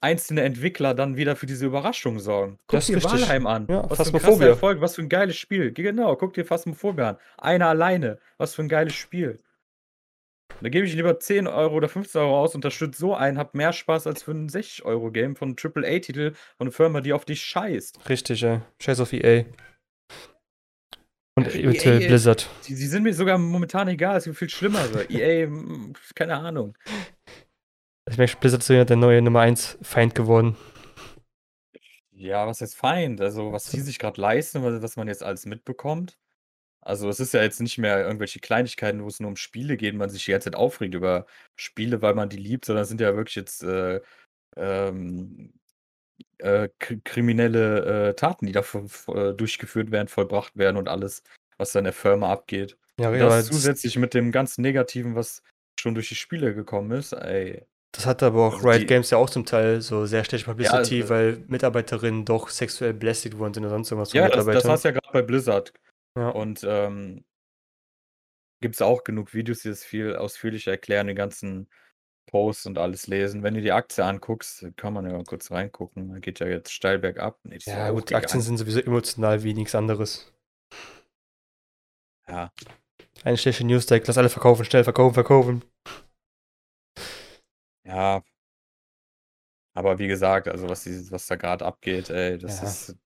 einzelne 0.00 0.42
Entwickler 0.42 0.94
dann 0.94 1.16
wieder 1.16 1.36
für 1.36 1.46
diese 1.46 1.66
Überraschung 1.66 2.18
sorgen. 2.18 2.58
Guck 2.66 2.78
das 2.78 2.86
dir 2.86 2.96
richtig. 2.96 3.12
Valheim 3.12 3.46
an. 3.46 3.66
Ja, 3.68 3.88
was 3.88 4.08
für 4.10 4.16
ein 4.16 4.22
krasser 4.22 4.46
Erfolg, 4.46 4.80
was 4.80 4.94
für 4.94 5.02
ein 5.02 5.08
geiles 5.08 5.36
Spiel. 5.36 5.72
Genau, 5.72 6.16
guck 6.16 6.34
dir 6.34 6.44
Phasmophobia 6.44 7.10
an. 7.10 7.16
Einer 7.36 7.68
alleine. 7.68 8.18
Was 8.36 8.54
für 8.54 8.62
ein 8.62 8.68
geiles 8.68 8.94
Spiel. 8.94 9.40
Da 10.60 10.68
gebe 10.70 10.86
ich 10.86 10.94
lieber 10.94 11.20
10 11.20 11.46
Euro 11.46 11.74
oder 11.74 11.88
15 11.88 12.20
Euro 12.20 12.40
aus, 12.40 12.54
unterstütze 12.54 12.98
so 12.98 13.14
einen, 13.14 13.38
hab 13.38 13.54
mehr 13.54 13.72
Spaß 13.72 14.06
als 14.06 14.22
für 14.22 14.32
ein 14.32 14.48
60-Euro-Game 14.48 15.36
von 15.36 15.48
einem 15.48 15.56
AAA-Titel 15.56 16.32
von 16.56 16.66
einer 16.66 16.72
Firma, 16.72 17.00
die 17.00 17.12
auf 17.12 17.24
dich 17.24 17.42
scheißt. 17.42 18.08
Richtig, 18.08 18.40
ja. 18.40 18.62
Scheiß 18.80 19.00
auf 19.00 19.12
EA. 19.12 19.44
Und 21.36 21.54
EA, 21.54 21.70
EA, 21.70 21.98
Blizzard. 21.98 22.48
Sie, 22.62 22.74
sie, 22.74 22.88
sind 22.88 23.04
mir 23.04 23.14
sogar 23.14 23.38
momentan 23.38 23.86
egal, 23.86 24.16
es 24.16 24.24
gibt 24.24 24.36
viel 24.36 24.48
schlimmere. 24.48 25.04
EA, 25.08 25.48
keine 26.16 26.34
Ahnung. 26.34 26.76
Ich 28.10 28.16
merke, 28.16 28.36
Blizzard 28.40 28.62
ist 28.62 28.68
ja 28.68 28.84
der 28.84 28.96
neue 28.96 29.22
Nummer 29.22 29.40
1 29.40 29.78
Feind 29.82 30.14
geworden. 30.14 30.56
Ja, 32.12 32.46
was 32.46 32.60
heißt 32.60 32.76
Feind? 32.76 33.20
Also, 33.20 33.52
was 33.52 33.70
sie 33.70 33.80
sich 33.80 33.98
gerade 33.98 34.20
leisten, 34.20 34.62
was 34.62 34.96
man 34.96 35.08
jetzt 35.08 35.22
alles 35.22 35.46
mitbekommt. 35.46 36.18
Also, 36.80 37.08
es 37.08 37.20
ist 37.20 37.34
ja 37.34 37.42
jetzt 37.42 37.60
nicht 37.60 37.78
mehr 37.78 38.04
irgendwelche 38.04 38.40
Kleinigkeiten, 38.40 39.02
wo 39.02 39.08
es 39.08 39.20
nur 39.20 39.28
um 39.28 39.36
Spiele 39.36 39.76
geht, 39.76 39.94
man 39.94 40.10
sich 40.10 40.24
die 40.24 40.32
ganze 40.32 40.50
Zeit 40.50 40.56
aufregt 40.56 40.94
über 40.94 41.26
Spiele, 41.56 42.02
weil 42.02 42.14
man 42.14 42.28
die 42.28 42.38
liebt, 42.38 42.64
sondern 42.64 42.82
es 42.82 42.88
sind 42.88 43.00
ja 43.00 43.14
wirklich 43.14 43.36
jetzt 43.36 43.62
äh, 43.62 44.00
ähm, 44.56 45.52
äh, 46.38 46.68
kriminelle 47.04 48.08
äh, 48.10 48.14
Taten, 48.14 48.46
die 48.46 48.52
da 48.52 48.62
äh, 48.62 49.34
durchgeführt 49.34 49.90
werden, 49.90 50.08
vollbracht 50.08 50.56
werden 50.56 50.76
und 50.76 50.88
alles. 50.88 51.22
was 51.58 51.72
da 51.72 51.80
in 51.80 51.84
der 51.84 51.92
Firma 51.92 52.32
abgeht. 52.32 52.76
Ja, 52.98 53.10
Und 53.10 53.18
das, 53.18 53.46
zusätzlich 53.46 53.96
mit 53.96 54.14
dem 54.14 54.32
ganzen 54.32 54.62
Negativen, 54.62 55.14
was 55.14 55.42
schon 55.78 55.94
durch 55.94 56.08
die 56.08 56.14
Spiele 56.14 56.54
gekommen 56.54 56.90
ist, 56.92 57.12
ey. 57.12 57.66
Das 57.92 58.06
hat 58.06 58.22
aber 58.22 58.46
auch 58.46 58.54
Also 58.54 58.68
Riot 58.68 58.82
die, 58.82 58.86
Games 58.86 59.10
ja 59.10 59.18
auch 59.18 59.30
zum 59.30 59.46
Teil 59.46 59.80
so 59.80 60.06
sehr 60.06 60.24
schlechte 60.24 60.46
ja, 60.46 60.52
Publicity, 60.52 61.00
äh, 61.00 61.08
weil 61.08 61.44
Mitarbeiterinnen 61.46 62.24
doch 62.24 62.48
sexuell 62.48 62.92
belästigt 62.94 63.38
worden 63.38 63.54
sind 63.54 63.64
oder 63.64 63.74
sonst 63.74 63.90
irgendwas 63.90 64.12
ja, 64.12 64.28
das, 64.28 64.44
das 64.44 64.64
hast 64.64 64.84
du 64.84 64.88
ja 64.88 64.92
gerade 64.92 65.12
bei 65.12 65.22
Blizzard. 65.22 65.72
Ja. 66.16 66.30
Und 66.30 66.64
ähm, 66.68 67.24
gibt 68.60 68.74
es 68.74 68.82
auch 68.82 69.04
genug 69.04 69.34
Videos, 69.34 69.60
die 69.60 69.68
das 69.68 69.84
viel 69.84 70.16
ausführlicher 70.16 70.72
erklären, 70.72 71.06
die 71.06 71.14
ganzen 71.14 71.68
Posts 72.26 72.66
und 72.66 72.78
alles 72.78 73.06
lesen. 73.06 73.42
Wenn 73.42 73.54
du 73.54 73.62
die 73.62 73.72
Aktie 73.72 74.04
anguckst, 74.04 74.66
kann 74.76 74.92
man 74.92 75.06
ja 75.06 75.12
mal 75.12 75.24
kurz 75.24 75.50
reingucken. 75.50 76.12
Da 76.12 76.18
geht 76.18 76.40
ja 76.40 76.46
jetzt 76.46 76.72
steil 76.72 76.98
bergab. 76.98 77.38
Nee, 77.44 77.58
die 77.58 77.70
ja 77.70 77.86
Ja, 77.86 77.90
gut, 77.90 78.12
Aktien 78.12 78.40
hochgegangen. 78.40 78.42
sind 78.42 78.58
sowieso 78.58 78.80
emotional 78.80 79.42
wie 79.42 79.54
nichts 79.54 79.74
anderes. 79.74 80.32
Ja, 82.28 82.52
Eine 83.24 83.38
schlechte 83.38 83.64
News, 83.64 83.86
Deck, 83.86 84.06
lass 84.06 84.18
alle 84.18 84.28
verkaufen, 84.28 84.64
schnell 84.66 84.84
verkaufen, 84.84 85.14
verkaufen. 85.14 85.64
Ja, 87.88 88.22
aber 89.74 89.98
wie 89.98 90.08
gesagt, 90.08 90.48
also 90.48 90.68
was, 90.68 90.84
die, 90.84 91.10
was 91.10 91.26
da 91.26 91.36
gerade 91.36 91.64
abgeht, 91.64 92.10
ey, 92.10 92.38
das 92.38 92.62
Ja, 92.62 92.62
ist 92.62 92.96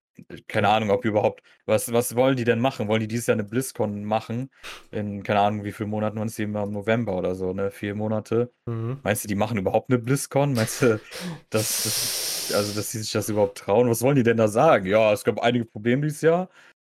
keine 0.47 0.69
Ahnung, 0.69 0.91
ob 0.91 1.05
überhaupt, 1.05 1.41
was, 1.65 1.91
was 1.91 2.15
wollen 2.15 2.35
die 2.37 2.43
denn 2.45 2.59
machen? 2.59 2.87
Wollen 2.87 3.01
die 3.01 3.07
dieses 3.07 3.27
Jahr 3.27 3.33
eine 3.35 3.43
BlizzCon 3.43 4.03
machen? 4.05 4.51
In, 4.91 5.23
keine 5.23 5.39
Ahnung, 5.41 5.63
wie 5.65 5.71
viele 5.71 5.89
Monaten 5.89 6.17
waren 6.19 6.27
es 6.27 6.37
im 6.39 6.51
November 6.53 7.15
oder 7.17 7.35
so, 7.35 7.53
ne? 7.53 7.71
Vier 7.71 7.95
Monate. 7.95 8.51
mhm. 8.67 9.03
Meinst 9.03 9.23
du, 9.23 9.27
die 9.27 9.35
machen 9.35 9.57
überhaupt 9.57 9.89
eine 9.91 9.99
BlizzCon? 9.99 10.53
Meinst 10.55 10.81
du, 10.83 11.01
dass, 11.49 11.83
dass, 11.83 12.53
also, 12.55 12.73
dass 12.75 12.91
sie 12.91 12.99
sich 12.99 13.11
das 13.11 13.29
überhaupt 13.29 13.57
trauen? 13.59 13.89
Was 13.89 14.01
wollen 14.03 14.15
die 14.17 14.23
denn 14.23 14.37
da 14.37 14.47
sagen? 14.49 14.87
Ja, 14.87 15.13
es 15.13 15.23
gab 15.23 15.39
einige 15.41 15.65
Probleme 15.65 16.03
dieses 16.03 16.21
Jahr. 16.21 16.49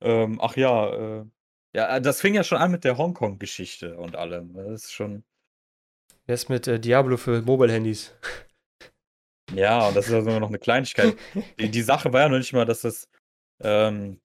Ähm, 0.01 0.39
ach 0.41 0.55
ja, 0.57 1.21
äh, 1.21 1.25
ja, 1.75 1.99
das 1.99 2.21
fing 2.21 2.35
ja 2.35 2.43
schon 2.43 2.59
an 2.59 2.71
mit 2.71 2.83
der 2.85 2.97
Hongkong-Geschichte 2.97 3.97
und 3.97 4.15
allem. 4.17 4.53
Das 4.55 4.85
ist 4.85 4.93
schon, 4.93 5.23
Wer 6.25 6.35
ist 6.35 6.49
mit 6.49 6.67
äh, 6.67 6.79
Diablo 6.79 7.17
für 7.17 7.41
Mobile-Handys? 7.41 8.13
ja, 9.53 9.87
und 9.87 9.95
das 9.95 10.05
ist 10.05 10.13
ja 10.13 10.21
sogar 10.21 10.39
noch 10.39 10.47
eine 10.47 10.59
Kleinigkeit. 10.59 11.15
Die, 11.59 11.69
die 11.69 11.81
Sache 11.81 12.13
war 12.13 12.21
ja 12.21 12.29
noch 12.29 12.37
nicht 12.37 12.53
mal, 12.53 12.65
dass 12.65 12.81
das, 12.81 13.09
ähm, 13.61 14.21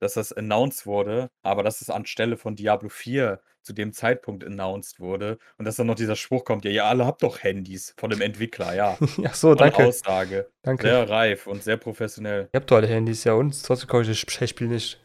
dass 0.00 0.14
das 0.14 0.34
announced 0.34 0.84
wurde, 0.84 1.30
aber 1.42 1.62
dass 1.62 1.80
es 1.80 1.88
anstelle 1.88 2.36
von 2.36 2.56
Diablo 2.56 2.90
4 2.90 3.40
zu 3.62 3.72
dem 3.72 3.92
Zeitpunkt 3.92 4.44
announced 4.44 5.00
wurde 5.00 5.38
und 5.56 5.64
dass 5.64 5.76
dann 5.76 5.86
noch 5.86 5.94
dieser 5.94 6.14
Spruch 6.14 6.44
kommt, 6.44 6.64
ja, 6.66 6.70
ihr 6.70 6.84
alle 6.84 7.06
habt 7.06 7.22
doch 7.22 7.42
Handys 7.42 7.94
von 7.96 8.10
dem 8.10 8.20
Entwickler, 8.20 8.74
ja. 8.74 8.98
Ach 9.24 9.34
so, 9.34 9.54
Tolle 9.54 9.70
danke. 9.70 9.86
Aussage. 9.86 10.50
Danke. 10.62 10.82
Sehr 10.82 11.08
reif 11.08 11.46
und 11.46 11.62
sehr 11.62 11.78
professionell. 11.78 12.50
Ihr 12.52 12.60
habt 12.60 12.70
doch 12.70 12.76
alle 12.76 12.86
Handys, 12.86 13.24
ja, 13.24 13.32
und 13.32 13.60
trotzdem 13.64 13.88
kaufe 13.88 14.02
ich 14.02 14.08
das 14.08 14.32
Scheißspiel 14.32 14.68
nicht. 14.68 15.00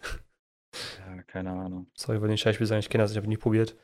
Ja, 0.99 1.23
keine 1.23 1.51
Ahnung. 1.51 1.87
Sorry, 1.95 2.17
ich 2.17 2.21
wollte 2.21 2.33
nicht 2.33 2.41
Scheißspiel 2.41 2.67
sagen, 2.67 2.81
ich 2.81 2.89
kenne 2.89 3.03
das, 3.03 3.11
ich 3.11 3.17
habe 3.17 3.27
nie 3.27 3.37
probiert. 3.37 3.75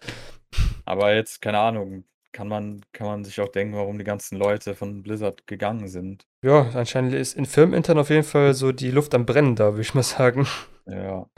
Aber 0.87 1.13
jetzt, 1.13 1.41
keine 1.41 1.59
Ahnung, 1.59 2.05
kann 2.31 2.47
man, 2.47 2.81
kann 2.93 3.07
man 3.07 3.23
sich 3.25 3.39
auch 3.41 3.49
denken, 3.49 3.75
warum 3.75 3.97
die 3.97 4.03
ganzen 4.03 4.37
Leute 4.37 4.75
von 4.75 5.01
Blizzard 5.03 5.47
gegangen 5.47 5.87
sind. 5.87 6.25
Ja, 6.43 6.69
anscheinend 6.73 7.13
ist 7.13 7.35
in 7.35 7.45
Firmenintern 7.45 7.97
auf 7.97 8.09
jeden 8.09 8.23
Fall 8.23 8.53
so 8.53 8.71
die 8.71 8.91
Luft 8.91 9.13
am 9.15 9.25
Brennen 9.25 9.55
da, 9.55 9.71
würde 9.71 9.81
ich 9.81 9.93
mal 9.93 10.03
sagen. 10.03 10.47
Ja. 10.85 11.29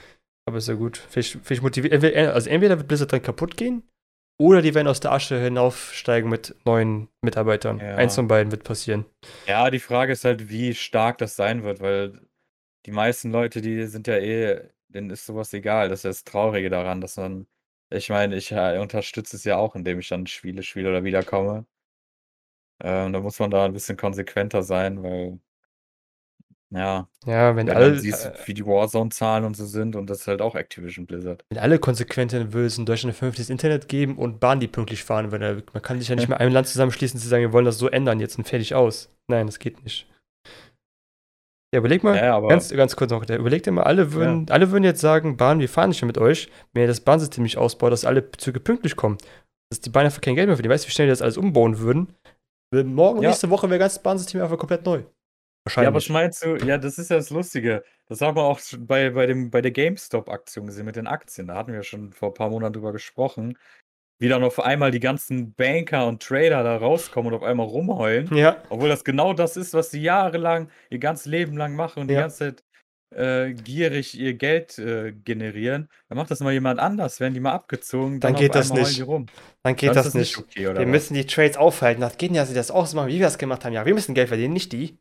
Aber 0.47 0.57
ist 0.57 0.67
ja 0.67 0.73
gut. 0.75 0.97
Vielleicht, 1.09 1.37
vielleicht 1.43 1.61
motiviert. 1.63 1.93
entweder- 1.93 2.33
Also 2.33 2.49
entweder 2.49 2.77
wird 2.77 2.87
Blizzard 2.87 3.11
dann 3.13 3.21
kaputt 3.21 3.57
gehen, 3.57 3.83
oder 4.41 4.61
die 4.61 4.73
werden 4.73 4.87
aus 4.87 4.99
der 5.01 5.11
Asche 5.11 5.37
hinaufsteigen 5.39 6.29
mit 6.29 6.55
neuen 6.65 7.09
Mitarbeitern. 7.21 7.79
Ja. 7.79 7.95
Eins 7.95 8.15
von 8.15 8.27
beiden 8.27 8.51
wird 8.51 8.63
passieren. 8.63 9.05
Ja, 9.47 9.69
die 9.69 9.79
Frage 9.79 10.13
ist 10.13 10.23
halt, 10.25 10.49
wie 10.49 10.73
stark 10.73 11.17
das 11.17 11.35
sein 11.35 11.63
wird, 11.63 11.81
weil 11.81 12.19
die 12.85 12.91
meisten 12.91 13.31
Leute, 13.31 13.61
die 13.61 13.85
sind 13.87 14.07
ja 14.07 14.15
eh, 14.15 14.69
denen 14.87 15.09
ist 15.09 15.25
sowas 15.25 15.51
egal. 15.53 15.89
Das 15.89 15.99
ist 15.99 16.05
das 16.05 16.23
Traurige 16.23 16.69
daran, 16.69 17.01
dass 17.01 17.17
man, 17.17 17.47
ich 17.91 18.09
meine, 18.09 18.35
ich 18.35 18.51
äh, 18.51 18.77
unterstütze 18.79 19.35
es 19.35 19.43
ja 19.43 19.57
auch, 19.57 19.75
indem 19.75 19.99
ich 19.99 20.07
dann 20.09 20.27
Spiele 20.27 20.63
spiele 20.63 20.89
oder 20.89 21.03
wiederkomme. 21.03 21.65
Ähm, 22.81 23.13
da 23.13 23.19
muss 23.21 23.39
man 23.39 23.51
da 23.51 23.63
ein 23.65 23.71
bisschen 23.73 23.95
konsequenter 23.97 24.63
sein, 24.63 25.01
weil, 25.03 25.39
ja, 26.71 27.07
Ja, 27.25 27.55
wenn 27.55 27.67
wenn 27.67 27.75
alle, 27.75 27.91
dann 27.91 27.97
siehst, 27.99 28.25
äh, 28.25 28.33
wie 28.45 28.53
die 28.53 28.65
Warzone-Zahlen 28.65 29.43
und 29.45 29.55
so 29.57 29.65
sind 29.65 29.95
und 29.95 30.09
das 30.09 30.21
ist 30.21 30.27
halt 30.27 30.41
auch 30.41 30.55
Activision 30.55 31.05
Blizzard. 31.07 31.43
wenn 31.49 31.57
alle 31.59 31.79
konsequenten 31.79 32.53
will 32.53 32.65
es 32.65 32.77
in 32.77 32.85
Deutschland 32.85 33.13
ein 33.15 33.17
vernünftiges 33.17 33.49
Internet 33.49 33.87
geben 33.87 34.17
und 34.17 34.39
Bahn, 34.39 34.59
die 34.59 34.67
pünktlich 34.67 35.03
fahren 35.03 35.31
würden. 35.31 35.63
Man 35.73 35.81
kann 35.81 35.99
sich 35.99 36.09
ja 36.09 36.15
nicht 36.15 36.27
mehr 36.29 36.39
einem 36.39 36.53
Land 36.53 36.67
zusammenschließen 36.67 37.19
und 37.19 37.25
sagen, 37.25 37.43
wir 37.43 37.53
wollen 37.53 37.65
das 37.65 37.77
so 37.77 37.87
ändern 37.89 38.19
jetzt 38.19 38.37
und 38.37 38.47
fertig 38.47 38.75
aus. 38.75 39.09
Nein, 39.27 39.47
das 39.47 39.59
geht 39.59 39.83
nicht. 39.83 40.07
Ja, 41.73 41.79
überleg 41.79 42.03
mal, 42.03 42.15
Ja, 42.17 42.35
aber 42.35 42.47
ganz, 42.47 42.69
ganz 42.71 42.95
kurz 42.95 43.11
noch, 43.11 43.27
überleg 43.29 43.61
dir 43.63 43.71
mal, 43.71 43.83
alle 43.83 44.11
würden, 44.13 44.49
alle 44.49 44.71
würden 44.71 44.83
jetzt 44.83 45.01
sagen, 45.01 45.37
Bahn, 45.37 45.59
wir 45.59 45.69
fahren 45.69 45.89
nicht 45.89 46.01
mehr 46.01 46.07
mit 46.07 46.17
euch, 46.17 46.49
wenn 46.73 46.81
ihr 46.81 46.87
das 46.87 47.01
Bahnsystem 47.01 47.43
nicht 47.43 47.57
ausbaut, 47.57 47.91
dass 47.91 48.05
alle 48.05 48.31
Züge 48.31 48.59
pünktlich 48.59 48.95
kommen. 48.95 49.17
Dass 49.71 49.79
die 49.81 49.91
Bahn 49.91 50.05
einfach 50.05 50.21
kein 50.21 50.33
Geld 50.35 50.47
mehr 50.47 50.55
verdienen. 50.57 50.73
Weißt 50.73 50.85
du, 50.85 50.87
wie 50.87 50.91
schnell 50.93 51.07
die 51.07 51.11
das 51.11 51.21
alles 51.21 51.37
umbauen 51.37 51.77
würden? 51.77 52.15
Morgen, 52.73 53.21
Ja. 53.21 53.29
nächste 53.29 53.49
Woche 53.51 53.69
wäre 53.69 53.79
das 53.79 54.01
Bahnsystem 54.01 54.41
einfach 54.41 54.57
komplett 54.57 54.83
neu. 54.85 54.97
Ja, 54.99 55.05
Wahrscheinlich. 55.65 55.87
aber 55.87 55.97
was 55.97 56.09
meinst 56.09 56.43
du? 56.45 56.55
Ja, 56.65 56.77
das 56.79 56.97
ist 56.97 57.09
ja 57.11 57.17
das 57.17 57.29
Lustige. 57.29 57.83
Das 58.07 58.21
haben 58.21 58.35
wir 58.35 58.43
auch 58.43 58.59
bei, 58.79 59.11
bei, 59.11 59.27
dem, 59.27 59.51
bei 59.51 59.61
der 59.61 59.69
GameStop-Aktion 59.71 60.65
gesehen 60.65 60.85
mit 60.85 60.95
den 60.95 61.05
Aktien. 61.05 61.47
Da 61.47 61.55
hatten 61.55 61.73
wir 61.73 61.83
schon 61.83 62.11
vor 62.13 62.29
ein 62.29 62.33
paar 62.33 62.49
Monaten 62.49 62.73
drüber 62.73 62.91
gesprochen. 62.91 63.57
Wie 64.19 64.27
dann 64.27 64.43
auf 64.43 64.59
einmal 64.59 64.91
die 64.91 64.99
ganzen 64.99 65.53
Banker 65.53 66.05
und 66.07 66.21
Trader 66.21 66.61
da 66.63 66.77
rauskommen 66.77 67.31
und 67.33 67.39
auf 67.39 67.43
einmal 67.45 67.65
rumheulen. 67.67 68.35
ja, 68.35 68.57
Obwohl 68.69 68.89
das 68.89 69.03
genau 69.05 69.33
das 69.33 69.55
ist, 69.57 69.73
was 69.73 69.91
sie 69.91 70.01
jahrelang, 70.01 70.69
ihr 70.89 70.99
ganzes 70.99 71.25
Leben 71.25 71.55
lang 71.57 71.75
machen 71.75 72.01
und 72.01 72.07
die 72.09 72.15
Ja. 72.15 72.21
ganze 72.21 72.37
Zeit 72.37 72.63
äh, 73.15 73.53
gierig 73.53 74.19
ihr 74.19 74.35
Geld 74.35 74.77
äh, 74.77 75.13
generieren. 75.13 75.89
Dann 76.09 76.17
macht 76.17 76.29
das 76.29 76.41
mal 76.41 76.53
jemand 76.53 76.79
anders, 76.79 77.19
werden 77.19 77.33
die 77.33 77.39
mal 77.39 77.53
abgezogen. 77.53 78.19
Dann 78.19 78.35
auf 78.35 78.39
geht 78.39 78.53
das 78.53 78.71
nicht. 78.71 78.97
Die 78.97 79.01
rum. 79.01 79.25
dann 79.63 79.75
geht 79.75 79.89
Dann 79.89 79.95
das 79.95 80.07
ist 80.07 80.13
nicht. 80.15 80.37
okay, 80.37 80.65
Wir 80.65 80.75
was? 80.75 80.85
müssen 80.85 81.13
die 81.15 81.25
Trades 81.25 81.57
aufhalten. 81.57 82.01
Das 82.01 82.17
geht 82.17 82.31
ja, 82.33 82.45
sie 82.45 82.53
das 82.53 82.69
auch 82.69 82.85
so 82.85 82.97
machen, 82.97 83.07
wie 83.07 83.15
wir 83.17 83.25
das 83.25 83.39
gemacht 83.39 83.65
haben. 83.65 83.73
Ja, 83.73 83.85
wir 83.85 83.95
müssen 83.95 84.13
Geld 84.13 84.27
verdienen, 84.27 84.53
nicht 84.53 84.71
die. 84.73 84.99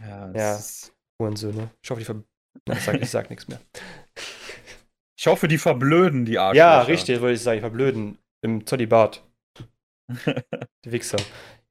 Ja, 0.00 0.28
das 0.28 0.40
Ja. 0.40 0.56
Ist. 0.56 0.94
Ich 1.82 1.90
hoffe, 1.90 2.00
die 2.00 2.04
ver 2.06 2.22
ich, 2.72 2.80
sag, 2.80 3.02
ich 3.02 3.10
sag 3.10 3.28
nichts 3.30 3.48
mehr. 3.48 3.60
ich 5.18 5.26
hoffe, 5.26 5.46
die 5.46 5.58
verblöden 5.58 6.24
die 6.24 6.38
Arschlöcher. 6.38 6.64
Ja, 6.64 6.80
richtig, 6.82 7.20
wollte 7.20 7.34
ich 7.34 7.42
sagen. 7.42 7.58
Ich 7.58 7.62
verblöden. 7.62 8.18
Im 8.42 8.66
Zollibart. 8.66 9.24
Die 10.84 10.92
Wichser. 10.92 11.18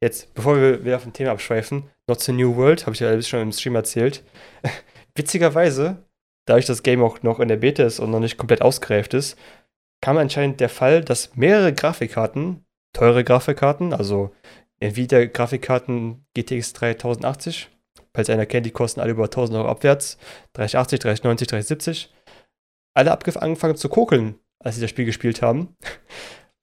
Jetzt, 0.01 0.34
bevor 0.34 0.55
wir 0.55 0.84
wieder 0.84 0.99
vom 0.99 1.13
Thema 1.13 1.32
abschweifen, 1.32 1.84
noch 2.07 2.17
zu 2.17 2.34
New 2.34 2.55
World, 2.55 2.86
habe 2.86 2.95
ich 2.95 3.01
ja 3.01 3.09
alles 3.09 3.28
schon 3.28 3.41
im 3.41 3.51
Stream 3.51 3.76
erzählt. 3.76 4.24
Witzigerweise, 5.15 6.03
dadurch, 6.47 6.65
dass 6.65 6.78
das 6.78 6.84
Game 6.84 7.03
auch 7.03 7.22
noch 7.22 7.39
in 7.39 7.49
der 7.49 7.57
Beta 7.57 7.84
ist 7.84 7.99
und 7.99 8.09
noch 8.09 8.19
nicht 8.19 8.38
komplett 8.38 8.61
ausgereift 8.61 9.13
ist, 9.13 9.38
kam 10.01 10.17
anscheinend 10.17 10.59
der 10.59 10.69
Fall, 10.69 11.03
dass 11.03 11.36
mehrere 11.36 11.74
Grafikkarten, 11.74 12.65
teure 12.93 13.24
Grafikkarten, 13.24 13.93
also 13.93 14.34
Nvidia-Grafikkarten 14.80 16.26
GTX 16.36 16.74
3080, 16.74 17.69
falls 18.15 18.30
einer 18.30 18.47
kennt, 18.47 18.65
die 18.65 18.72
kosten 18.72 19.01
alle 19.01 19.11
über 19.11 19.26
1000 19.26 19.57
Euro 19.59 19.69
abwärts, 19.69 20.17
3080, 20.53 20.99
3090, 20.99 21.47
3070, 21.47 22.13
alle 22.95 23.11
angefangen 23.11 23.76
zu 23.76 23.89
kokeln, 23.89 24.39
als 24.59 24.76
sie 24.76 24.82
das 24.82 24.89
Spiel 24.89 25.05
gespielt 25.05 25.41
haben. 25.41 25.76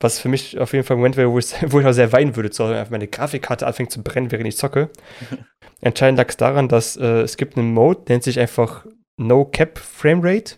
Was 0.00 0.20
für 0.20 0.28
mich 0.28 0.58
auf 0.58 0.72
jeden 0.72 0.84
Fall 0.84 0.96
ein 0.96 1.00
Moment 1.00 1.16
wäre, 1.16 1.30
wo 1.30 1.38
ich, 1.38 1.52
wo 1.72 1.80
ich 1.80 1.86
auch 1.86 1.92
sehr 1.92 2.12
weinen 2.12 2.36
würde, 2.36 2.50
zu 2.50 2.64
Hause, 2.64 2.86
meine 2.90 3.08
Grafikkarte 3.08 3.66
anfängt 3.66 3.90
zu 3.90 4.02
brennen, 4.02 4.30
während 4.30 4.46
ich 4.46 4.56
zocke. 4.56 4.90
Anscheinend 5.82 6.18
lag 6.18 6.28
es 6.28 6.36
daran, 6.36 6.68
dass 6.68 6.96
äh, 6.96 7.22
es 7.22 7.36
gibt 7.36 7.56
einen 7.56 7.72
Mode, 7.72 8.02
nennt 8.08 8.24
sich 8.24 8.38
einfach 8.40 8.86
No 9.16 9.44
Cap 9.44 9.78
Frame 9.78 10.20
Rate. 10.22 10.56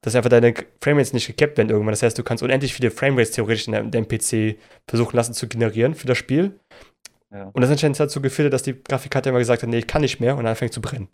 Dass 0.00 0.14
einfach 0.14 0.30
deine 0.30 0.54
Framerates 0.80 1.12
nicht 1.12 1.26
gecapped 1.26 1.58
werden 1.58 1.70
irgendwann. 1.70 1.92
Das 1.92 2.04
heißt, 2.04 2.16
du 2.16 2.22
kannst 2.22 2.44
unendlich 2.44 2.72
viele 2.72 2.92
Framerates 2.92 3.32
theoretisch 3.32 3.66
in 3.66 3.72
deinem, 3.72 3.90
deinem 3.90 4.06
PC 4.06 4.56
versuchen 4.88 5.16
lassen 5.16 5.34
zu 5.34 5.48
generieren 5.48 5.96
für 5.96 6.06
das 6.06 6.16
Spiel. 6.16 6.60
Ja. 7.32 7.50
Und 7.52 7.60
das 7.60 7.70
anscheinend 7.70 7.98
dazu 7.98 8.22
geführt, 8.22 8.52
dass 8.52 8.62
die 8.62 8.80
Grafikkarte 8.80 9.28
immer 9.28 9.40
gesagt 9.40 9.62
hat, 9.62 9.68
nee, 9.68 9.78
ich 9.78 9.86
kann 9.88 10.02
nicht 10.02 10.20
mehr 10.20 10.36
und 10.36 10.44
dann 10.44 10.54
fängt 10.56 10.72
zu 10.72 10.80
brennen. 10.80 11.08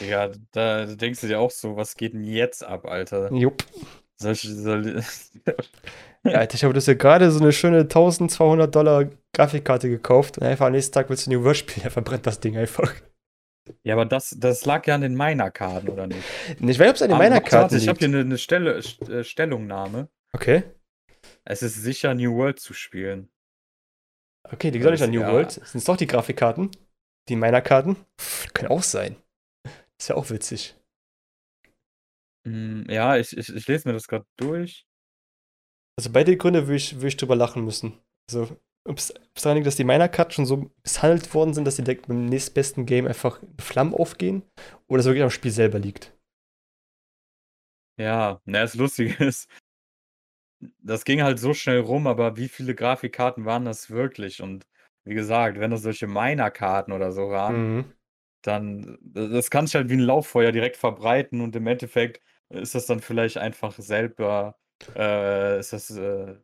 Ja, 0.00 0.30
da 0.52 0.86
denkst 0.86 1.20
du 1.20 1.26
dir 1.26 1.40
auch 1.40 1.50
so, 1.50 1.76
was 1.76 1.96
geht 1.96 2.12
denn 2.12 2.24
jetzt 2.24 2.64
ab, 2.64 2.86
Alter? 2.86 3.32
Jupp. 3.32 3.64
Solche, 4.18 4.48
soll, 4.54 5.02
Ja, 6.24 6.32
Alter, 6.38 6.54
ich 6.54 6.64
habe 6.64 6.74
das 6.74 6.86
ja 6.86 6.94
gerade 6.94 7.30
so 7.30 7.40
eine 7.40 7.52
schöne 7.52 7.80
1200 7.80 8.74
Dollar 8.74 9.08
Grafikkarte 9.34 9.88
gekauft 9.88 10.38
und 10.38 10.44
einfach 10.46 10.66
am 10.66 10.72
nächsten 10.72 10.92
Tag 10.94 11.08
willst 11.10 11.26
du 11.26 11.30
New 11.30 11.44
World 11.44 11.56
spielen, 11.58 11.82
dann 11.84 11.92
verbrennt 11.92 12.26
das 12.26 12.40
Ding 12.40 12.56
einfach. 12.56 12.94
ja, 13.84 13.94
aber 13.94 14.06
das, 14.06 14.34
das 14.38 14.64
lag 14.64 14.86
ja 14.86 14.94
an 14.94 15.02
den 15.02 15.14
Miner-Karten, 15.16 15.88
oder 15.88 16.06
nicht? 16.06 16.22
Ich 16.60 16.78
weiß, 16.78 16.88
ob 16.90 16.96
es 16.96 17.02
an 17.02 17.12
Ah, 17.12 17.18
meiner 17.18 17.36
warte, 17.36 17.50
Karte 17.50 17.62
warte, 17.74 17.76
Ich 17.76 17.88
habe 17.88 17.98
liegt. 18.00 18.10
hier 18.10 18.18
eine, 18.18 18.26
eine 18.26 18.38
Stelle, 18.38 18.78
St- 18.80 19.10
äh, 19.10 19.22
Stellungnahme. 19.24 20.08
Okay. 20.32 20.64
Es 21.44 21.62
ist 21.62 21.74
sicher, 21.74 22.14
New 22.14 22.34
World 22.36 22.58
zu 22.58 22.72
spielen. 22.74 23.28
Okay, 24.50 24.70
die 24.70 24.80
soll 24.80 24.92
nicht 24.92 25.02
an 25.02 25.10
New 25.10 25.20
Ja. 25.20 25.32
World. 25.32 25.50
Sind 25.52 25.76
es 25.76 25.84
doch 25.84 25.96
die 25.96 26.06
Grafikkarten? 26.06 26.70
Die 27.28 27.36
meiner 27.36 27.60
Karten? 27.60 27.96
Pff, 28.20 28.52
können 28.54 28.70
auch 28.70 28.82
sein. 28.84 29.16
Ist 29.98 30.08
ja 30.08 30.14
auch 30.16 30.30
witzig. 30.30 30.76
Hm, 32.46 32.86
ja, 32.88 33.16
ich, 33.16 33.36
ich, 33.36 33.54
ich 33.54 33.66
lese 33.66 33.88
mir 33.88 33.92
das 33.94 34.06
gerade 34.08 34.24
durch. 34.36 34.86
Also 35.98 36.10
beide 36.12 36.36
Gründe 36.36 36.66
würde 36.66 36.76
ich, 36.76 36.96
würde 36.96 37.08
ich 37.08 37.16
drüber 37.16 37.36
lachen 37.36 37.64
müssen. 37.64 37.94
Also, 38.30 38.56
ob 38.84 38.98
es 38.98 39.12
daran 39.34 39.56
liegt, 39.56 39.66
dass 39.66 39.76
die 39.76 39.84
meiner 39.84 40.08
Karten 40.08 40.32
schon 40.32 40.46
so 40.46 40.70
misshandelt 40.84 41.32
worden 41.34 41.54
sind, 41.54 41.64
dass 41.64 41.76
sie 41.76 41.84
direkt 41.84 42.08
beim 42.08 42.26
nächstbesten 42.26 42.86
Game 42.86 43.06
einfach 43.06 43.42
in 43.42 43.48
Flammen 43.58 43.94
aufgehen, 43.94 44.42
oder 44.88 45.00
es 45.00 45.06
wirklich 45.06 45.24
am 45.24 45.30
Spiel 45.30 45.50
selber 45.50 45.78
liegt. 45.78 46.12
Ja, 47.98 48.40
na, 48.44 48.60
das 48.62 48.74
Lustige 48.74 49.14
ist 49.24 49.48
das 50.82 51.04
ging 51.04 51.22
halt 51.22 51.38
so 51.38 51.54
schnell 51.54 51.80
rum, 51.80 52.06
aber 52.06 52.36
wie 52.36 52.48
viele 52.48 52.74
Grafikkarten 52.74 53.44
waren 53.44 53.64
das 53.64 53.90
wirklich? 53.90 54.42
Und 54.42 54.66
wie 55.04 55.14
gesagt, 55.14 55.58
wenn 55.60 55.70
das 55.70 55.82
solche 55.82 56.06
Miner-Karten 56.06 56.92
oder 56.92 57.12
so 57.12 57.30
waren, 57.30 57.66
Mhm. 57.66 57.92
dann 58.42 58.98
das 59.02 59.50
kann 59.50 59.66
sich 59.66 59.76
halt 59.76 59.90
wie 59.90 59.94
'n 59.94 60.00
Lauffeuer 60.00 60.52
direkt 60.52 60.76
verbreiten 60.78 61.40
und 61.42 61.56
im 61.56 61.66
Endeffekt 61.66 62.22
ist 62.50 62.74
das 62.74 62.86
dann 62.86 63.00
vielleicht 63.00 63.38
einfach 63.38 63.74
selber 63.78 64.56
äh, 64.96 65.58
ist 65.60 65.72
das, 65.72 65.90
äh, 65.90 66.34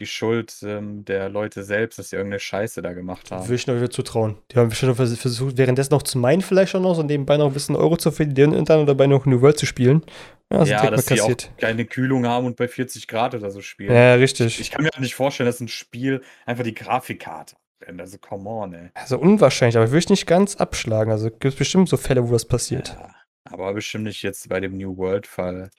die 0.00 0.06
Schuld, 0.06 0.54
ähm, 0.62 1.04
der 1.06 1.28
Leute 1.30 1.62
selbst, 1.64 1.98
dass 1.98 2.10
sie 2.10 2.16
irgend 2.16 2.32
'ne 2.32 2.38
Scheiße 2.40 2.82
da 2.82 2.92
gemacht 2.92 3.30
Würde 3.30 3.36
haben. 3.36 3.54
ich 3.54 3.66
noch 3.66 3.74
wieder 3.76 3.90
zutrauen. 3.90 4.36
Die 4.52 4.56
haben 4.56 4.68
bestimmt 4.68 4.96
vers 4.96 5.16
versucht, 5.18 5.56
währenddessen 5.56 5.92
noch 5.94 6.02
zu 6.02 6.18
meinen 6.18 6.42
vielleicht 6.42 6.74
auch 6.74 6.80
noch 6.80 6.94
so 6.94 7.02
nebenbei 7.02 7.36
noch 7.36 7.46
'n 7.48 7.52
bisschen 7.54 7.76
Euro 7.76 7.96
zu 7.96 8.10
verlieren 8.10 8.54
und 8.54 8.68
dann 8.68 8.86
dabei 8.86 9.06
noch 9.06 9.24
New 9.26 9.40
World 9.40 9.58
zu 9.58 9.66
spielen. 9.66 10.02
Ja, 10.50 10.58
also 10.58 10.72
Ja, 10.72 10.90
dass 10.90 11.06
die 11.06 11.20
auch 11.20 11.36
keine 11.58 11.86
Kühlung 11.86 12.26
haben 12.26 12.46
und 12.46 12.56
bei 12.56 12.68
40 12.68 13.08
Grad 13.08 13.34
oder 13.34 13.50
so 13.50 13.60
spielen. 13.62 13.94
Ja, 13.94 14.14
Ich 14.14 14.20
richtig. 14.22 14.60
ich 14.60 14.70
kann 14.70 14.82
mir 14.84 14.90
halt 14.92 15.00
nicht 15.02 15.14
vorstellen, 15.14 15.46
dass 15.46 15.60
'n 15.60 15.68
Spiel 15.68 16.22
einfach 16.44 16.64
die 16.64 16.74
Grafikkarte. 16.74 17.56
Also, 17.98 18.18
come 18.18 18.48
on, 18.48 18.72
ey. 18.74 18.90
Also, 18.94 19.18
unwahrscheinlich, 19.18 19.76
aber 19.76 19.88
würde 19.88 19.98
ich 19.98 20.08
nicht 20.08 20.26
ganz 20.26 20.56
abschlagen. 20.56 21.12
Also, 21.12 21.30
gibt's 21.30 21.56
bestimmt 21.58 21.88
so 21.88 21.96
Fälle, 21.96 22.26
wo 22.28 22.32
das 22.32 22.46
passiert. 22.46 22.88
Ja, 22.98 23.14
aber 23.48 23.74
bestimmt 23.74 24.04
nicht 24.04 24.22
jetzt 24.22 24.48
bei 24.48 24.60
dem 24.60 24.76
New 24.76 24.96
World-Fall. 24.96 25.70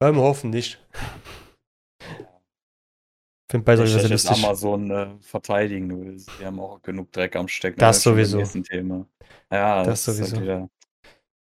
Wir 0.00 0.14
hoffen 0.16 0.50
nicht. 0.50 0.78
Finde 3.50 3.76
sehr 3.76 3.86
ich 3.86 3.94
jetzt 3.94 4.10
lustig. 4.10 4.44
Amazon, 4.44 4.90
äh, 4.90 5.16
verteidigen 5.20 5.88
will. 6.00 6.22
Die 6.40 6.44
haben 6.44 6.58
auch 6.60 6.82
genug 6.82 7.12
Dreck 7.12 7.36
am 7.36 7.48
Stecken. 7.48 7.78
Das 7.78 8.02
sowieso. 8.02 8.38
beim 8.38 8.64
Thema. 8.64 9.06
Ja, 9.50 9.84
Das 9.84 10.04
das 10.04 10.18
ist 10.18 10.30
sowieso. 10.30 10.42
wieder 10.42 10.70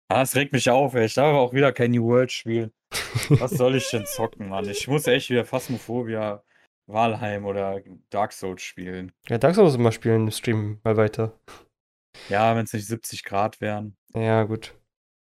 ah, 0.10 0.22
es 0.22 0.36
regt 0.36 0.54
mich 0.54 0.70
auf, 0.70 0.94
ey. 0.96 1.06
Ich 1.06 1.14
darf 1.14 1.34
auch 1.36 1.54
wieder 1.54 1.72
kein 1.72 1.92
New 1.92 2.06
World 2.06 2.32
spielen. 2.32 2.72
Was 3.30 3.52
soll 3.52 3.76
ich 3.76 3.90
denn 3.90 4.06
zocken, 4.06 4.50
Mann? 4.50 4.68
Ich 4.70 4.88
muss 4.88 5.08
echt 5.08 5.30
wieder 5.30 5.46
Phasmophobia, 5.46 6.44
Valheim 6.88 7.46
oder 7.46 7.82
Dark 8.10 8.34
Souls 8.34 8.62
spielen. 8.62 9.12
Ja, 9.28 9.38
Dark 9.38 9.56
Souls 9.56 9.78
mal 9.78 9.92
spielen 9.92 10.26
im 10.26 10.32
Stream 10.32 10.80
mal 10.84 10.98
weiter. 10.98 11.40
Ja, 12.28 12.56
wenn's 12.56 12.74
nicht 12.74 12.88
70 12.88 13.24
Grad 13.24 13.62
wären. 13.62 13.96
Ja, 14.14 14.44
gut. 14.44 14.74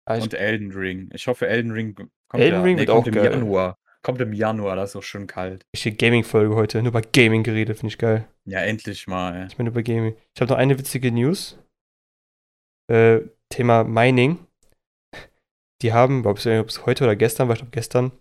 Aber 0.04 0.18
ich 0.18 0.24
Und 0.24 0.34
Elden 0.34 0.72
Ring. 0.72 1.10
Ich 1.12 1.26
hoffe, 1.26 1.46
Elden 1.48 1.70
Ring 1.70 1.94
kommt 1.94 2.42
Elden 2.42 2.58
ja 2.58 2.62
Ring 2.62 2.74
ne, 2.74 2.80
wird 2.80 2.88
kommt 2.90 3.02
auch 3.02 3.06
im 3.06 3.14
geil. 3.14 3.32
Januar. 3.32 3.78
Kommt 4.02 4.20
im 4.20 4.32
Januar, 4.32 4.74
da 4.74 4.82
ist 4.82 4.96
auch 4.96 5.02
schön 5.02 5.28
kalt. 5.28 5.64
richtige 5.72 5.96
Gaming-Folge 5.96 6.56
heute. 6.56 6.78
Nur 6.82 6.88
über 6.88 7.02
Gaming 7.02 7.44
geredet, 7.44 7.78
finde 7.78 7.92
ich 7.92 7.98
geil. 7.98 8.26
Ja, 8.44 8.58
endlich 8.60 9.06
mal, 9.06 9.36
ey. 9.36 9.46
Ich 9.46 9.58
meine 9.58 9.70
über 9.70 9.82
Gaming. 9.82 10.16
Ich 10.34 10.40
habe 10.40 10.50
noch 10.50 10.58
eine 10.58 10.76
witzige 10.76 11.12
News. 11.12 11.56
Äh, 12.90 13.20
Thema 13.48 13.84
Mining. 13.84 14.38
Die 15.82 15.92
haben, 15.92 16.26
ob 16.26 16.38
es 16.38 16.86
heute 16.86 17.04
oder 17.04 17.14
gestern 17.14 17.48
war, 17.48 17.54
ich 17.54 17.60
glaube 17.60 17.72
gestern, 17.72 18.12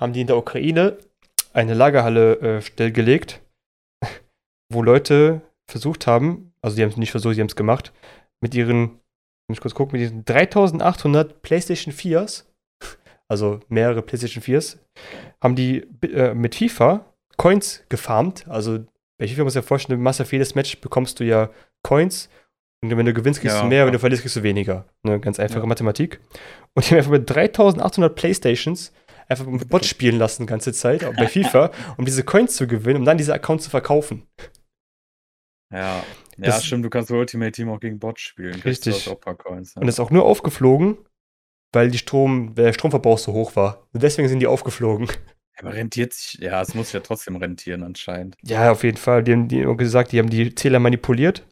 haben 0.00 0.12
die 0.12 0.22
in 0.22 0.26
der 0.26 0.36
Ukraine 0.36 0.98
eine 1.52 1.74
Lagerhalle 1.74 2.38
äh, 2.40 2.62
stillgelegt, 2.62 3.42
wo 4.72 4.82
Leute 4.82 5.42
versucht 5.66 6.06
haben, 6.06 6.52
also 6.62 6.76
die 6.76 6.82
haben 6.82 6.90
es 6.90 6.96
nicht 6.96 7.10
versucht, 7.10 7.36
die 7.36 7.40
haben 7.40 7.48
es 7.48 7.56
gemacht, 7.56 7.92
mit 8.40 8.54
ihren, 8.54 9.00
muss 9.48 9.56
ich 9.56 9.60
kurz 9.60 9.74
gucken, 9.74 9.92
mit 9.98 10.02
diesen 10.02 10.24
3800 10.24 11.42
PlayStation 11.42 11.92
4s, 11.94 12.44
also 13.28 13.60
mehrere 13.68 14.02
PlayStation 14.02 14.42
4s, 14.42 14.78
haben 15.42 15.56
die 15.56 15.86
äh, 16.02 16.34
mit 16.34 16.54
FIFA 16.54 17.04
Coins 17.36 17.84
gefarmt. 17.88 18.46
Also 18.48 18.80
bei 19.18 19.26
FIFA 19.26 19.44
muss 19.44 19.54
ja 19.54 19.62
vorstellen, 19.62 19.98
du 19.98 20.02
machst 20.04 20.20
ja 20.20 20.26
jedes 20.30 20.54
Match 20.54 20.80
bekommst 20.80 21.18
du 21.20 21.24
ja 21.24 21.50
Coins 21.82 22.28
und 22.82 22.96
wenn 22.96 23.06
du 23.06 23.12
gewinnst, 23.12 23.40
kriegst 23.40 23.56
Ja, 23.56 23.62
du 23.62 23.68
mehr, 23.68 23.82
wenn 23.84 23.88
ja. 23.88 23.92
du 23.92 23.98
verlierst, 23.98 24.22
kriegst 24.22 24.36
du 24.36 24.42
weniger. 24.42 24.84
Ne, 25.02 25.18
ganz 25.18 25.40
einfache 25.40 25.60
Ja. 25.60 25.66
Mathematik. 25.66 26.20
Und 26.74 26.84
die 26.84 26.90
haben 26.90 26.98
einfach 26.98 27.10
mit 27.10 27.28
3800 27.28 28.14
Playstations 28.14 28.92
einfach 29.28 29.46
mit 29.46 29.68
Bot 29.68 29.84
spielen 29.84 30.16
lassen 30.18 30.42
die 30.44 30.46
ganze 30.50 30.72
Zeit, 30.72 31.04
auch 31.04 31.14
bei 31.14 31.26
FIFA, 31.26 31.70
um 31.96 32.04
diese 32.04 32.22
Coins 32.22 32.54
zu 32.56 32.66
gewinnen, 32.66 33.00
um 33.00 33.04
dann 33.04 33.18
diese 33.18 33.34
Accounts 33.34 33.64
zu 33.64 33.70
verkaufen. 33.70 34.26
Ja. 35.74 36.02
Ja, 36.38 36.46
Das- 36.46 36.64
stimmt, 36.64 36.84
du 36.84 36.90
kannst 36.90 37.10
Ultimate 37.10 37.52
Team 37.52 37.68
auch 37.70 37.80
gegen 37.80 37.98
Bots 37.98 38.20
spielen. 38.20 38.54
Richtig. 38.62 39.08
Opfercoins. 39.08 39.74
Ja. 39.74 39.82
Und 39.82 39.88
ist 39.88 40.00
auch 40.00 40.10
nur 40.10 40.24
aufgeflogen, 40.24 40.98
weil 41.72 41.92
Strom, 41.94 42.54
der 42.54 42.72
Stromverbrauch 42.72 43.18
so 43.18 43.32
hoch 43.32 43.56
war. 43.56 43.86
Und 43.92 44.02
deswegen 44.02 44.28
sind 44.28 44.38
die 44.40 44.46
aufgeflogen. 44.46 45.08
Aber 45.60 45.74
rentiert 45.74 46.12
sich, 46.12 46.34
ja, 46.40 46.62
es 46.62 46.74
muss 46.74 46.92
ja 46.92 47.00
trotzdem 47.00 47.34
rentieren 47.34 47.82
anscheinend. 47.82 48.36
Ja, 48.44 48.70
auf 48.70 48.84
jeden 48.84 48.96
Fall. 48.96 49.24
Die 49.24 49.32
haben 49.32 49.48
die 49.48 49.66
haben 49.66 49.76
gesagt, 49.76 50.12
die 50.12 50.20
haben 50.20 50.30
die 50.30 50.54
Zähler 50.54 50.78
manipuliert 50.78 51.44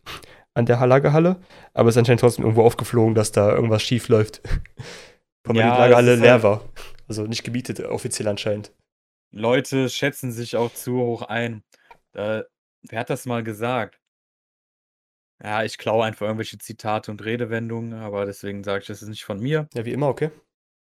an 0.54 0.64
der 0.64 0.86
Lagerhalle, 0.86 1.40
aber 1.74 1.88
es 1.88 1.96
ist 1.96 1.98
anscheinend 1.98 2.20
trotzdem 2.20 2.44
irgendwo 2.44 2.62
aufgeflogen, 2.62 3.16
dass 3.16 3.32
da 3.32 3.52
irgendwas 3.52 3.82
schief 3.82 4.08
läuft. 4.08 4.42
Weil 5.44 5.56
Ja, 5.56 5.74
die 5.74 5.80
Lagerhalle 5.80 6.14
leer 6.14 6.32
halt- 6.34 6.42
war. 6.44 6.64
Also 7.08 7.24
nicht 7.24 7.42
gebietet, 7.44 7.80
offiziell 7.80 8.28
anscheinend. 8.28 8.72
Leute 9.32 9.88
schätzen 9.90 10.30
sich 10.32 10.56
auch 10.56 10.72
zu 10.72 10.98
hoch 10.98 11.22
ein. 11.22 11.62
Äh, 12.14 12.42
wer 12.88 13.00
hat 13.00 13.10
das 13.10 13.26
mal 13.26 13.42
gesagt? 13.42 14.00
Ja, 15.42 15.64
ich 15.64 15.78
klaue 15.78 16.04
einfach 16.04 16.26
irgendwelche 16.26 16.58
Zitate 16.58 17.10
und 17.10 17.24
Redewendungen, 17.24 17.92
aber 17.94 18.24
deswegen 18.24 18.64
sage 18.64 18.80
ich, 18.80 18.86
das 18.86 19.02
ist 19.02 19.08
nicht 19.08 19.24
von 19.24 19.38
mir. 19.38 19.68
Ja, 19.74 19.84
wie 19.84 19.92
immer, 19.92 20.08
okay. 20.08 20.30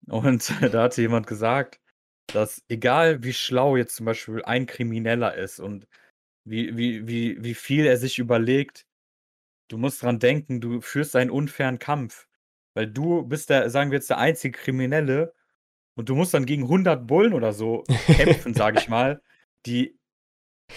Und 0.07 0.49
da 0.75 0.83
hatte 0.83 1.01
jemand 1.01 1.27
gesagt, 1.27 1.81
dass 2.27 2.63
egal 2.69 3.23
wie 3.23 3.33
schlau 3.33 3.77
jetzt 3.77 3.97
zum 3.97 4.07
Beispiel 4.07 4.43
ein 4.45 4.67
Krimineller 4.67 5.35
ist 5.35 5.61
und 5.61 5.87
wie, 6.45 6.77
wie, 6.77 7.07
wie, 7.09 7.43
wie 7.43 7.55
viel 7.55 7.87
er 7.87 7.97
sich 7.97 8.19
überlegt, 8.19 8.87
du 9.69 9.79
musst 9.79 10.03
dran 10.03 10.19
denken, 10.19 10.61
du 10.61 10.81
führst 10.81 11.17
einen 11.17 11.31
unfairen 11.31 11.79
Kampf. 11.79 12.29
Weil 12.75 12.89
du 12.89 13.23
bist 13.23 13.51
der, 13.51 13.71
sagen 13.71 13.91
wir 13.91 13.99
jetzt, 13.99 14.11
der 14.11 14.19
einzige 14.19 14.59
Kriminelle 14.59 15.35
und 15.97 16.09
du 16.09 16.17
musst 16.17 16.35
dann 16.35 16.45
gegen 16.45 16.65
100 16.65 17.07
Bullen 17.07 17.33
oder 17.33 17.53
so 17.53 17.85
kämpfen, 18.07 18.53
sage 18.55 18.79
ich 18.79 18.89
mal, 18.89 19.23
die 19.65 19.97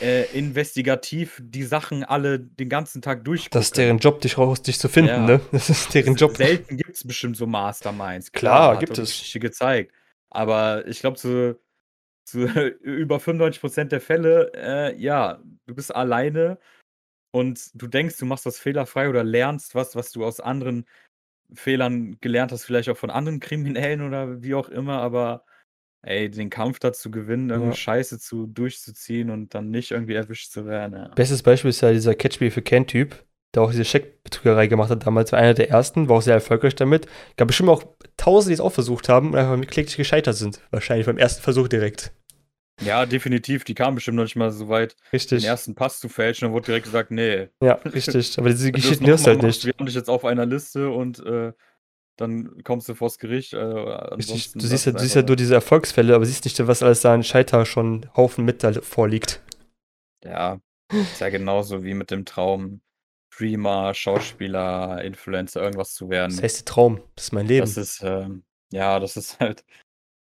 äh, 0.02 0.26
investigativ 0.38 1.42
die 1.44 1.64
Sachen 1.64 2.04
alle 2.04 2.40
den 2.40 2.70
ganzen 2.70 3.02
Tag 3.02 3.24
durchgucken. 3.26 3.58
Das 3.60 3.66
ist 3.68 3.78
deren 3.78 3.98
Job, 3.98 4.22
dich 4.22 4.38
raus, 4.38 4.62
dich 4.62 4.80
zu 4.80 4.90
finden, 4.90 5.10
Ja. 5.10 5.26
ne? 5.26 5.42
Das 5.52 5.70
ist 5.70 5.94
deren 5.94 6.16
Job. 6.16 6.38
Selten 6.38 6.78
gibt 6.78 6.96
es 6.96 7.06
bestimmt 7.06 7.38
so 7.38 7.48
Masterminds. 7.48 8.32
Klar, 8.32 8.74
hat 8.74 8.80
gibt 8.80 8.98
es. 8.98 9.10
Geschichte 9.10 9.40
gezeigt. 9.40 9.94
Aber 10.30 10.86
ich 10.88 11.00
glaube, 11.00 11.18
zu, 11.18 11.60
zu 12.26 12.40
über 12.82 13.18
95% 13.18 13.86
der 13.86 14.02
Fälle, 14.02 14.52
äh, 14.54 14.96
ja, 15.02 15.42
du 15.66 15.74
bist 15.76 15.96
alleine 15.96 16.60
und 17.32 17.70
du 17.74 17.88
denkst, 17.88 18.18
du 18.18 18.26
machst 18.26 18.46
das 18.46 18.60
fehlerfrei 18.60 19.10
oder 19.10 19.24
lernst 19.24 19.74
was, 19.74 19.96
was 19.96 20.12
du 20.12 20.26
aus 20.26 20.40
anderen 20.40 20.86
Fehlern 21.54 22.18
gelernt 22.20 22.52
hast, 22.52 22.66
vielleicht 22.66 22.90
auch 22.90 22.98
von 22.98 23.10
anderen 23.10 23.40
Kriminellen 23.40 24.02
oder 24.02 24.44
wie 24.44 24.54
auch 24.54 24.70
immer, 24.70 25.02
aber 25.02 25.46
ey, 26.04 26.30
den 26.30 26.50
Kampf 26.50 26.80
da 26.80 26.94
zu 26.94 27.12
gewinnen, 27.12 27.50
irgendeine 27.50 27.74
Ja. 27.74 27.78
Scheiße 27.78 28.20
zu 28.20 28.48
durchzuziehen 28.48 29.30
und 29.30 29.54
dann 29.54 29.70
nicht 29.70 29.92
irgendwie 29.92 30.14
erwischt 30.16 30.52
zu 30.52 30.66
werden. 30.66 30.94
Ja. 30.98 31.08
Bestes 31.16 31.44
Beispiel 31.44 31.70
ist 31.70 31.82
ja 31.82 31.92
dieser 31.92 32.16
Catch 32.16 32.40
Me 32.40 32.48
You 32.48 32.62
Can-Typ, 32.62 33.24
der 33.56 33.64
auch 33.64 33.72
diese 33.72 33.86
Scheckbetrügerei 33.86 34.68
gemacht 34.68 34.90
hat 34.90 35.06
damals, 35.06 35.32
war 35.32 35.40
einer 35.40 35.54
der 35.54 35.70
ersten, 35.70 36.10
war 36.10 36.18
auch 36.18 36.22
sehr 36.22 36.36
erfolgreich 36.36 36.76
damit. 36.76 37.08
Gab 37.38 37.48
bestimmt 37.48 37.70
auch 37.70 37.84
Tausende, 38.18 38.50
die 38.52 38.54
es 38.56 38.60
auch 38.62 38.72
versucht 38.72 39.10
haben 39.10 39.32
und 39.32 39.36
einfach 39.38 39.60
kläglich 39.70 39.96
gescheitert 39.98 40.36
sind. 40.36 40.60
Wahrscheinlich 40.72 41.06
beim 41.06 41.18
ersten 41.18 41.42
Versuch 41.44 41.68
direkt. 41.68 42.12
ja, 42.82 43.06
definitiv, 43.06 43.64
die 43.64 43.74
kamen 43.74 43.96
bestimmt 43.96 44.18
noch 44.18 44.24
nicht 44.24 44.36
mal 44.36 44.52
so 44.52 44.70
weit, 44.70 44.94
den 44.94 44.98
Richtig. 45.14 45.46
ersten 45.46 45.76
Pass 45.76 46.00
zu 46.00 46.10
fälschen, 46.10 46.46
dann 46.48 46.54
wurde 46.54 46.68
direkt 46.68 46.86
gesagt, 46.86 47.10
nee, 47.12 47.48
Ja, 47.62 47.74
richtig. 47.74 48.38
Aber 48.38 48.50
diese 48.50 48.72
Geschichten 48.72 49.06
hörst 49.08 49.26
du 49.26 49.32
halt 49.32 49.42
nicht. 49.44 49.66
Wir 49.66 49.74
haben 49.78 49.86
dich 49.88 49.96
jetzt 49.96 50.10
auf 50.10 50.26
einer 50.26 50.46
Liste 50.46 50.90
und 50.90 51.20
äh, 51.26 51.54
dann 52.18 52.64
kommst 52.64 52.90
du 52.90 52.96
vors 52.96 53.20
Gericht. 53.20 53.54
Äh, 53.54 53.58
Richtig. 53.58 54.12
ansonsten 54.12 54.60
Du 54.60 54.68
siehst 54.68 54.86
das 54.86 54.86
ja, 54.86 54.92
du 54.94 55.00
siehst 55.00 55.16
ja 55.16 55.22
nur 55.22 55.36
diese 55.36 55.54
Erfolgsfälle, 55.54 56.16
aber 56.16 56.26
siehst 56.26 56.46
nicht, 56.46 56.68
was 56.68 56.84
alles 56.84 57.02
da 57.02 57.14
an 57.14 57.24
Scheiter 57.24 57.66
schon 57.66 58.10
Haufen 58.16 58.44
mit 58.44 58.64
da 58.64 58.74
vorliegt. 58.74 59.42
Ja, 60.26 60.60
ist 60.92 61.22
ja 61.22 61.30
genauso 61.30 61.84
wie 61.84 61.94
mit 61.94 62.12
dem 62.12 62.26
Traum, 62.26 62.82
Streamer, 63.34 63.94
Schauspieler, 63.94 65.04
Influencer, 65.04 65.62
irgendwas 65.62 65.94
zu 65.94 66.10
werden. 66.10 66.32
Das 66.32 66.42
heißt, 66.42 66.60
der 66.60 66.66
Traum, 66.66 67.02
das 67.16 67.26
ist 67.26 67.34
mein 67.34 67.46
Leben. 67.46 67.62
Das 67.62 67.78
ist, 67.78 68.02
ähm, 68.04 68.44
ja, 68.72 69.00
das 69.00 69.16
ist 69.16 69.40
halt 69.40 69.64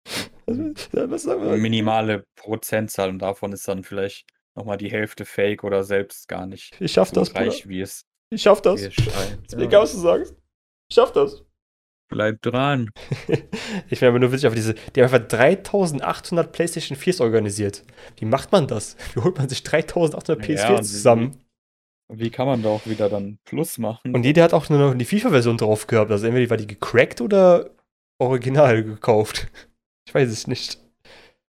eine 0.47 1.57
minimale 1.57 2.25
Prozentzahl 2.35 3.09
und 3.09 3.19
davon 3.19 3.53
ist 3.53 3.67
dann 3.67 3.83
vielleicht 3.83 4.27
nochmal 4.55 4.77
die 4.77 4.91
Hälfte 4.91 5.23
fake 5.23 5.63
oder 5.63 5.85
selbst 5.85 6.27
gar 6.27 6.45
nicht 6.45 6.75
Ich 6.81 6.91
schaff 6.91 7.09
so 7.09 7.15
das, 7.15 7.29
Bruder. 7.29 7.45
reich, 7.45 7.69
wie 7.69 7.79
es, 7.79 8.05
Ich 8.31 8.41
schaff 8.41 8.61
das. 8.61 8.81
Ist 8.81 9.55
mir 9.55 9.63
egal, 9.63 9.83
was 9.83 9.93
du 9.93 9.99
sagst. 9.99 10.35
Ich 10.89 10.95
schaff 10.95 11.13
das. 11.13 11.45
Bleib 12.09 12.41
dran. 12.41 12.89
Ich 13.89 13.99
finde 13.99 14.09
aber 14.09 14.19
nur 14.19 14.31
witzig, 14.31 14.47
aber 14.47 14.55
diese, 14.55 14.73
die 14.73 15.01
haben 15.03 15.13
einfach 15.13 15.27
3800 15.27 16.51
PlayStation 16.51 16.97
4s 16.97 17.21
organisiert. 17.21 17.83
Wie 18.17 18.25
macht 18.25 18.51
man 18.51 18.67
das? 18.67 18.97
Wie 19.13 19.21
holt 19.21 19.37
man 19.37 19.47
sich 19.49 19.63
3800 19.63 20.47
Ja, 20.47 20.55
PS4s 20.55 20.69
und 20.71 20.77
wie- 20.79 20.83
zusammen? 20.83 21.37
Wie 22.11 22.31
kann 22.31 22.47
man 22.47 22.63
da 22.63 22.69
auch 22.69 22.85
wieder 22.87 23.07
dann 23.09 23.37
Plus 23.45 23.77
machen? 23.77 24.15
Und 24.15 24.23
jeder 24.25 24.43
hat 24.43 24.53
auch 24.55 24.67
nur 24.69 24.79
noch 24.79 24.95
die 24.95 25.05
FIFA-Version 25.05 25.57
drauf 25.57 25.85
gehabt. 25.85 26.09
Also 26.09 26.25
entweder 26.25 26.49
war 26.49 26.57
die 26.57 26.65
gecrackt 26.67 27.21
oder 27.21 27.69
original 28.19 28.83
gekauft. 28.83 29.47
Ich 30.07 30.15
weiß 30.15 30.31
es 30.31 30.47
nicht. 30.47 30.79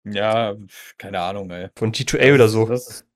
Ja, 0.05 0.55
keine 0.99 1.21
Ahnung, 1.21 1.51
ey. 1.51 1.71
Von 1.75 1.91
G2A 1.91 2.35
oder 2.35 2.49
so. 2.49 2.67
Das 2.67 3.07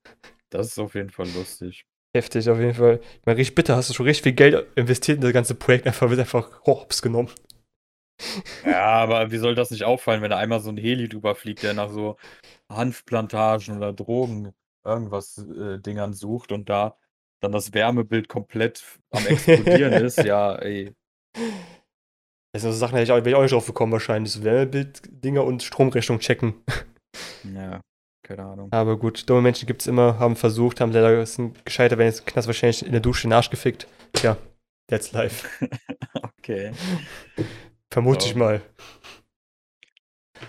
das 0.49 0.67
ist 0.69 0.79
auf 0.79 0.95
jeden 0.95 1.11
Fall 1.11 1.27
lustig. 1.29 1.85
Heftig 2.17 2.49
auf 2.49 2.57
jeden 2.59 2.73
Fall. 2.73 2.99
Ich 2.99 3.25
meine, 3.27 3.37
richtig 3.37 3.53
bitter, 3.53 3.75
hast 3.75 3.91
du 3.91 3.93
schon 3.93 4.07
richtig 4.07 4.23
viel 4.23 4.33
Geld 4.33 4.65
investiert 4.75 5.17
in 5.17 5.21
das 5.21 5.33
ganze 5.33 5.53
Projekt, 5.53 5.85
einfach 5.85 6.09
wird 6.09 6.19
einfach 6.19 6.65
hops 6.65 7.03
genommen. 7.03 7.29
Ja, 8.65 8.87
aber 8.87 9.29
wie 9.29 9.37
soll 9.37 9.53
das 9.53 9.69
nicht 9.69 9.83
auffallen, 9.83 10.23
wenn 10.23 10.31
da 10.31 10.37
einmal 10.39 10.59
so 10.59 10.71
ein 10.71 10.77
Heli 10.77 11.07
drüber 11.07 11.35
fliegt, 11.35 11.61
der 11.61 11.75
nach 11.75 11.91
so 11.91 12.17
Hanfplantagen 12.71 13.77
oder 13.77 13.93
Drogen 13.93 14.51
irgendwas 14.83 15.37
äh, 15.37 15.77
Dingern 15.77 16.13
sucht 16.13 16.51
und 16.51 16.69
da 16.69 16.97
dann 17.39 17.51
das 17.51 17.75
Wärmebild 17.75 18.29
komplett 18.29 18.83
am 19.11 19.27
explodieren 19.27 19.93
ist. 20.03 20.17
Ja, 20.23 20.55
ey. 20.55 20.95
Das 22.51 22.63
sind 22.63 22.71
so 22.71 22.77
Sachen, 22.79 22.93
da 22.93 23.01
hätte 23.01 23.13
ich 23.13 23.21
auch, 23.21 23.23
ich 23.23 23.35
auch 23.35 23.43
nicht 23.43 23.53
drauf 23.53 23.67
gekommen 23.67 23.91
wahrscheinlich. 23.91 24.33
So 24.33 24.43
Wärmebild-Dinger 24.43 25.43
und 25.43 25.61
Stromrechnung 25.61 26.17
checken. 26.17 26.63
Ja, 27.43 27.79
keine 28.27 28.43
Ahnung. 28.43 28.71
Aber 28.71 28.97
gut, 28.97 29.29
dumme 29.29 29.41
Menschen 29.41 29.65
gibt 29.67 29.81
es 29.81 29.87
immer, 29.87 30.19
haben 30.19 30.35
versucht, 30.35 30.81
haben 30.81 30.91
leider 30.91 31.25
sind 31.25 31.63
gescheitert, 31.65 31.97
wenn 31.97 32.07
jetzt 32.07 32.25
Knast 32.27 32.47
wahrscheinlich 32.47 32.85
in 32.85 32.91
der 32.91 33.01
Dusche 33.01 33.27
den 33.27 33.33
Arsch 33.33 33.49
gefickt. 33.49 33.87
Tja, 34.13 34.37
that's 34.87 35.11
life. 35.13 35.47
Okay. 36.39 36.71
Vermute 37.91 38.21
So. 38.21 38.29
ich 38.29 38.35
mal. 38.35 38.61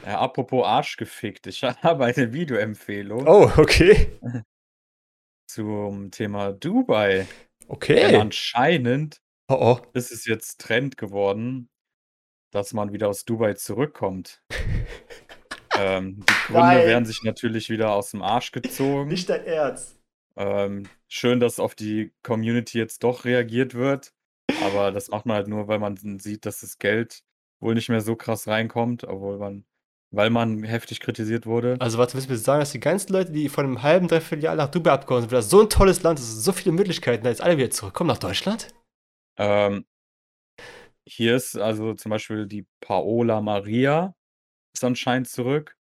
Ja, 0.07 0.21
apropos 0.21 0.65
Arsch 0.65 0.97
gefickt. 0.97 1.49
Ich 1.49 1.63
habe 1.83 2.05
eine 2.05 2.33
Videoempfehlung 2.33 3.27
Oh, 3.27 3.51
okay. 3.57 4.17
zum 5.51 6.11
Thema 6.13 6.53
Dubai. 6.53 7.27
Denn 7.61 7.69
Okay. 7.69 8.17
anscheinend 8.17 9.21
Oh, 9.51 9.79
oh. 9.81 9.87
ist 9.93 10.13
es 10.13 10.25
jetzt 10.25 10.61
Trend 10.61 10.97
geworden, 10.97 11.69
dass 12.53 12.73
man 12.73 12.93
wieder 12.93 13.09
aus 13.09 13.25
Dubai 13.25 13.55
zurückkommt. 13.55 14.41
Ähm, 15.79 16.17
die 16.21 16.47
Gründe 16.47 16.61
Nein. 16.61 16.87
werden 16.87 17.05
sich 17.05 17.23
natürlich 17.23 17.71
wieder 17.71 17.93
aus 17.93 18.11
dem 18.11 18.23
Arsch 18.23 18.53
gezogen. 18.53 19.09
Nicht 19.09 19.29
dein 19.29 19.45
Ernst. 19.45 19.99
Ähm, 20.37 20.89
schön, 21.09 21.41
dass 21.41 21.61
auf 21.61 21.75
die 21.75 22.13
Community 22.23 22.79
jetzt 22.79 23.03
doch 23.03 23.25
reagiert 23.25 23.75
wird. 23.75 24.13
Aber 24.63 24.93
das 24.93 25.09
macht 25.09 25.27
man 25.27 25.37
halt 25.37 25.49
nur, 25.49 25.69
weil 25.69 25.79
man 25.79 25.97
sieht, 26.19 26.47
dass 26.47 26.61
das 26.61 26.79
Geld 26.79 27.23
wohl 27.61 27.75
nicht 27.75 27.89
mehr 27.89 28.01
so 28.01 28.17
krass 28.17 28.49
reinkommt, 28.49 29.05
obwohl 29.05 29.39
man, 29.39 29.65
weil 30.11 30.31
man 30.31 30.63
heftig 30.63 31.01
kritisiert 31.01 31.45
wurde. 31.45 31.77
Also, 31.81 31.99
warte, 31.99 32.15
willst 32.15 32.29
du 32.29 32.33
mir 32.33 32.39
sagen, 32.39 32.61
dass 32.61 32.73
die 32.73 32.81
ganzen 32.81 33.13
Leute, 33.13 33.33
die 33.33 33.49
vor 33.49 33.65
einem 33.65 33.83
halben, 33.83 34.09
dreiviertel 34.09 34.45
Jahr 34.45 34.55
nach 34.55 34.71
Dubai 34.71 34.93
abgehauen 34.93 35.23
sind, 35.23 35.33
weil 35.33 35.39
das 35.39 35.51
so 35.51 35.61
ein 35.61 35.69
tolles 35.69 36.03
Land 36.03 36.19
ist, 36.19 36.45
so 36.45 36.53
viele 36.53 36.73
Möglichkeiten, 36.73 37.25
da 37.25 37.31
jetzt 37.31 37.43
alle 37.43 37.59
wieder 37.59 37.71
zurückkommen 37.71 38.09
nach 38.09 38.19
Deutschland? 38.19 38.69
Ähm, 39.37 39.85
hier 41.05 41.37
ist 41.37 41.57
also 41.57 41.95
zum 41.95 42.11
Beispiel 42.11 42.47
die 42.47 42.67
Paola 42.81 43.41
Maria 43.41 44.15
anscheinend 44.85 45.29
zurück. 45.29 45.77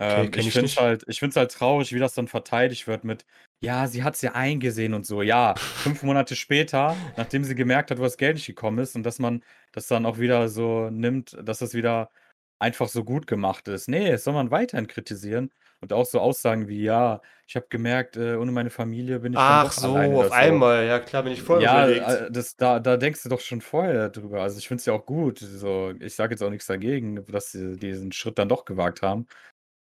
Okay, 0.00 0.28
Ähm, 0.28 0.32
ich 0.34 0.50
ich 0.50 0.52
finde 0.52 0.66
es 0.66 0.76
halt, 0.76 1.04
ich 1.08 1.20
find's 1.20 1.36
halt 1.36 1.52
traurig, 1.52 1.92
wie 1.92 1.98
das 1.98 2.14
dann 2.14 2.28
verteidigt 2.28 2.86
wird 2.86 3.04
mit, 3.04 3.26
ja, 3.60 3.86
sie 3.86 4.02
hat 4.02 4.14
es 4.14 4.22
ja 4.22 4.32
eingesehen 4.32 4.94
und 4.94 5.06
so. 5.06 5.22
Ja, 5.22 5.60
fünf 5.76 6.02
Monate 6.02 6.34
später, 6.34 7.04
nachdem 7.16 7.44
sie 7.44 7.54
gemerkt 7.54 7.90
hat, 7.90 7.98
wo 7.98 8.02
das 8.02 8.16
Geld 8.16 8.34
nicht 8.36 8.46
gekommen 8.46 8.78
ist 8.78 8.96
und 8.96 9.04
dass 9.04 9.18
man 9.18 9.44
das 9.72 9.86
dann 9.86 10.06
auch 10.06 10.18
wieder 10.18 10.48
so 10.48 10.90
nimmt, 10.90 11.36
dass 11.42 11.58
das 11.58 11.74
wieder 11.74 12.10
einfach 12.58 12.88
so 12.88 13.04
gut 13.04 13.26
gemacht 13.26 13.68
ist. 13.68 13.88
Nee, 13.88 14.10
das 14.10 14.24
soll 14.24 14.34
man 14.34 14.50
weiterhin 14.50 14.86
kritisieren 14.88 15.52
und 15.82 15.92
auch 15.92 16.06
so 16.06 16.20
Aussagen 16.20 16.68
wie, 16.68 16.82
ja, 16.82 17.20
ich 17.46 17.56
habe 17.56 17.66
gemerkt, 17.68 18.16
äh, 18.16 18.36
ohne 18.36 18.52
meine 18.52 18.70
Familie 18.70 19.18
bin 19.20 19.32
ich 19.32 19.38
dann 19.38 19.46
Ach 19.48 19.64
doch 19.64 19.72
so, 19.72 19.94
alleine 19.94 20.16
auf 20.16 20.32
einmal. 20.32 20.86
Ja, 20.86 21.00
klar, 21.00 21.24
bin 21.24 21.32
ich 21.32 21.42
voll 21.42 21.62
ja, 21.62 21.86
überlegt. 21.88 22.08
äh, 22.08 22.30
das, 22.32 22.56
da, 22.56 22.80
da 22.80 22.96
denkst 22.96 23.22
du 23.24 23.28
doch 23.28 23.40
schon 23.40 23.60
vorher 23.60 24.08
drüber. 24.08 24.42
Also 24.42 24.58
ich 24.58 24.68
finde 24.68 24.80
es 24.80 24.86
ja 24.86 24.92
auch 24.94 25.04
gut. 25.04 25.40
So, 25.40 25.92
ich 26.00 26.14
sage 26.14 26.32
jetzt 26.34 26.42
auch 26.42 26.50
nichts 26.50 26.66
dagegen, 26.66 27.26
dass 27.26 27.50
sie 27.52 27.76
diesen 27.76 28.12
Schritt 28.12 28.38
dann 28.38 28.48
doch 28.48 28.64
gewagt 28.64 29.02
haben. 29.02 29.26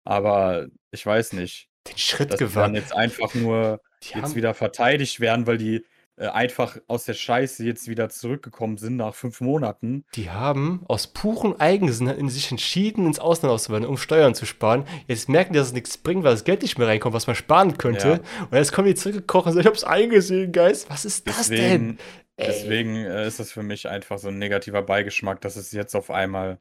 Aber 0.03 0.67
ich 0.91 1.05
weiß 1.05 1.33
nicht, 1.33 1.69
Den 1.87 1.97
Schritt 1.97 2.31
dass 2.31 2.43
die 2.43 2.53
dann 2.55 2.73
gewagt. 2.73 2.75
jetzt 2.75 2.93
einfach 2.95 3.33
nur 3.33 3.81
Die 4.03 4.17
jetzt 4.17 4.35
wieder 4.35 4.53
verteidigt 4.53 5.19
werden, 5.19 5.47
weil 5.47 5.57
die 5.57 5.85
äh, 6.17 6.27
einfach 6.27 6.77
aus 6.87 7.05
der 7.05 7.13
Scheiße 7.13 7.63
jetzt 7.63 7.87
wieder 7.87 8.09
zurückgekommen 8.09 8.77
sind 8.77 8.97
nach 8.97 9.13
fünf 9.13 9.39
Monaten. 9.39 10.03
die 10.15 10.31
haben 10.31 10.83
aus 10.87 11.05
purem 11.07 11.55
Eigensinn 11.59 12.07
in 12.07 12.29
sich 12.29 12.49
entschieden, 12.49 13.05
ins 13.05 13.19
Ausland 13.19 13.53
auszuwandern, 13.53 13.89
um 13.89 13.97
Steuern 13.97 14.33
zu 14.33 14.47
sparen. 14.47 14.85
Jetzt 15.07 15.29
merken 15.29 15.53
die, 15.53 15.59
dass 15.59 15.67
es 15.67 15.73
nichts 15.73 15.97
bringt, 15.99 16.23
weil 16.23 16.31
das 16.31 16.43
Geld 16.43 16.63
nicht 16.63 16.79
mehr 16.79 16.87
reinkommt, 16.87 17.13
was 17.13 17.27
man 17.27 17.35
sparen 17.35 17.77
könnte. 17.77 18.21
Und 18.49 18.57
jetzt 18.57 18.73
kommen 18.73 18.87
die 18.87 18.95
zurückgekrochen 18.95 19.49
und 19.49 19.53
sagen, 19.53 19.61
ich 19.61 19.67
hab's 19.67 19.83
eingesehen, 19.83 20.51
Guys. 20.51 20.89
Was 20.89 21.05
ist 21.05 21.27
das 21.27 21.49
denn? 21.49 21.57
Deswegen, 21.59 21.97
Ey. 22.37 22.47
deswegen 22.47 22.95
äh, 22.95 23.27
ist 23.27 23.39
das 23.39 23.51
für 23.51 23.63
mich 23.63 23.87
einfach 23.87 24.17
so 24.17 24.29
ein 24.29 24.39
negativer 24.39 24.81
Beigeschmack, 24.81 25.39
dass 25.41 25.55
es 25.55 25.71
jetzt 25.71 25.95
auf 25.95 26.09
einmal 26.09 26.59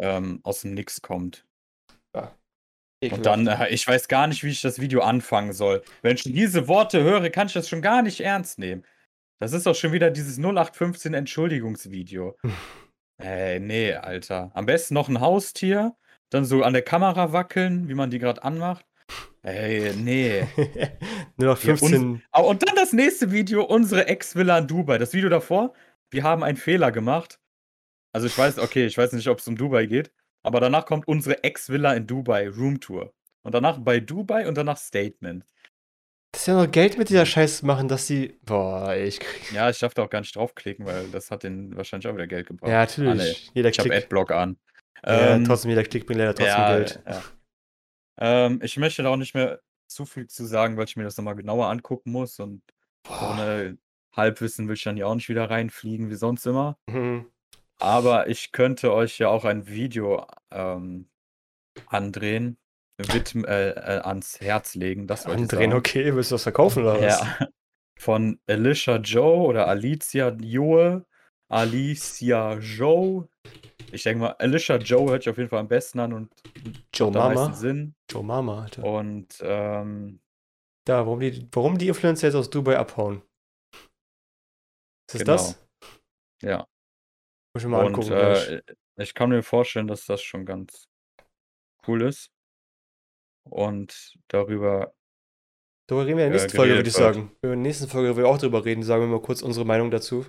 ähm, 0.00 0.40
aus 0.42 0.62
dem 0.62 0.74
Nix 0.74 1.02
kommt. 1.02 1.44
Und 3.10 3.26
dann, 3.26 3.46
äh, 3.46 3.68
ich 3.70 3.86
weiß 3.86 4.06
gar 4.08 4.26
nicht, 4.26 4.44
wie 4.44 4.50
ich 4.50 4.60
das 4.60 4.80
Video 4.80 5.00
anfangen 5.00 5.52
soll. 5.52 5.82
Wenn 6.02 6.14
ich 6.14 6.22
diese 6.22 6.68
Worte 6.68 7.02
höre, 7.02 7.28
kann 7.30 7.48
ich 7.48 7.52
das 7.52 7.68
schon 7.68 7.82
gar 7.82 8.02
nicht 8.02 8.20
ernst 8.20 8.58
nehmen. 8.58 8.84
Das 9.40 9.52
ist 9.52 9.66
doch 9.66 9.74
schon 9.74 9.92
wieder 9.92 10.10
dieses 10.10 10.38
0815 10.38 11.14
Entschuldigungsvideo. 11.14 12.36
Ey, 13.18 13.58
nee, 13.60 13.94
Alter. 13.94 14.50
Am 14.54 14.66
besten 14.66 14.94
noch 14.94 15.08
ein 15.08 15.20
Haustier, 15.20 15.96
dann 16.30 16.44
so 16.44 16.62
an 16.62 16.72
der 16.72 16.82
Kamera 16.82 17.32
wackeln, 17.32 17.88
wie 17.88 17.94
man 17.94 18.10
die 18.10 18.18
gerade 18.18 18.42
anmacht. 18.42 18.84
Ey, 19.42 19.92
nee. 19.96 20.46
Nur 21.36 21.48
noch 21.50 21.62
Ja, 21.62 21.76
15. 21.76 22.22
Oh, 22.32 22.42
und 22.42 22.66
dann 22.66 22.76
das 22.76 22.92
nächste 22.92 23.32
Video, 23.32 23.64
unsere 23.64 24.06
Ex-Villa 24.06 24.58
in 24.58 24.68
Dubai. 24.68 24.98
Das 24.98 25.12
Video 25.12 25.28
davor, 25.28 25.74
wir 26.10 26.22
haben 26.22 26.44
einen 26.44 26.56
Fehler 26.56 26.92
gemacht. 26.92 27.40
Also 28.12 28.26
ich 28.26 28.36
weiß, 28.36 28.58
okay, 28.58 28.86
ich 28.86 28.96
weiß 28.96 29.12
nicht, 29.12 29.28
ob 29.28 29.38
es 29.38 29.48
um 29.48 29.56
Dubai 29.56 29.86
geht, 29.86 30.12
aber 30.42 30.60
danach 30.60 30.86
kommt 30.86 31.06
unsere 31.08 31.42
Ex-Villa 31.44 31.94
in 31.94 32.06
Dubai, 32.06 32.48
Roomtour. 32.48 33.12
Und 33.44 33.54
danach 33.54 33.78
bei 33.78 34.00
Dubai 34.00 34.46
und 34.46 34.56
danach 34.56 34.76
Statement. 34.76 35.44
Das 36.32 36.42
ist 36.42 36.46
ja 36.46 36.54
noch 36.64 36.70
Geld 36.70 36.96
mit 36.96 37.08
dieser 37.10 37.26
Scheiße 37.26 37.66
machen, 37.66 37.88
dass 37.88 38.06
sie. 38.06 38.38
Boah, 38.44 38.94
ich 38.94 39.20
krieg. 39.20 39.52
Ja, 39.52 39.68
ich 39.68 39.78
darf 39.78 39.92
da 39.94 40.02
auch 40.04 40.10
gar 40.10 40.20
nicht 40.20 40.34
draufklicken, 40.34 40.86
weil 40.86 41.08
das 41.08 41.30
hat 41.30 41.42
den 41.42 41.76
wahrscheinlich 41.76 42.08
auch 42.08 42.14
wieder 42.14 42.26
Geld 42.26 42.46
gebracht. 42.46 42.70
Ja, 42.70 42.82
Ah, 42.82 42.86
nee. 42.96 43.04
natürlich. 43.04 43.50
Jeder 43.52 43.68
Ich 43.70 43.76
Klick. 43.78 43.92
Adblock 43.92 44.30
an. 44.30 44.56
Ja, 45.04 45.34
Ähm, 45.34 45.44
trotzdem, 45.44 45.70
jeder 45.70 45.82
Klick 45.84 46.06
bringt 46.06 46.18
leider 46.20 46.34
trotzdem 46.34 46.46
ja, 46.56 46.76
Geld. 46.76 47.02
Ja. 47.06 47.22
Ähm, 48.18 48.60
ich 48.62 48.76
möchte 48.76 49.02
da 49.02 49.10
auch 49.10 49.16
nicht 49.16 49.34
mehr 49.34 49.60
zu 49.88 50.06
viel 50.06 50.26
zu 50.28 50.46
sagen, 50.46 50.76
weil 50.76 50.84
ich 50.84 50.96
mir 50.96 51.02
das 51.04 51.16
nochmal 51.16 51.34
genauer 51.36 51.66
angucken 51.68 52.12
muss 52.12 52.38
und 52.40 52.62
Boah. 53.02 53.32
ohne 53.32 53.78
Halbwissen 54.16 54.68
will 54.68 54.76
ich 54.76 54.84
dann 54.84 54.96
hier 54.96 55.08
auch 55.08 55.14
nicht 55.14 55.28
wieder 55.28 55.50
reinfliegen 55.50 56.08
wie 56.08 56.14
sonst 56.14 56.46
immer. 56.46 56.78
Mhm. 56.88 57.26
Aber 57.82 58.28
ich 58.28 58.52
könnte 58.52 58.92
euch 58.92 59.18
ja 59.18 59.28
auch 59.28 59.44
ein 59.44 59.66
Video 59.66 60.24
ähm, 60.52 61.08
andrehen, 61.86 62.56
widm, 62.96 63.44
äh, 63.44 63.70
äh, 63.70 64.00
ans 64.02 64.40
Herz 64.40 64.74
legen. 64.76 65.06
Das 65.08 65.26
Andrehen, 65.26 65.72
okay, 65.72 66.14
willst 66.14 66.30
du 66.30 66.36
das 66.36 66.44
verkaufen 66.44 66.84
oder 66.84 67.00
was? 67.00 67.20
Ja. 67.20 67.48
Von 67.98 68.40
Alicia 68.48 68.96
Joe 68.96 69.46
oder 69.46 69.66
Alicia 69.68 70.28
Joe. 70.30 71.04
Alicia 71.48 72.54
Joe. 72.58 73.28
Ich 73.90 74.04
denke 74.04 74.20
mal, 74.20 74.36
Alicia 74.38 74.76
Joe 74.76 75.10
hört 75.10 75.24
sich 75.24 75.30
auf 75.30 75.36
jeden 75.38 75.50
Fall 75.50 75.58
am 75.60 75.68
besten 75.68 75.98
an 76.00 76.12
und 76.12 76.32
Joe 76.94 77.10
macht 77.10 77.16
am 77.20 77.28
meisten 77.34 77.42
Mama. 77.44 77.54
Sinn. 77.56 77.94
Joe 78.10 78.22
Mama, 78.24 78.62
Alter. 78.62 78.84
Und 78.84 79.38
ähm, 79.42 80.20
Da, 80.86 81.04
warum 81.04 81.20
die, 81.20 81.46
warum 81.52 81.78
die 81.78 81.88
Influencer 81.88 82.28
jetzt 82.28 82.36
aus 82.36 82.48
Dubai 82.48 82.78
abhauen? 82.78 83.22
Ist 85.12 85.18
Genau. 85.18 85.32
das? 85.32 85.58
ja. 86.42 86.66
Muss 87.54 87.64
ich 87.64 87.68
mal 87.68 87.80
Und 87.84 87.94
angucken. 87.94 88.12
äh, 88.12 88.62
ich 88.96 89.14
kann 89.14 89.30
mir 89.30 89.42
vorstellen, 89.42 89.86
dass 89.86 90.06
das 90.06 90.22
schon 90.22 90.44
ganz 90.46 90.88
cool 91.86 92.02
ist. 92.02 92.30
Und 93.48 94.14
darüber, 94.28 94.94
Darüber 95.88 96.06
reden 96.06 96.18
wir 96.18 96.26
in 96.26 96.32
der 96.32 96.38
äh, 96.40 96.42
nächsten 96.42 96.56
Folge, 96.56 96.74
würde 96.76 96.88
ich 96.88 96.96
wird. 96.98 97.14
sagen. 97.14 97.32
In 97.42 97.48
der 97.50 97.56
nächsten 97.56 97.88
Folge 97.88 98.08
werden 98.08 98.18
wir 98.18 98.28
auch 98.28 98.38
drüber 98.38 98.64
reden. 98.64 98.82
Sagen 98.82 99.02
wir 99.02 99.08
mal 99.08 99.20
kurz 99.20 99.42
unsere 99.42 99.66
Meinung 99.66 99.90
dazu. 99.90 100.24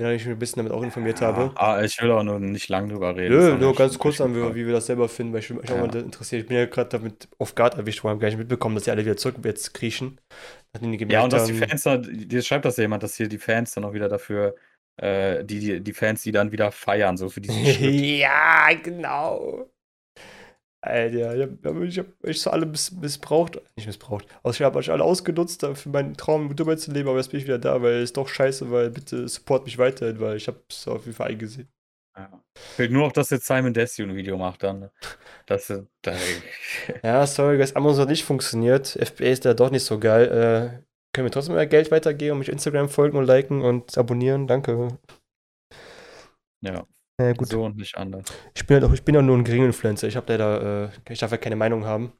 Wenn 0.00 0.14
ich 0.14 0.24
mich 0.26 0.32
ein 0.34 0.38
bisschen 0.38 0.58
damit 0.58 0.72
auch 0.72 0.82
informiert 0.82 1.20
habe. 1.20 1.50
ah, 1.56 1.82
ich 1.82 2.00
will 2.00 2.10
auch 2.12 2.22
nur 2.22 2.38
nicht 2.38 2.68
lang 2.68 2.88
drüber 2.88 3.16
reden. 3.16 3.34
Nö, 3.36 3.56
nur 3.56 3.72
ich- 3.72 3.78
ganz 3.78 3.98
kurz 3.98 4.16
ich- 4.16 4.20
an, 4.20 4.34
wie, 4.54 4.66
wir 4.66 4.72
das 4.72 4.86
selber 4.86 5.08
finden, 5.08 5.32
weil 5.32 5.40
ich 5.40 5.50
mich 5.50 5.64
auch 5.70 5.74
Ja. 5.76 5.86
mal 5.86 5.96
interessiert. 5.96 6.42
Ich 6.42 6.48
bin 6.48 6.56
ja 6.56 6.66
gerade 6.66 6.88
damit 6.90 7.28
auf 7.38 7.54
Guard 7.56 7.74
erwischt 7.76 8.04
worden, 8.04 8.12
habe 8.12 8.20
gar 8.20 8.28
nicht 8.28 8.38
mitbekommen, 8.38 8.74
dass 8.76 8.84
die 8.84 8.90
alle 8.92 9.04
wieder 9.04 9.16
zurück 9.16 9.36
jetzt 9.44 9.74
kriechen. 9.74 10.20
Ja, 11.08 11.24
und 11.24 11.32
dass 11.32 11.46
die 11.46 11.54
Fans 11.54 11.82
dann, 11.82 12.02
dir 12.28 12.42
schreibt 12.42 12.64
das 12.64 12.76
ja 12.76 12.82
jemand, 12.82 13.02
dass 13.02 13.16
hier 13.16 13.28
die 13.28 13.38
Fans 13.38 13.72
dann 13.72 13.84
auch 13.84 13.92
wieder 13.92 14.08
dafür, 14.08 14.54
äh, 14.98 15.44
die, 15.44 15.60
die, 15.60 15.80
die 15.80 15.92
Fans, 15.92 16.22
die 16.22 16.32
dann 16.32 16.52
wieder 16.52 16.72
feiern, 16.72 17.16
so 17.16 17.28
für 17.28 17.40
diesen 17.40 17.64
Schritt. 17.64 17.94
ja, 18.20 18.68
genau. 18.82 19.70
Alter, 20.80 21.34
ich 21.34 21.42
hab, 21.42 21.82
ich 21.82 21.98
hab 21.98 22.24
euch 22.24 22.40
so 22.40 22.50
alle 22.50 22.64
miss, 22.64 22.92
missbraucht, 22.92 23.60
nicht 23.76 23.86
missbraucht, 23.86 24.26
also 24.44 24.56
ich 24.56 24.62
habe 24.62 24.78
euch 24.78 24.90
alle 24.90 25.02
ausgenutzt 25.02 25.64
äh, 25.64 25.74
für 25.74 25.88
meinen 25.88 26.16
Traum, 26.16 26.54
Dubai 26.54 26.76
zu 26.76 26.92
leben, 26.92 27.08
aber 27.08 27.18
jetzt 27.18 27.30
bin 27.30 27.40
ich 27.40 27.46
wieder 27.46 27.58
da, 27.58 27.82
weil 27.82 27.94
es 27.94 28.12
doch 28.12 28.28
scheiße, 28.28 28.70
weil 28.70 28.90
bitte 28.90 29.26
support 29.28 29.64
mich 29.64 29.76
weiterhin, 29.78 30.20
weil 30.20 30.36
ich 30.36 30.46
habe 30.46 30.60
es 30.68 30.86
auf 30.86 31.04
jeden 31.04 31.16
Fall 31.16 31.30
eingesehen. 31.30 31.68
Ja. 32.16 32.42
Fehlt 32.54 32.92
nur 32.92 33.06
noch, 33.06 33.12
dass 33.12 33.30
jetzt 33.30 33.46
Simon 33.46 33.74
Desio 33.74 34.04
ein 34.04 34.14
Video 34.14 34.36
macht 34.36 34.62
dann. 34.62 34.90
Das, 35.46 35.68
äh, 35.70 35.82
da, 36.02 36.14
Ja, 37.02 37.26
sorry, 37.26 37.58
guys, 37.58 37.74
Amazon 37.74 38.02
hat 38.02 38.08
nicht 38.10 38.24
funktioniert, 38.24 38.86
FBA 38.88 39.24
ist 39.26 39.44
da 39.44 39.54
doch 39.54 39.70
nicht 39.70 39.84
so 39.84 39.98
geil. 39.98 40.84
Können 41.18 41.26
wir 41.26 41.32
trotzdem 41.32 41.56
mal 41.56 41.66
Geld 41.66 41.90
weitergeben 41.90 42.34
und 42.34 42.38
mich 42.38 42.48
Instagram 42.48 42.88
folgen 42.88 43.18
und 43.18 43.24
liken 43.24 43.62
und 43.62 43.98
abonnieren, 43.98 44.46
danke. 44.46 44.96
ja, 46.64 46.86
Ja, 47.20 47.32
gut. 47.32 47.48
so 47.48 47.64
und 47.64 47.76
nicht 47.76 47.98
anders. 47.98 48.24
Ich 48.54 48.64
bin 48.64 48.80
ja 48.80 48.92
ich 48.92 49.02
bin 49.02 49.16
ja 49.16 49.20
nur 49.22 49.36
ein 49.36 49.42
geringer 49.42 49.66
Influencer. 49.66 50.06
Ich 50.06 50.14
habe 50.14 50.30
leider, 50.32 50.92
äh, 50.92 51.12
ich 51.12 51.18
darf 51.18 51.32
ja 51.32 51.36
keine 51.36 51.56
Meinung 51.56 51.84
haben 51.86 52.12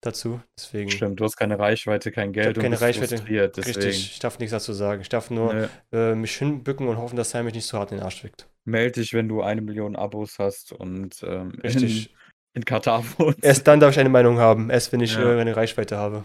dazu. 0.00 0.40
Deswegen. 0.56 0.90
Stimmt, 0.92 1.18
du 1.18 1.24
hast 1.24 1.36
keine 1.36 1.58
Reichweite, 1.58 2.12
kein 2.12 2.32
Geld 2.32 2.56
hab 2.56 2.62
keine 2.62 2.80
Reichweite. 2.80 3.16
Richtig, 3.26 4.12
ich 4.12 4.18
darf 4.20 4.38
nichts 4.38 4.52
dazu 4.52 4.72
sagen. 4.72 5.00
Ich 5.00 5.08
darf 5.08 5.28
nur 5.30 5.68
äh, 5.92 6.14
mich 6.14 6.36
hinbücken 6.36 6.86
und 6.86 6.98
hoffen, 6.98 7.16
dass 7.16 7.30
Sam 7.30 7.46
mich 7.46 7.54
nicht 7.54 7.66
so 7.66 7.76
hart 7.78 7.90
in 7.90 7.98
den 7.98 8.04
Arsch 8.04 8.20
fickt. 8.20 8.48
Melde 8.64 9.00
dich, 9.00 9.12
wenn 9.12 9.28
du 9.28 9.42
eine 9.42 9.60
Million 9.60 9.96
Abos 9.96 10.38
hast 10.38 10.70
und 10.70 11.20
ähm, 11.24 11.50
Richtig. 11.64 12.12
in, 12.12 12.16
in 12.58 12.64
Katar 12.64 13.02
wohnst. 13.18 13.42
Erst 13.42 13.66
dann 13.66 13.80
darf 13.80 13.90
ich 13.90 13.98
eine 13.98 14.08
Meinung 14.08 14.38
haben. 14.38 14.70
Erst 14.70 14.92
wenn 14.92 15.00
ich 15.00 15.16
Ja. 15.16 15.34
äh, 15.34 15.40
eine 15.40 15.56
Reichweite 15.56 15.96
habe. 15.96 16.24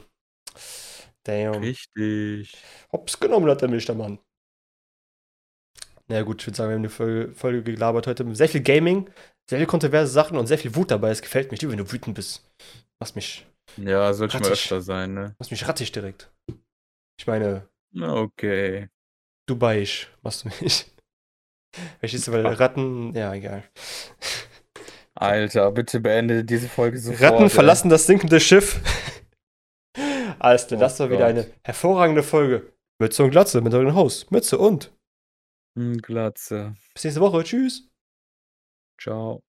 Damn. 1.23 1.55
Richtig. 1.61 2.53
Hops 2.91 3.19
genommen 3.19 3.49
hat 3.49 3.61
der 3.61 3.69
Milch, 3.69 3.85
der 3.85 3.95
Mann. 3.95 4.19
Na 6.07 6.17
ja, 6.17 6.21
gut, 6.23 6.41
ich 6.41 6.47
würde 6.47 6.57
sagen, 6.57 6.69
wir 6.69 6.75
haben 6.75 6.81
eine 6.81 6.89
Folge, 6.89 7.33
Folge 7.35 7.63
gelabert 7.63 8.07
heute. 8.07 8.35
Sehr 8.35 8.49
viel 8.49 8.61
Gaming, 8.61 9.09
sehr 9.47 9.59
viele 9.59 9.67
kontroverse 9.67 10.11
Sachen 10.11 10.37
und 10.37 10.47
sehr 10.47 10.57
viel 10.57 10.75
Wut 10.75 10.91
dabei. 10.91 11.09
Es 11.11 11.21
gefällt 11.21 11.51
mich, 11.51 11.61
wenn 11.61 11.77
du 11.77 11.91
wütend 11.91 12.15
bist. 12.15 12.43
Machst 12.99 13.15
mich, 13.15 13.45
Ja, 13.77 14.13
sollte 14.13 14.39
mal 14.39 14.51
öfter 14.51 14.81
sein, 14.81 15.13
ne? 15.13 15.35
machst 15.39 15.51
mich 15.51 15.67
rattig 15.67 15.91
direkt. 15.91 16.31
Ich 17.19 17.27
meine, 17.27 17.67
Okay. 17.99 18.89
Dubaiisch 19.47 20.09
machst 20.21 20.43
du 20.45 20.49
mich. 20.61 20.85
Du, 22.01 22.31
weil 22.33 22.45
Ratten, 22.47 23.13
ja, 23.13 23.33
egal. 23.33 23.63
Alter, 25.15 25.71
bitte 25.71 26.01
beende 26.01 26.43
diese 26.43 26.67
Folge 26.67 26.99
sofort. 26.99 27.21
Ratten 27.21 27.43
ey. 27.43 27.49
verlassen 27.49 27.89
das 27.89 28.05
sinkende 28.05 28.41
Schiff. 28.41 28.81
Alles 30.41 30.67
klar, 30.67 30.79
Oh 30.79 30.81
das 30.81 30.99
war 30.99 31.09
wieder 31.09 31.19
Gott. 31.19 31.27
eine 31.29 31.53
hervorragende 31.63 32.23
Folge. 32.23 32.73
Mütze 32.99 33.23
und 33.23 33.31
Glatze 33.31 33.61
mit 33.61 33.73
euren 33.73 33.95
Host. 33.95 34.31
Mütze 34.31 34.57
und. 34.57 34.91
Hm, 35.77 35.97
Glatze. 35.97 36.75
Bis 36.93 37.03
nächste 37.03 37.21
Woche. 37.21 37.43
Tschüss. 37.43 37.89
Ciao. 38.99 39.41